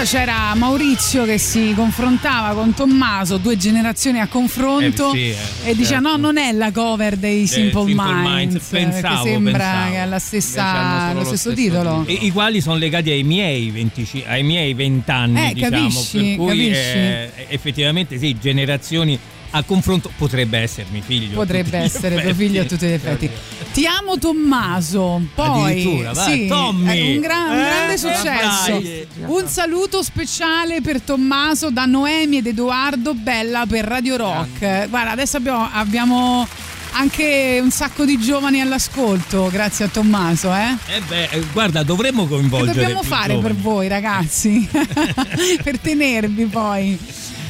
[0.05, 5.37] c'era Maurizio che si confrontava con Tommaso, due generazioni a confronto, eh, sì, eh, e
[5.37, 5.75] certo.
[5.75, 8.55] diceva no, non è la cover dei eh, Simple, Simple Minds, Minds.
[8.55, 9.91] Eh, pensavo, sembra pensavo.
[9.91, 12.05] che ha lo, stesso, stesso titolo.
[12.05, 12.05] titolo.
[12.07, 16.19] I, I, quali sono legati ai miei 20, ai miei 20 anni, eh, diciamo, capisci,
[16.19, 19.19] per cui eh, effettivamente sì, generazioni
[19.57, 21.37] a confronto potrebbe essermi figlio.
[21.37, 23.31] Potrebbe essere tuo figlio a tutti gli effetti.
[23.73, 25.23] Ti amo Tommaso.
[25.35, 27.15] Poi vai, sì, Tommy.
[27.15, 28.71] Un, gran, un, grande eh, eh, successo.
[28.73, 29.07] Vai.
[29.27, 34.59] Un saluto speciale per Tommaso da Noemi ed Edoardo Bella per Radio Rock.
[34.59, 34.89] Grande.
[34.89, 36.49] Guarda, adesso abbiamo, abbiamo
[36.93, 40.53] anche un sacco di giovani all'ascolto, grazie a Tommaso.
[40.53, 42.73] Eh, eh beh, eh, guarda, dovremmo coinvolgere.
[42.73, 43.55] Che dobbiamo fare giovani.
[43.55, 44.69] per voi, ragazzi?
[45.63, 46.99] per tenervi poi.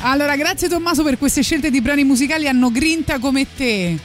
[0.06, 3.96] Allora, grazie Tommaso per queste scelte di brani musicali hanno grinta come te.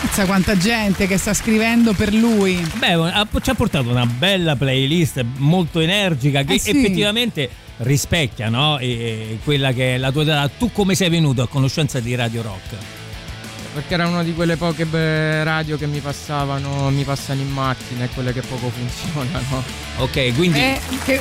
[0.00, 2.54] Pensa quanta gente che sta scrivendo per lui.
[2.76, 6.70] Beh, ha- ci ha portato una bella playlist molto energica che Eh sì.
[6.70, 8.78] effettivamente rispecchia no?
[8.78, 8.86] E-
[9.32, 10.48] e quella che è la tua età.
[10.56, 12.74] Tu come sei venuto a conoscenza di Radio Rock?
[13.74, 18.04] Perché era una di quelle poche beh, radio che mi passavano, mi passano in macchina
[18.04, 19.62] e quelle che poco funzionano.
[19.98, 21.20] Ok, quindi Eh, che-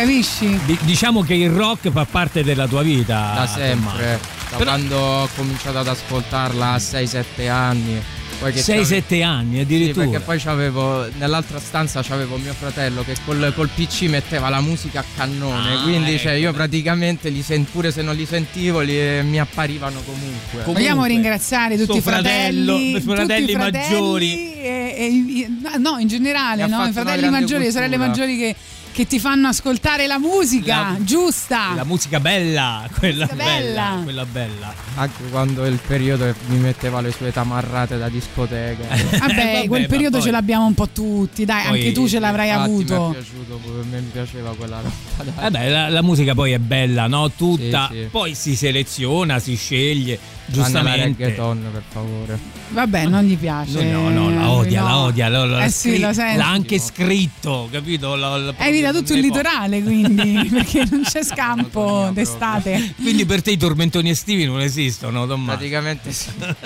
[0.00, 0.60] capisci?
[0.64, 3.32] di- diciamo che il rock fa parte della tua vita.
[3.34, 4.18] Da sempre,
[4.50, 8.02] da Però- quando ho cominciato ad ascoltarla a 6-7 anni.
[8.38, 10.06] Poi che 6-7 anni Sì, addirittura.
[10.06, 15.00] perché poi c'avevo nell'altra stanza c'avevo mio fratello che col, col PC metteva la musica
[15.00, 15.74] a cannone.
[15.74, 16.40] Ah, quindi cioè, ecco.
[16.44, 20.62] io praticamente li sen- pure se non li sentivo li, mi apparivano comunque.
[20.72, 24.52] Vogliamo ringraziare tutti suo i fratelli, fratelli tutti i fratelli maggiori.
[24.54, 25.48] e- e
[25.78, 28.56] no, in generale, no, i fratelli maggiori, le sorelle maggiori che,
[28.92, 31.74] che ti fanno ascoltare la musica La- giusta.
[31.74, 34.00] La musica bella, quella Musica bella, bella.
[34.02, 34.74] quella bella.
[34.96, 38.82] Anche quando il periodo che mi metteva le sue tamarrate da discoteca.
[38.88, 42.18] Vabbè, vabbè, quel periodo poi- ce l'abbiamo un po' tutti, dai, Poi- anche tu ce
[42.18, 43.10] l'avrai Infatti Mi avuto.
[43.10, 45.32] è piaciuto, a me mi piaceva quella roba.
[45.40, 47.30] Vabbè, la, la musica poi è bella, no?
[47.30, 47.88] Tutta.
[47.90, 48.08] Sì, sì.
[48.10, 50.18] Poi si seleziona, si sceglie,
[50.50, 51.04] giustamente.
[51.24, 52.38] reggaeton, per favore.
[52.70, 53.82] Vabbè, non gli piace.
[53.84, 54.86] No, no, no, la odia, no.
[54.86, 55.28] la odia.
[55.28, 56.36] la- la- Eh sì, scri- lo senti.
[56.38, 58.14] L'ha anche scritto, capito?
[58.14, 62.94] La- la- Evita tutto il litorale, quindi, perché non c'è scampo d'estate.
[62.96, 65.56] Quindi per te i tormentoni estivi non esistono, Tommaso.
[65.58, 66.28] Praticamente sì.
[66.38, 66.56] Me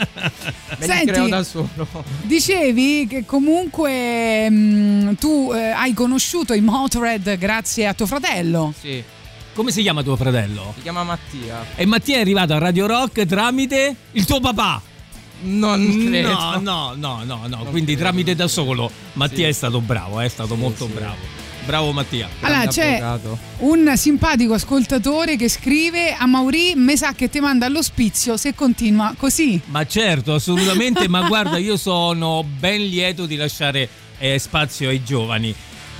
[0.78, 1.06] li Senti.
[1.06, 1.68] creo da solo.
[2.22, 8.72] Dicevi che comunque mh, tu eh, hai conosciuto i Motorhead grazie a tuo fratello.
[8.78, 9.02] Sì.
[9.54, 10.72] Come si chiama tuo fratello?
[10.74, 11.64] Si chiama Mattia.
[11.76, 14.82] E Mattia è arrivato a Radio Rock tramite il tuo papà.
[15.42, 16.32] Non credo.
[16.32, 17.56] No, no, no, no, no.
[17.70, 18.90] Quindi credo, tramite non da solo.
[19.12, 19.50] Mattia Sì.
[19.50, 20.92] è stato bravo, è stato molto sì.
[20.92, 21.42] bravo.
[21.66, 22.28] Bravo Mattia.
[22.40, 23.38] Allora, c'è avvocato.
[23.58, 29.14] un simpatico ascoltatore che scrive a Mauri, me sa che ti manda all'ospizio se continua
[29.16, 29.60] così.
[29.66, 35.54] Ma certo, assolutamente, ma guarda, io sono ben lieto di lasciare eh, spazio ai giovani.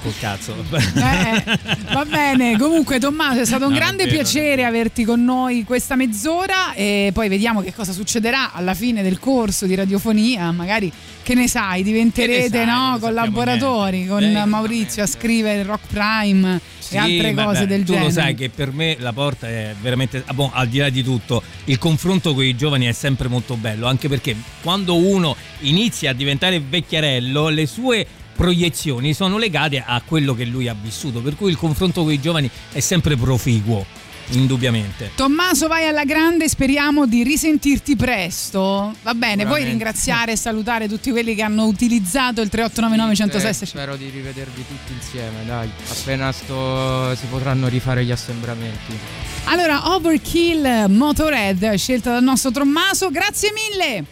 [0.04, 0.54] Col cazzo.
[0.94, 1.58] Eh,
[1.92, 6.74] va bene, comunque Tommaso è stato un No, grande piacere averti con noi questa mezz'ora
[6.74, 11.48] e poi vediamo che cosa succederà alla fine del corso di radiofonia, magari che ne
[11.48, 14.12] sai, diventerete ne sai, no, collaboratori niente.
[14.12, 18.04] con Eh, Maurizio a scrivere Rock Prime Sì, e altre cose beh, del tu genere.
[18.04, 21.02] lo sai che per me la porta è veramente ah, boh, al di là di
[21.02, 26.10] tutto il confronto con i giovani è sempre molto bello anche perché quando uno inizia
[26.10, 31.36] a diventare vecchiarello le sue proiezioni sono legate a quello che lui ha vissuto per
[31.36, 33.84] cui il confronto con i giovani è sempre proficuo
[34.28, 38.94] indubbiamente Tommaso vai alla grande, speriamo di risentirti presto.
[39.02, 39.68] Va bene, puoi Sicuramente.
[39.68, 44.64] ringraziare e salutare tutti quelli che hanno utilizzato il 3899 106 Eh, spero di rivedervi
[44.66, 45.68] tutti insieme, dai.
[45.90, 48.98] Appena sto si potranno rifare gli assembramenti.
[49.44, 54.04] Allora, Overkill Motorhead, scelta dal nostro Tommaso, grazie mille.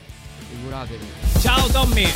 [0.51, 1.05] Figuratevi.
[1.41, 2.07] ciao Tommy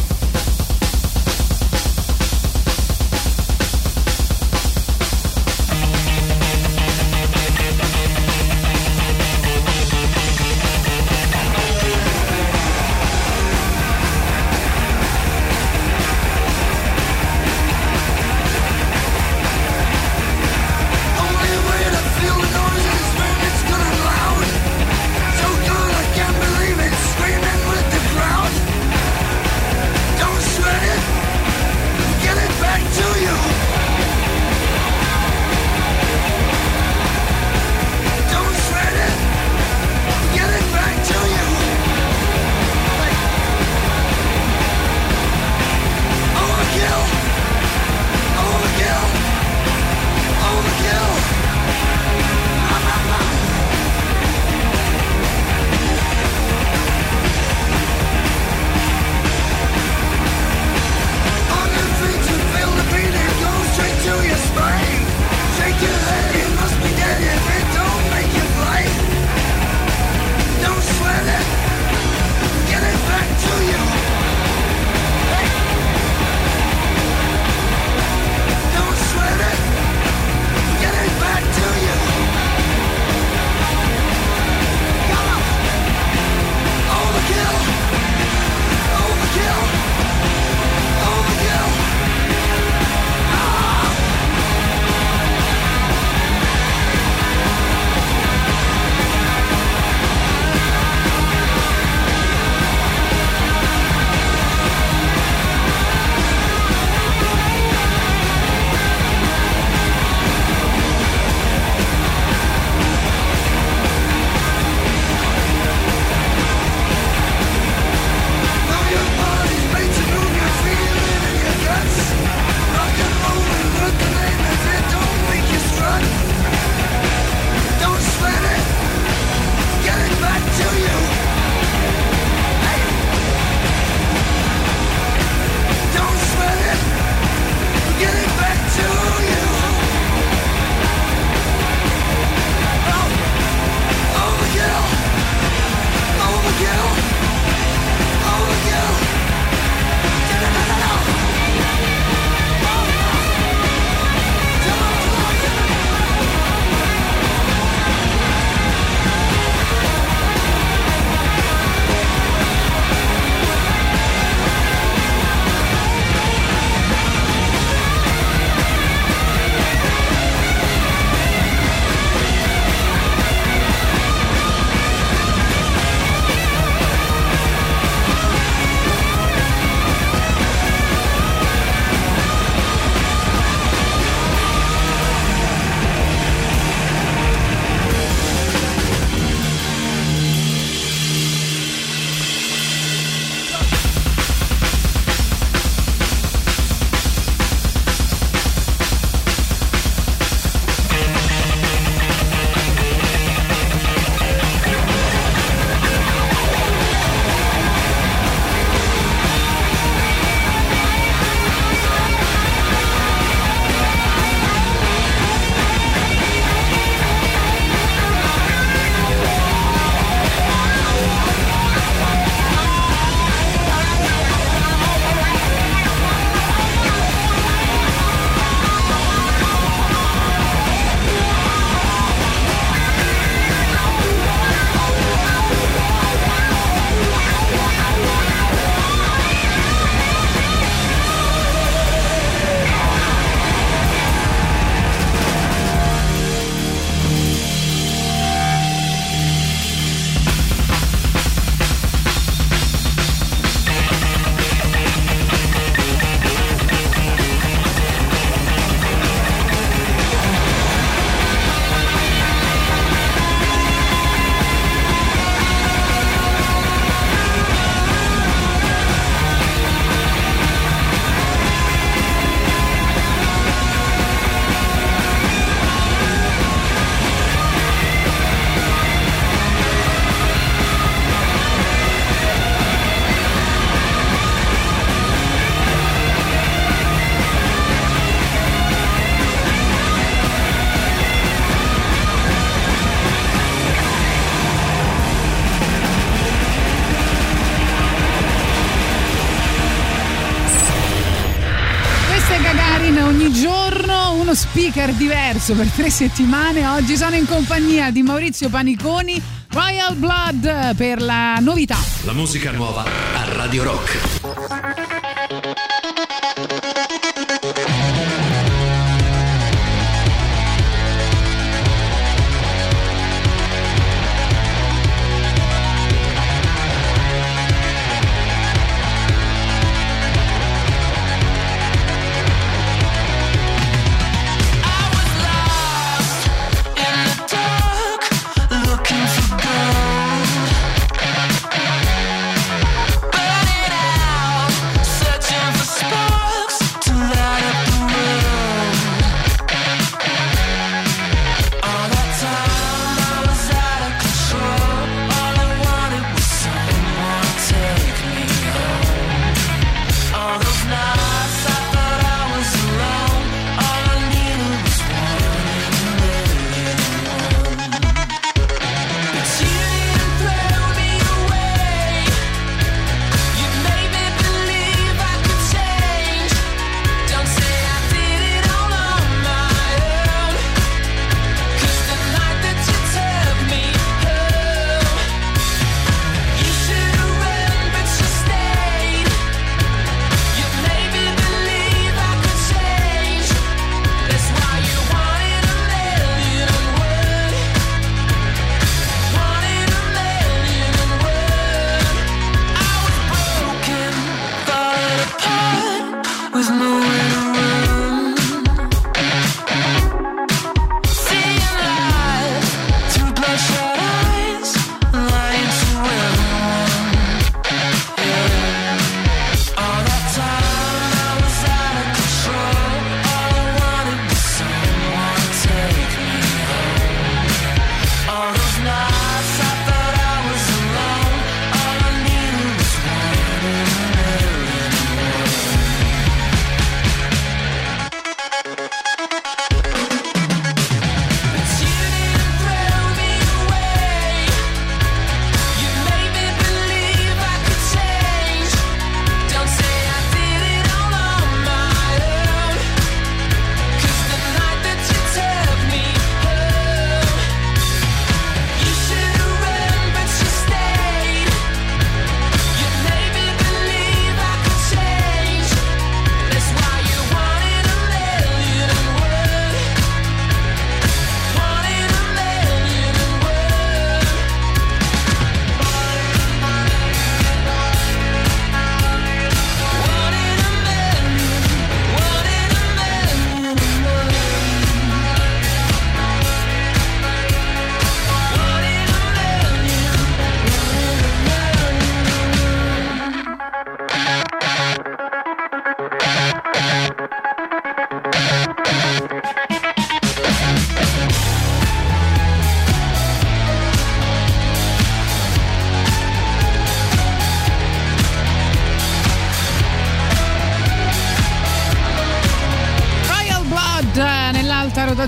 [304.86, 306.66] speaker diverso per tre settimane.
[306.66, 311.78] Oggi sono in compagnia di Maurizio Paniconi, Royal Blood per la novità.
[312.04, 314.15] La musica nuova a Radio Rock.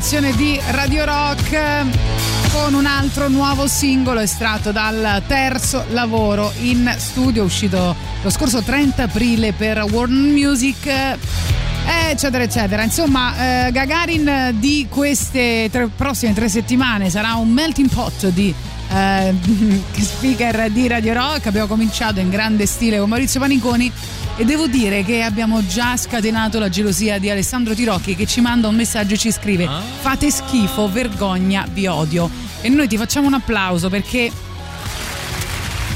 [0.09, 1.85] Rotazione di Radio Rock eh,
[2.51, 9.03] con un altro nuovo singolo estratto dal terzo lavoro in studio uscito lo scorso 30
[9.03, 11.19] aprile per Warner Music eh,
[12.09, 12.83] eccetera eccetera.
[12.85, 18.55] Insomma eh, Gagarin di queste tre- prossime tre settimane sarà un melting pot di
[18.91, 19.35] eh,
[19.93, 21.49] speaker di Radio Rock.
[21.49, 23.93] Abbiamo cominciato in grande stile con Maurizio Paniconi
[24.39, 28.69] e devo dire che abbiamo già scatenato la gelosia di Alessandro Tirocchi che ci manda
[28.69, 29.69] un messaggio e ci scrive
[29.99, 34.31] fate schifo, vergogna, vi odio e noi ti facciamo un applauso perché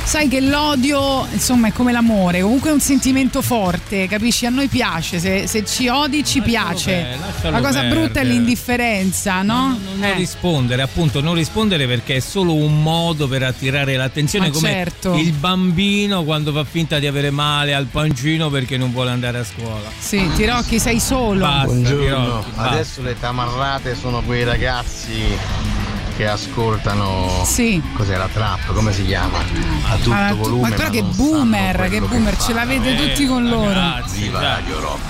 [0.05, 4.67] sai che l'odio insomma è come l'amore comunque è un sentimento forte capisci a noi
[4.69, 8.29] piace se, se ci odi ci piace per- lascialo la cosa brutta è perdere.
[8.35, 9.79] l'indifferenza no?
[9.95, 10.15] Non Eh.
[10.15, 15.15] rispondere, appunto, non rispondere perché è solo un modo per attirare l'attenzione Ma come certo.
[15.15, 19.45] il bambino quando fa finta di avere male al pancino perché non vuole andare a
[19.45, 19.89] scuola.
[19.99, 25.13] sì Tirocchi sei solo Basta, Buongiorno, Tirocchi, adesso le tamarrate sono quei ragazzi
[26.17, 27.81] che ascoltano Sì.
[27.95, 29.39] cos'è la trap, come si chiama?
[29.89, 30.69] A tutto Ah, volume.
[30.69, 34.81] ma guarda che boomer che boomer che ce l'avete tutti con loro Ragazzi, Viva Radio
[34.81, 35.01] Rock.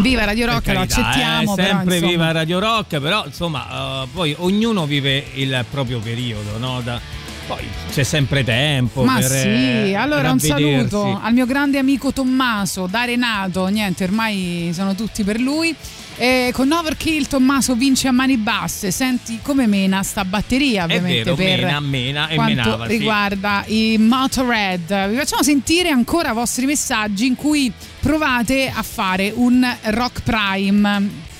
[0.00, 2.10] viva Radio Rock per lo carità, accettiamo eh, però, sempre insomma.
[2.12, 3.68] viva Radio Rock, però insomma,
[4.02, 6.80] eh, poi ognuno vive il proprio periodo, no?
[6.82, 7.00] Da-
[7.46, 9.02] Poi c'è sempre tempo.
[9.04, 14.04] Ma per, sì, eh, allora un saluto al mio grande amico Tommaso da Renato, niente,
[14.04, 15.74] ormai sono tutti per lui.
[16.16, 21.34] E con Overkill Tommaso vince a mani basse, senti come mena sta batteria È ovviamente
[21.34, 22.86] vero, per mena, mena e quanto menava.
[22.86, 22.92] sì.
[22.92, 25.08] riguarda i Motorhead.
[25.08, 31.30] Vi facciamo sentire ancora i vostri messaggi in cui provate a fare un Rock Prime.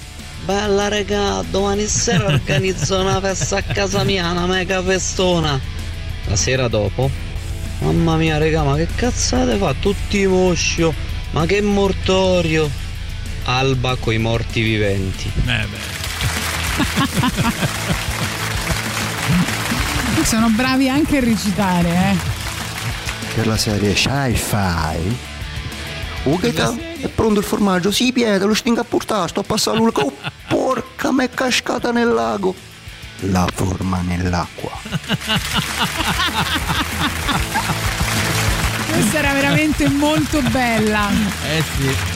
[0.44, 5.60] Bella regà, domani sera organizzo una festa a casa mia, una mega festona.
[6.26, 7.08] La sera dopo?
[7.80, 9.74] Mamma mia regà, ma che cazzate fa?
[9.78, 10.92] Tutti moscio,
[11.32, 12.68] ma che mortorio.
[13.44, 15.30] Alba coi morti viventi.
[15.46, 15.66] Eh
[20.24, 22.16] Sono bravi anche a recitare, eh.
[23.34, 25.16] Per la serie Sci-Fi.
[26.24, 26.78] Oh, che tal?
[26.78, 27.90] È pronto il formaggio?
[27.90, 30.02] Sì, Pietro, lo stingo a portare, sto a passare l'ulca.
[30.02, 30.12] Oh,
[30.48, 32.54] porca, m'è cascata nel lago.
[33.26, 34.70] La forma nell'acqua.
[38.90, 41.08] Questa era veramente molto bella.
[41.44, 42.11] Eh sì.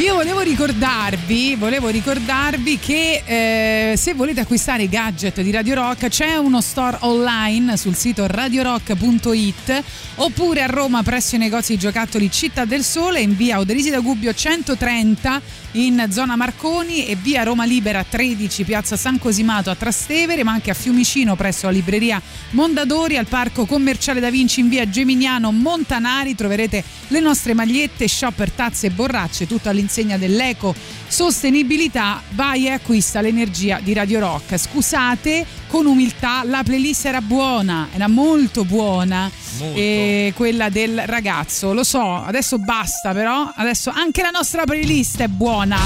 [0.00, 6.08] Io volevo ricordarvi, volevo ricordarvi che eh, se volete acquistare i gadget di Radio Rock
[6.08, 9.82] c'è uno store online sul sito radiorock.it
[10.14, 14.00] oppure a Roma presso i negozi di giocattoli Città del Sole in via Oderisi da
[14.00, 20.42] Gubbio 130 in zona Marconi e via Roma Libera 13 piazza San Cosimato a Trastevere
[20.44, 22.20] ma anche a Fiumicino presso la libreria
[22.52, 26.34] Mondadori al parco commerciale Da Vinci in via Geminiano Montanari.
[26.34, 30.72] Troverete le nostre magliette, shopper, tazze e borracce tutto all'insegna dell'eco
[31.08, 37.88] sostenibilità vai e acquista l'energia di Radio Rock scusate con umiltà la playlist era buona
[37.92, 39.28] era molto buona
[39.58, 39.76] Molto.
[39.78, 45.26] e quella del ragazzo lo so adesso basta però adesso anche la nostra playlist è
[45.28, 45.78] buona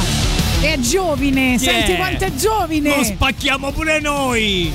[0.60, 1.96] è giovine senti Yeah.
[1.96, 4.72] quanto è giovine Lo spacchiamo pure noi.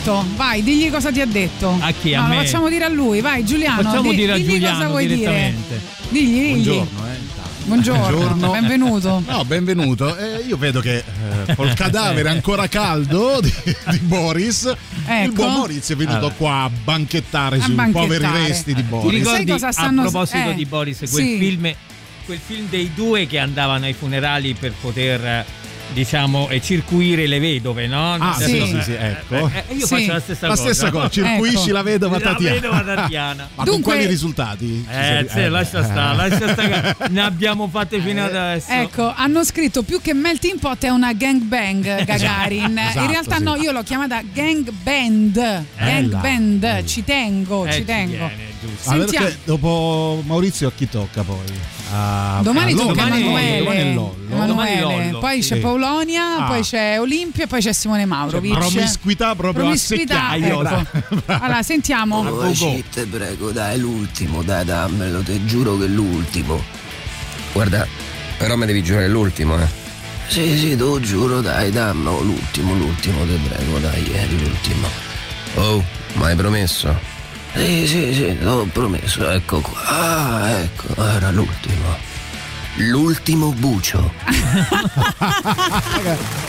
[0.00, 0.24] Detto.
[0.36, 1.76] Vai, digli cosa ti ha detto.
[1.80, 2.14] A chi?
[2.14, 2.36] A no, me?
[2.36, 3.20] lo facciamo dire a lui.
[3.20, 3.82] Vai, Giuliano.
[3.82, 5.16] Facciamo di- dire a digli Giuliano cosa vuoi dire.
[5.18, 5.80] direttamente.
[6.08, 6.64] Digli, digli.
[6.64, 7.28] Buongiorno, eh.
[7.62, 9.22] Buongiorno, benvenuto.
[9.28, 10.16] No, benvenuto.
[10.16, 11.04] Eh, io vedo che
[11.46, 13.52] eh, col cadavere ancora caldo di,
[13.90, 15.32] di Boris, il Ecco.
[15.32, 16.34] buon Maurizio è venuto Allora.
[16.34, 18.06] qua a banchettare A sui banchettare.
[18.18, 19.10] poveri resti di Ti Boris.
[19.18, 21.38] ricordi Sai cosa stanno- a proposito eh, di Boris quel sì.
[21.38, 21.72] film
[22.26, 25.44] quel film dei due che andavano ai funerali per poter eh,
[25.92, 28.14] diciamo eh, circuire le vedove, no?
[28.14, 29.34] Ah, Nel sì, sì, sì, ecco.
[29.48, 29.94] Eh, eh, io Sì.
[29.96, 30.62] faccio la stessa La cosa.
[30.62, 31.72] stessa cosa, circuisci Ecco.
[31.72, 32.54] la vedova La Tatiana.
[32.54, 33.48] vedova Tatiana.
[33.54, 34.86] Ma con Dunque- quali risultati?
[34.88, 36.96] Eh, sì, lascia stare, lascia stare.
[37.10, 38.70] Ne abbiamo fatte fino adesso.
[38.70, 42.78] Ecco, hanno scritto più che melting pot è una gangbang Gagarin.
[42.78, 43.42] Esatto, In realtà sì.
[43.42, 45.64] no, io l'ho chiamata gang band.
[45.76, 48.16] Gang band, ci tengo, Eh, ci ci tengo.
[48.16, 48.90] viene, giusto.
[48.90, 49.26] Sentiamo.
[49.26, 51.38] perché dopo Maurizio a chi tocca poi?
[51.92, 52.88] A- Domani Lollo.
[52.88, 53.58] tocca Domani- Emanuele.
[53.58, 54.16] Domani è Lollo.
[54.28, 55.04] Domani Emanuele.
[55.06, 55.18] Lollo.
[55.18, 55.60] Poi c'è Sì.
[55.60, 56.46] Paolonia, Ah.
[56.46, 58.52] poi c'è Olimpia e poi c'è Simone Maurovic.
[58.58, 60.62] Promiscuità proprio Promiscuità, a secchiaio.
[60.62, 61.22] ecco.
[61.26, 62.18] Allora, sentiamo.
[62.18, 62.52] Oh,
[62.92, 66.62] te prego, dai, l'ultimo, dai, dammelo, te giuro che è l'ultimo.
[67.52, 67.86] Guarda,
[68.38, 69.66] però mi devi giurare l'ultimo, eh.
[70.28, 74.86] Sì, sì, te lo giuro, dai, dammelo, l'ultimo, l'ultimo, te prego, dai, è l'ultimo.
[75.56, 77.09] Oh, ma hai promesso?
[77.54, 79.80] Sì, sì, sì, l'ho promesso, ecco qua.
[79.84, 82.09] Ah, ecco, era l'ultimo.
[82.88, 84.10] L'ultimo bucio.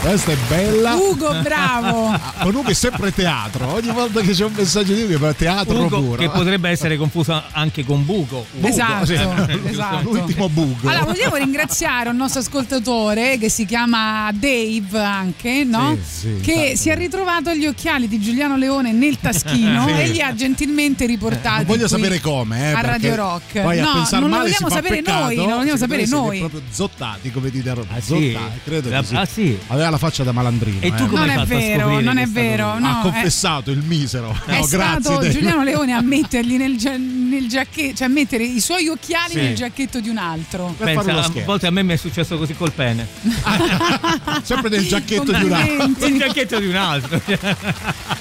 [0.01, 0.95] Questa è bella.
[0.95, 2.07] Ugo, bravo.
[2.07, 3.73] Ah, Con Ugo è sempre teatro.
[3.73, 6.15] Ogni volta che c'è un messaggio di Ugo è teatro Ugo, puro.
[6.17, 8.45] che potrebbe essere confuso anche con Buco.
[8.53, 9.17] Bugo, Esatto, sì.
[9.65, 9.99] esatto.
[10.09, 10.87] L'ultimo buco.
[10.87, 15.97] Allora, vogliamo ringraziare un nostro ascoltatore che si chiama Dave anche, no?
[16.01, 16.77] Sì, sì, che infatti.
[16.77, 19.93] si è ritrovato gli occhiali di Giuliano Leone nel taschino Sì.
[19.93, 21.57] e li ha gentilmente riportati.
[21.57, 23.59] Non voglio qui sapere come, eh, a Radio Rock.
[23.61, 25.23] Poi no, non lo vogliamo sapere peccato.
[25.25, 26.39] noi, non lo vogliamo sapere siete noi.
[26.39, 27.87] proprio zottati, come dite a Roma.
[27.95, 28.31] Ah, sì?
[28.33, 29.15] Zottati, credo La- che sì.
[29.15, 29.59] ah, sì?
[29.67, 30.77] Aveva la faccia da malandrino.
[30.81, 31.07] E tu eh.
[31.07, 32.79] come Non hai è vero, non è vero.
[32.79, 34.29] no, ha è- confessato il misero.
[34.45, 35.01] È No, grazie.
[35.01, 35.29] stato Dave.
[35.31, 39.37] Giuliano Leone a metterli nel, gia- nel giacchetto, cioè a mettere i suoi occhiali Sì.
[39.37, 40.73] nel giacchetto di un altro.
[40.77, 43.07] Pensa, a volte a me mi è successo così col pene.
[44.43, 45.75] Sempre nel giacchetto di un altro.
[45.77, 46.05] Complimenti.
[46.13, 47.21] Il giacchetto di un altro.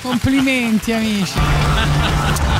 [0.02, 1.32] Complimenti, amici.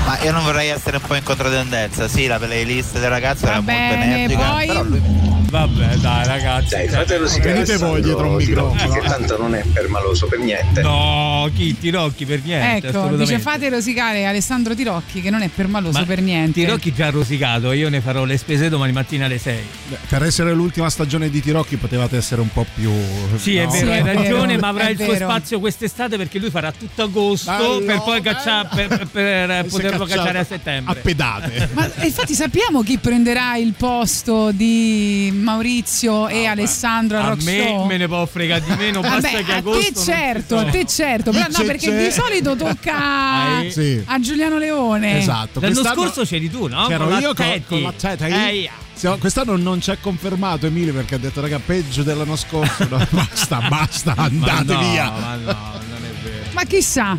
[0.06, 2.08] Ma io non vorrei essere un po' in controtendenza.
[2.08, 4.50] Sì, la playlist del ragazzo Va era molto bene, energica.
[4.50, 5.00] poi- Però lui
[5.50, 6.74] Vabbè, dai, ragazzi.
[6.76, 8.92] Dai, Cioè, fate rosicare venite voi dietro un microfono.
[8.92, 10.80] Che tanto non è permaloso per niente.
[10.82, 12.86] No, chi Tirocchi per niente.
[12.86, 13.32] Ecco, assolutamente.
[13.32, 16.60] dice fate rosicare Alessandro Tirocchi che non è permaloso Ma per niente.
[16.60, 19.58] Tirocchi già ha rosicato, io ne farò le spese domani mattina alle 6.
[19.88, 22.92] Beh, Per essere l'ultima stagione di Tirocchi potevate essere un po' più.
[23.36, 23.70] Sì, è no?
[23.70, 25.28] vero, Sì, hai è ragione, vero, ma avrà è il suo vero.
[25.28, 28.36] spazio quest'estate perché lui farà tutto agosto Bello, per poi bello.
[28.36, 30.94] caccia- per, per- è poterlo cacciare a A settembre.
[31.00, 31.68] pedate.
[31.72, 37.58] Ma infatti sappiamo chi prenderà il posto di Maurizio e Alessandro al a Rock me
[37.66, 37.84] Show?
[37.86, 40.84] me ne può fregare di meno, basta Vabbè, che a agosto te certo, a te
[40.86, 42.04] certo, però no, perché c'è.
[42.04, 44.02] di solito tocca Ah, Sì.
[44.06, 45.18] a Giuliano Leone.
[45.18, 45.60] Esatto.
[45.60, 46.86] L'anno scorso c'eri tu, no?
[46.86, 48.26] C'ero Con io con, con la teta.
[48.26, 48.72] Eh, yeah.
[48.94, 52.86] Siamo- Quest'anno non ci ha confermato Emilio perché ha detto raga peggio dell'anno scorso.
[52.88, 55.10] No, basta, basta, Ma andate no, via.
[55.10, 56.44] Ma no, non è vero.
[56.52, 57.16] Ma chissà.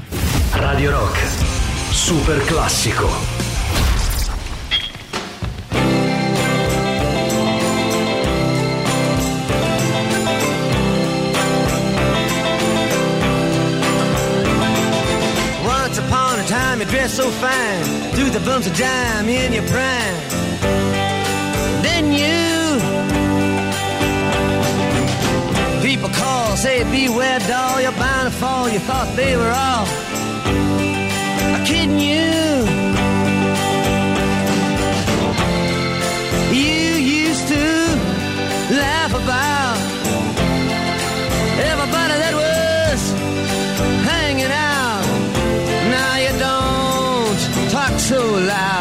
[0.52, 1.20] Radio Rock.
[1.92, 3.41] Super classico.
[16.52, 20.18] Time you dress so fine, threw the bumps of dime in your prime.
[21.82, 22.42] Then you
[25.82, 28.68] people call, say beware doll, you're bound to fall.
[28.68, 29.86] You thought they were all
[31.66, 32.00] kidding.
[32.00, 32.51] You
[48.48, 48.81] loud.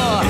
[0.00, 0.27] Oh.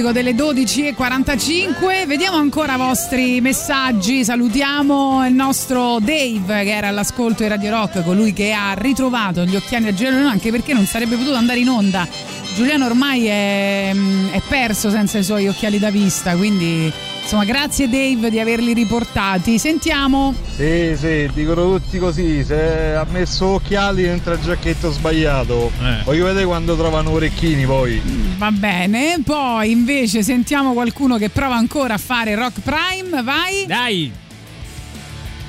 [0.00, 2.06] Classico delle 12.45.
[2.06, 4.24] Vediamo ancora i vostri messaggi.
[4.24, 9.56] Salutiamo il nostro Dave che era all'ascolto di Radio Rock, colui che ha ritrovato gli
[9.56, 12.06] occhiali a Giuliano, anche perché non sarebbe potuto andare in onda.
[12.54, 16.90] Giuliano ormai è, è perso senza i suoi occhiali da vista, quindi
[17.30, 19.56] insomma grazie Dave di averli riportati.
[19.56, 20.34] Sentiamo.
[20.56, 25.70] Sì, sì, dicono tutti così, se ha messo occhiali entra il giacchetto sbagliato.
[26.04, 28.02] Voglio vedere quando trovano orecchini poi.
[28.36, 33.64] Va bene, poi invece sentiamo qualcuno che prova ancora a fare Rock Prime, vai.
[33.64, 34.12] Dai.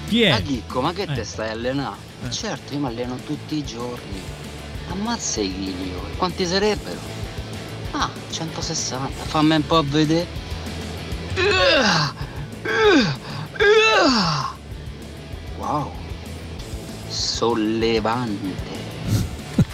[0.07, 1.97] Chi Ma Chicco, ma che te stai allenando?
[2.29, 4.21] Certo, io mi alleno tutti i giorni.
[4.91, 6.99] Ammazza i chili, quanti sarebbero?
[7.93, 10.49] Ah, 160, fammi un po' vedere.
[15.57, 15.91] Wow,
[17.09, 18.55] sollevante.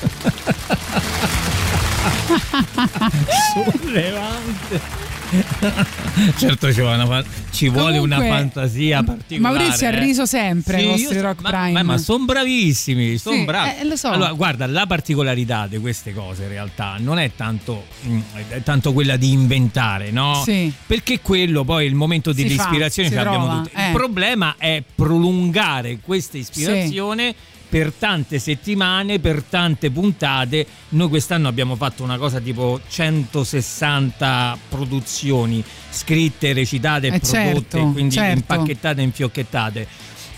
[3.53, 5.06] Sollevante.
[6.37, 9.55] certo ci vuole una, ci vuole una Comunque, fantasia particolare.
[9.57, 9.99] Maurizio ha eh.
[9.99, 11.71] riso sempre Sì, ai io Rock ma, Prime.
[11.71, 13.69] ma- ma sono bravissimi, sono Sì, bravi.
[13.79, 14.09] eh, lo so.
[14.09, 18.19] Allora, guarda, la particolarità di queste cose in realtà non è tanto, mm,
[18.49, 20.41] è tanto quella di inventare, no?
[20.43, 20.71] Sì.
[20.85, 23.75] Perché quello poi il momento dell'ispirazione l'abbiamo trova, tutti.
[23.75, 23.85] eh.
[23.87, 27.33] Il problema è prolungare questa ispirazione.
[27.69, 35.63] Per tante settimane, per tante puntate, noi quest'anno abbiamo fatto una cosa tipo 160 produzioni
[35.89, 38.37] scritte, recitate, Eh, prodotte, certo, quindi certo.
[38.37, 39.87] impacchettate e infiochettate.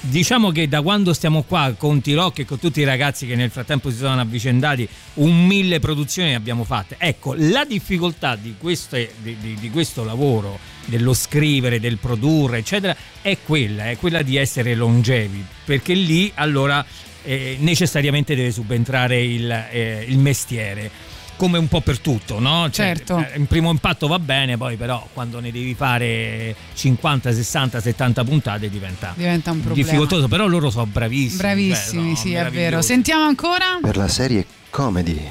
[0.01, 3.49] Diciamo che da quando stiamo qua con T-Rock e con tutti i ragazzi che nel
[3.51, 6.95] frattempo si sono avvicendati, un mille produzioni ne abbiamo fatte.
[6.97, 12.95] Ecco, la difficoltà di, queste- di- di- di questo lavoro, dello scrivere, del produrre, eccetera,
[13.21, 16.83] è quella, è quella di essere longevi, perché lì allora
[17.29, 20.89] eh, necessariamente deve subentrare il, eh, il mestiere.
[21.37, 22.69] Come un po' per tutto, no?
[22.69, 23.17] Cioè, Certo.
[23.17, 28.23] eh, in primo impatto va bene, poi però quando ne devi fare 50, 60, 70
[28.25, 29.85] puntate diventa, Diventa un problema.
[29.87, 31.37] difficoltoso, però loro sono bravissimi.
[31.37, 32.81] Bravissimi, cioè, sì, è vero.
[32.81, 33.77] Sentiamo ancora?
[33.81, 35.21] Per la serie comedy.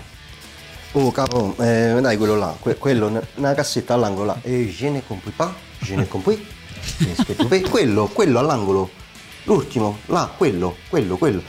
[0.92, 4.38] Oh capo, eh, dai quello là, que- quello, una cassetta all'angolo là.
[4.42, 6.38] E je ne compris pas, je ne fais?
[7.68, 8.90] Quello, quello all'angolo.
[9.44, 11.42] L'ultimo, là, quello, quello, quello.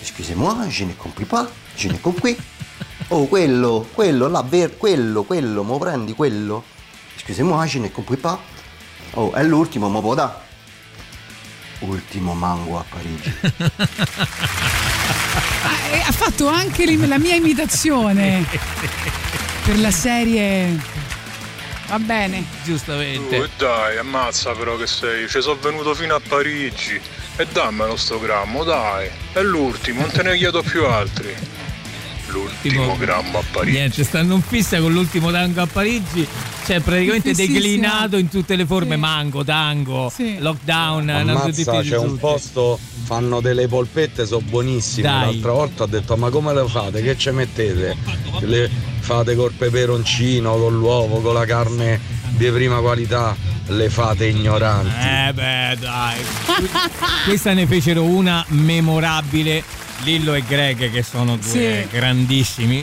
[0.00, 1.46] Excusez-moi, je ne compris pas,
[1.76, 2.36] je ne compris.
[3.10, 6.64] Oh, quello, quello, là, ver- quello, quello, mo prendi quello.
[7.14, 8.38] Excusez-moi, je ne compris pas.
[9.14, 10.42] Oh, è l'ultimo, mo può da.
[11.80, 13.34] Ultimo mango a Parigi.
[15.62, 18.46] Ah, e ha fatto anche la mia imitazione
[19.64, 20.78] per la serie.
[21.88, 22.44] Va bene.
[22.62, 23.38] Giustamente.
[23.38, 25.28] Oh, dai, ammazza però che sei.
[25.28, 27.00] Ci sono venuto fino a Parigi.
[27.40, 29.08] E dammelo sto grammo, dai.
[29.32, 31.34] È l'ultimo, non te ne chiedo più altri.
[32.26, 33.78] L'ultimo grammo a Parigi.
[33.78, 36.26] Niente, stanno in fissa con l'ultimo tango a Parigi.
[36.66, 41.08] Cioè, praticamente declinato in tutte le forme: mango, tango, lockdown.
[41.08, 45.08] hanno tutti Ammazza, c'è un posto, fanno delle polpette, sono buonissime.
[45.08, 45.32] Dai.
[45.32, 47.00] L'altra volta ho detto, ma come le fate?
[47.00, 47.96] Che ci mettete?
[48.40, 53.36] Le fate col peperoncino, con l'uovo, con la carne di prima qualità,
[53.66, 54.88] le fate ignoranti.
[54.98, 56.24] Eh beh, dai.
[57.24, 59.62] Questa ne fecero una memorabile.
[60.04, 61.94] Lillo e Greg, che sono due Sì.
[61.94, 62.82] grandissimi.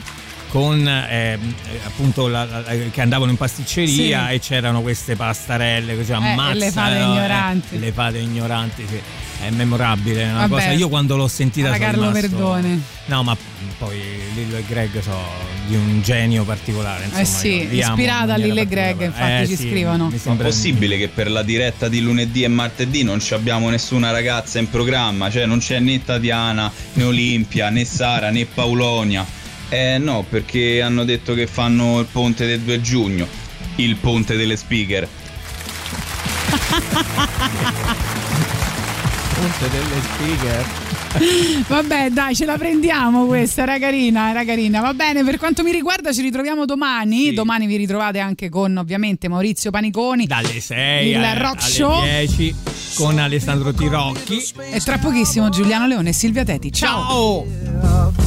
[0.58, 1.38] Con eh,
[1.86, 4.34] appunto la- la- che andavano in pasticceria Sì.
[4.34, 7.00] e c'erano queste pastarelle così Eh, ammazza le fate no?
[7.00, 7.80] Eh, ignoranti.
[7.80, 9.00] le fate ignoranti sì.
[9.45, 10.50] è memorabile è una Vabbè.
[10.64, 12.82] cosa io quando l'ho sentita sono Carlo rimasto- Verdone.
[13.06, 13.38] no ma
[13.77, 14.00] poi
[14.34, 15.22] Lillo e Greg sono
[15.68, 19.56] di un genio particolare insomma, Eh sì, ispirata a Lille e Greg, infatti Eh ci
[19.58, 20.11] sì, scrivono.
[20.11, 24.58] è possibile che per la diretta di lunedì e martedì non ci abbiamo nessuna ragazza
[24.58, 25.30] in programma?
[25.30, 29.24] Cioè non c'è né Tatiana, né Olimpia, né Sara, né Paulonia.
[29.70, 33.28] Eh no, perché hanno detto che fanno il ponte del 2 giugno,
[33.76, 35.08] il ponte delle speaker.
[39.38, 40.66] Ponte delle speaker
[41.68, 44.82] Vabbè, dai, ce la prendiamo questa, era carina, era carina.
[44.82, 47.34] Va bene, per quanto mi riguarda ci ritroviamo domani.
[47.34, 50.26] Domani vi ritrovate anche con ovviamente Maurizio Paniconi.
[50.26, 52.04] dalle 6 Il alle, rock alle show.
[52.04, 52.56] 10
[52.96, 56.72] con Alessandro Tirocchi E tra pochissimo Giuliano Leone e Silvia Teti.
[56.72, 58.27] Ciao!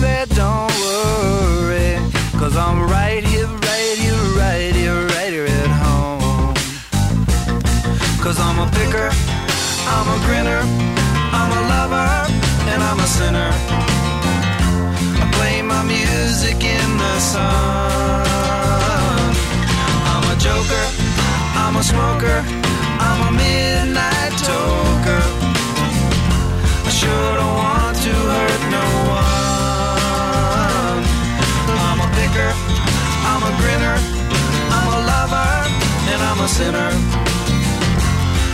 [0.00, 1.98] Baby, don't worry.
[2.38, 6.54] Cause I'm right here, right here, right here, right here at home.
[8.22, 9.10] Cause I'm a picker,
[9.94, 10.62] I'm a grinner,
[11.38, 12.10] I'm a lover,
[12.70, 13.50] and I'm a sinner.
[15.22, 17.46] I play my music in the sun.
[20.10, 20.84] I'm a joker,
[21.62, 22.38] I'm a smoker,
[23.06, 25.22] I'm a midnight toker.
[26.86, 28.57] I sure don't want to hurt
[36.48, 36.90] sinner.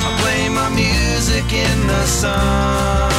[0.06, 3.10] I play my music in the sun.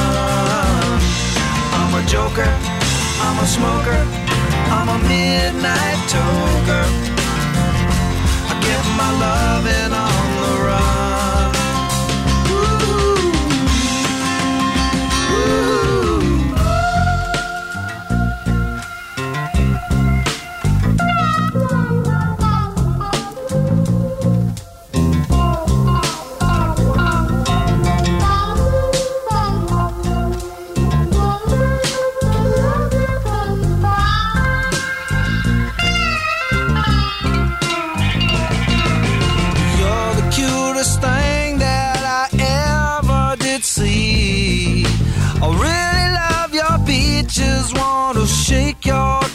[1.77, 2.51] I'm a joker,
[3.25, 4.01] I'm a smoker,
[4.75, 6.85] I'm a midnight toker.
[8.51, 10.14] I get my loving on the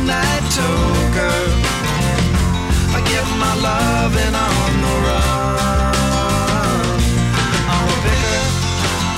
[0.00, 1.40] midnight toker.
[2.96, 5.94] I get my loving on the run.
[7.72, 8.40] I'm a picker,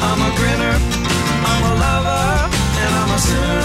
[0.09, 0.77] I'm a grinner,
[1.51, 2.27] I'm a lover,
[2.83, 3.65] and I'm a sinner.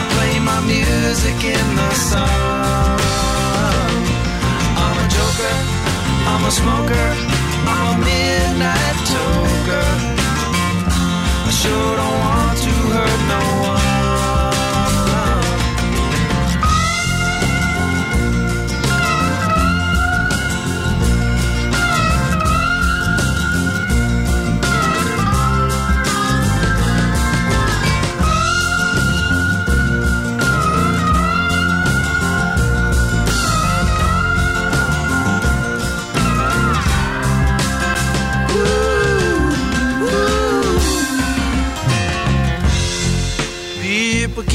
[0.00, 2.98] I play my music in the sun.
[4.82, 5.54] I'm a joker,
[6.32, 7.08] I'm a smoker,
[7.72, 9.88] I'm a midnight toker.
[11.46, 12.31] I sure don't want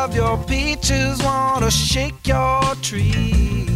[0.00, 3.66] love your peaches, wanna shake your tree.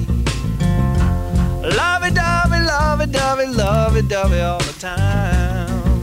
[1.63, 6.01] Love it, dovey, love it, dovey, love it, dovey all the time.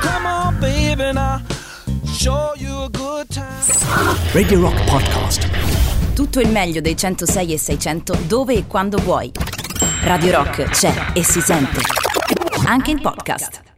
[0.00, 1.42] Come on, baby, now
[2.06, 4.16] show you a good time.
[4.32, 5.48] Radio Rock Podcast.
[6.14, 9.30] Tutto il meglio dei 106 e 600 dove e quando vuoi.
[10.04, 11.80] Radio Rock c'è e si sente.
[12.64, 13.69] Anche in podcast.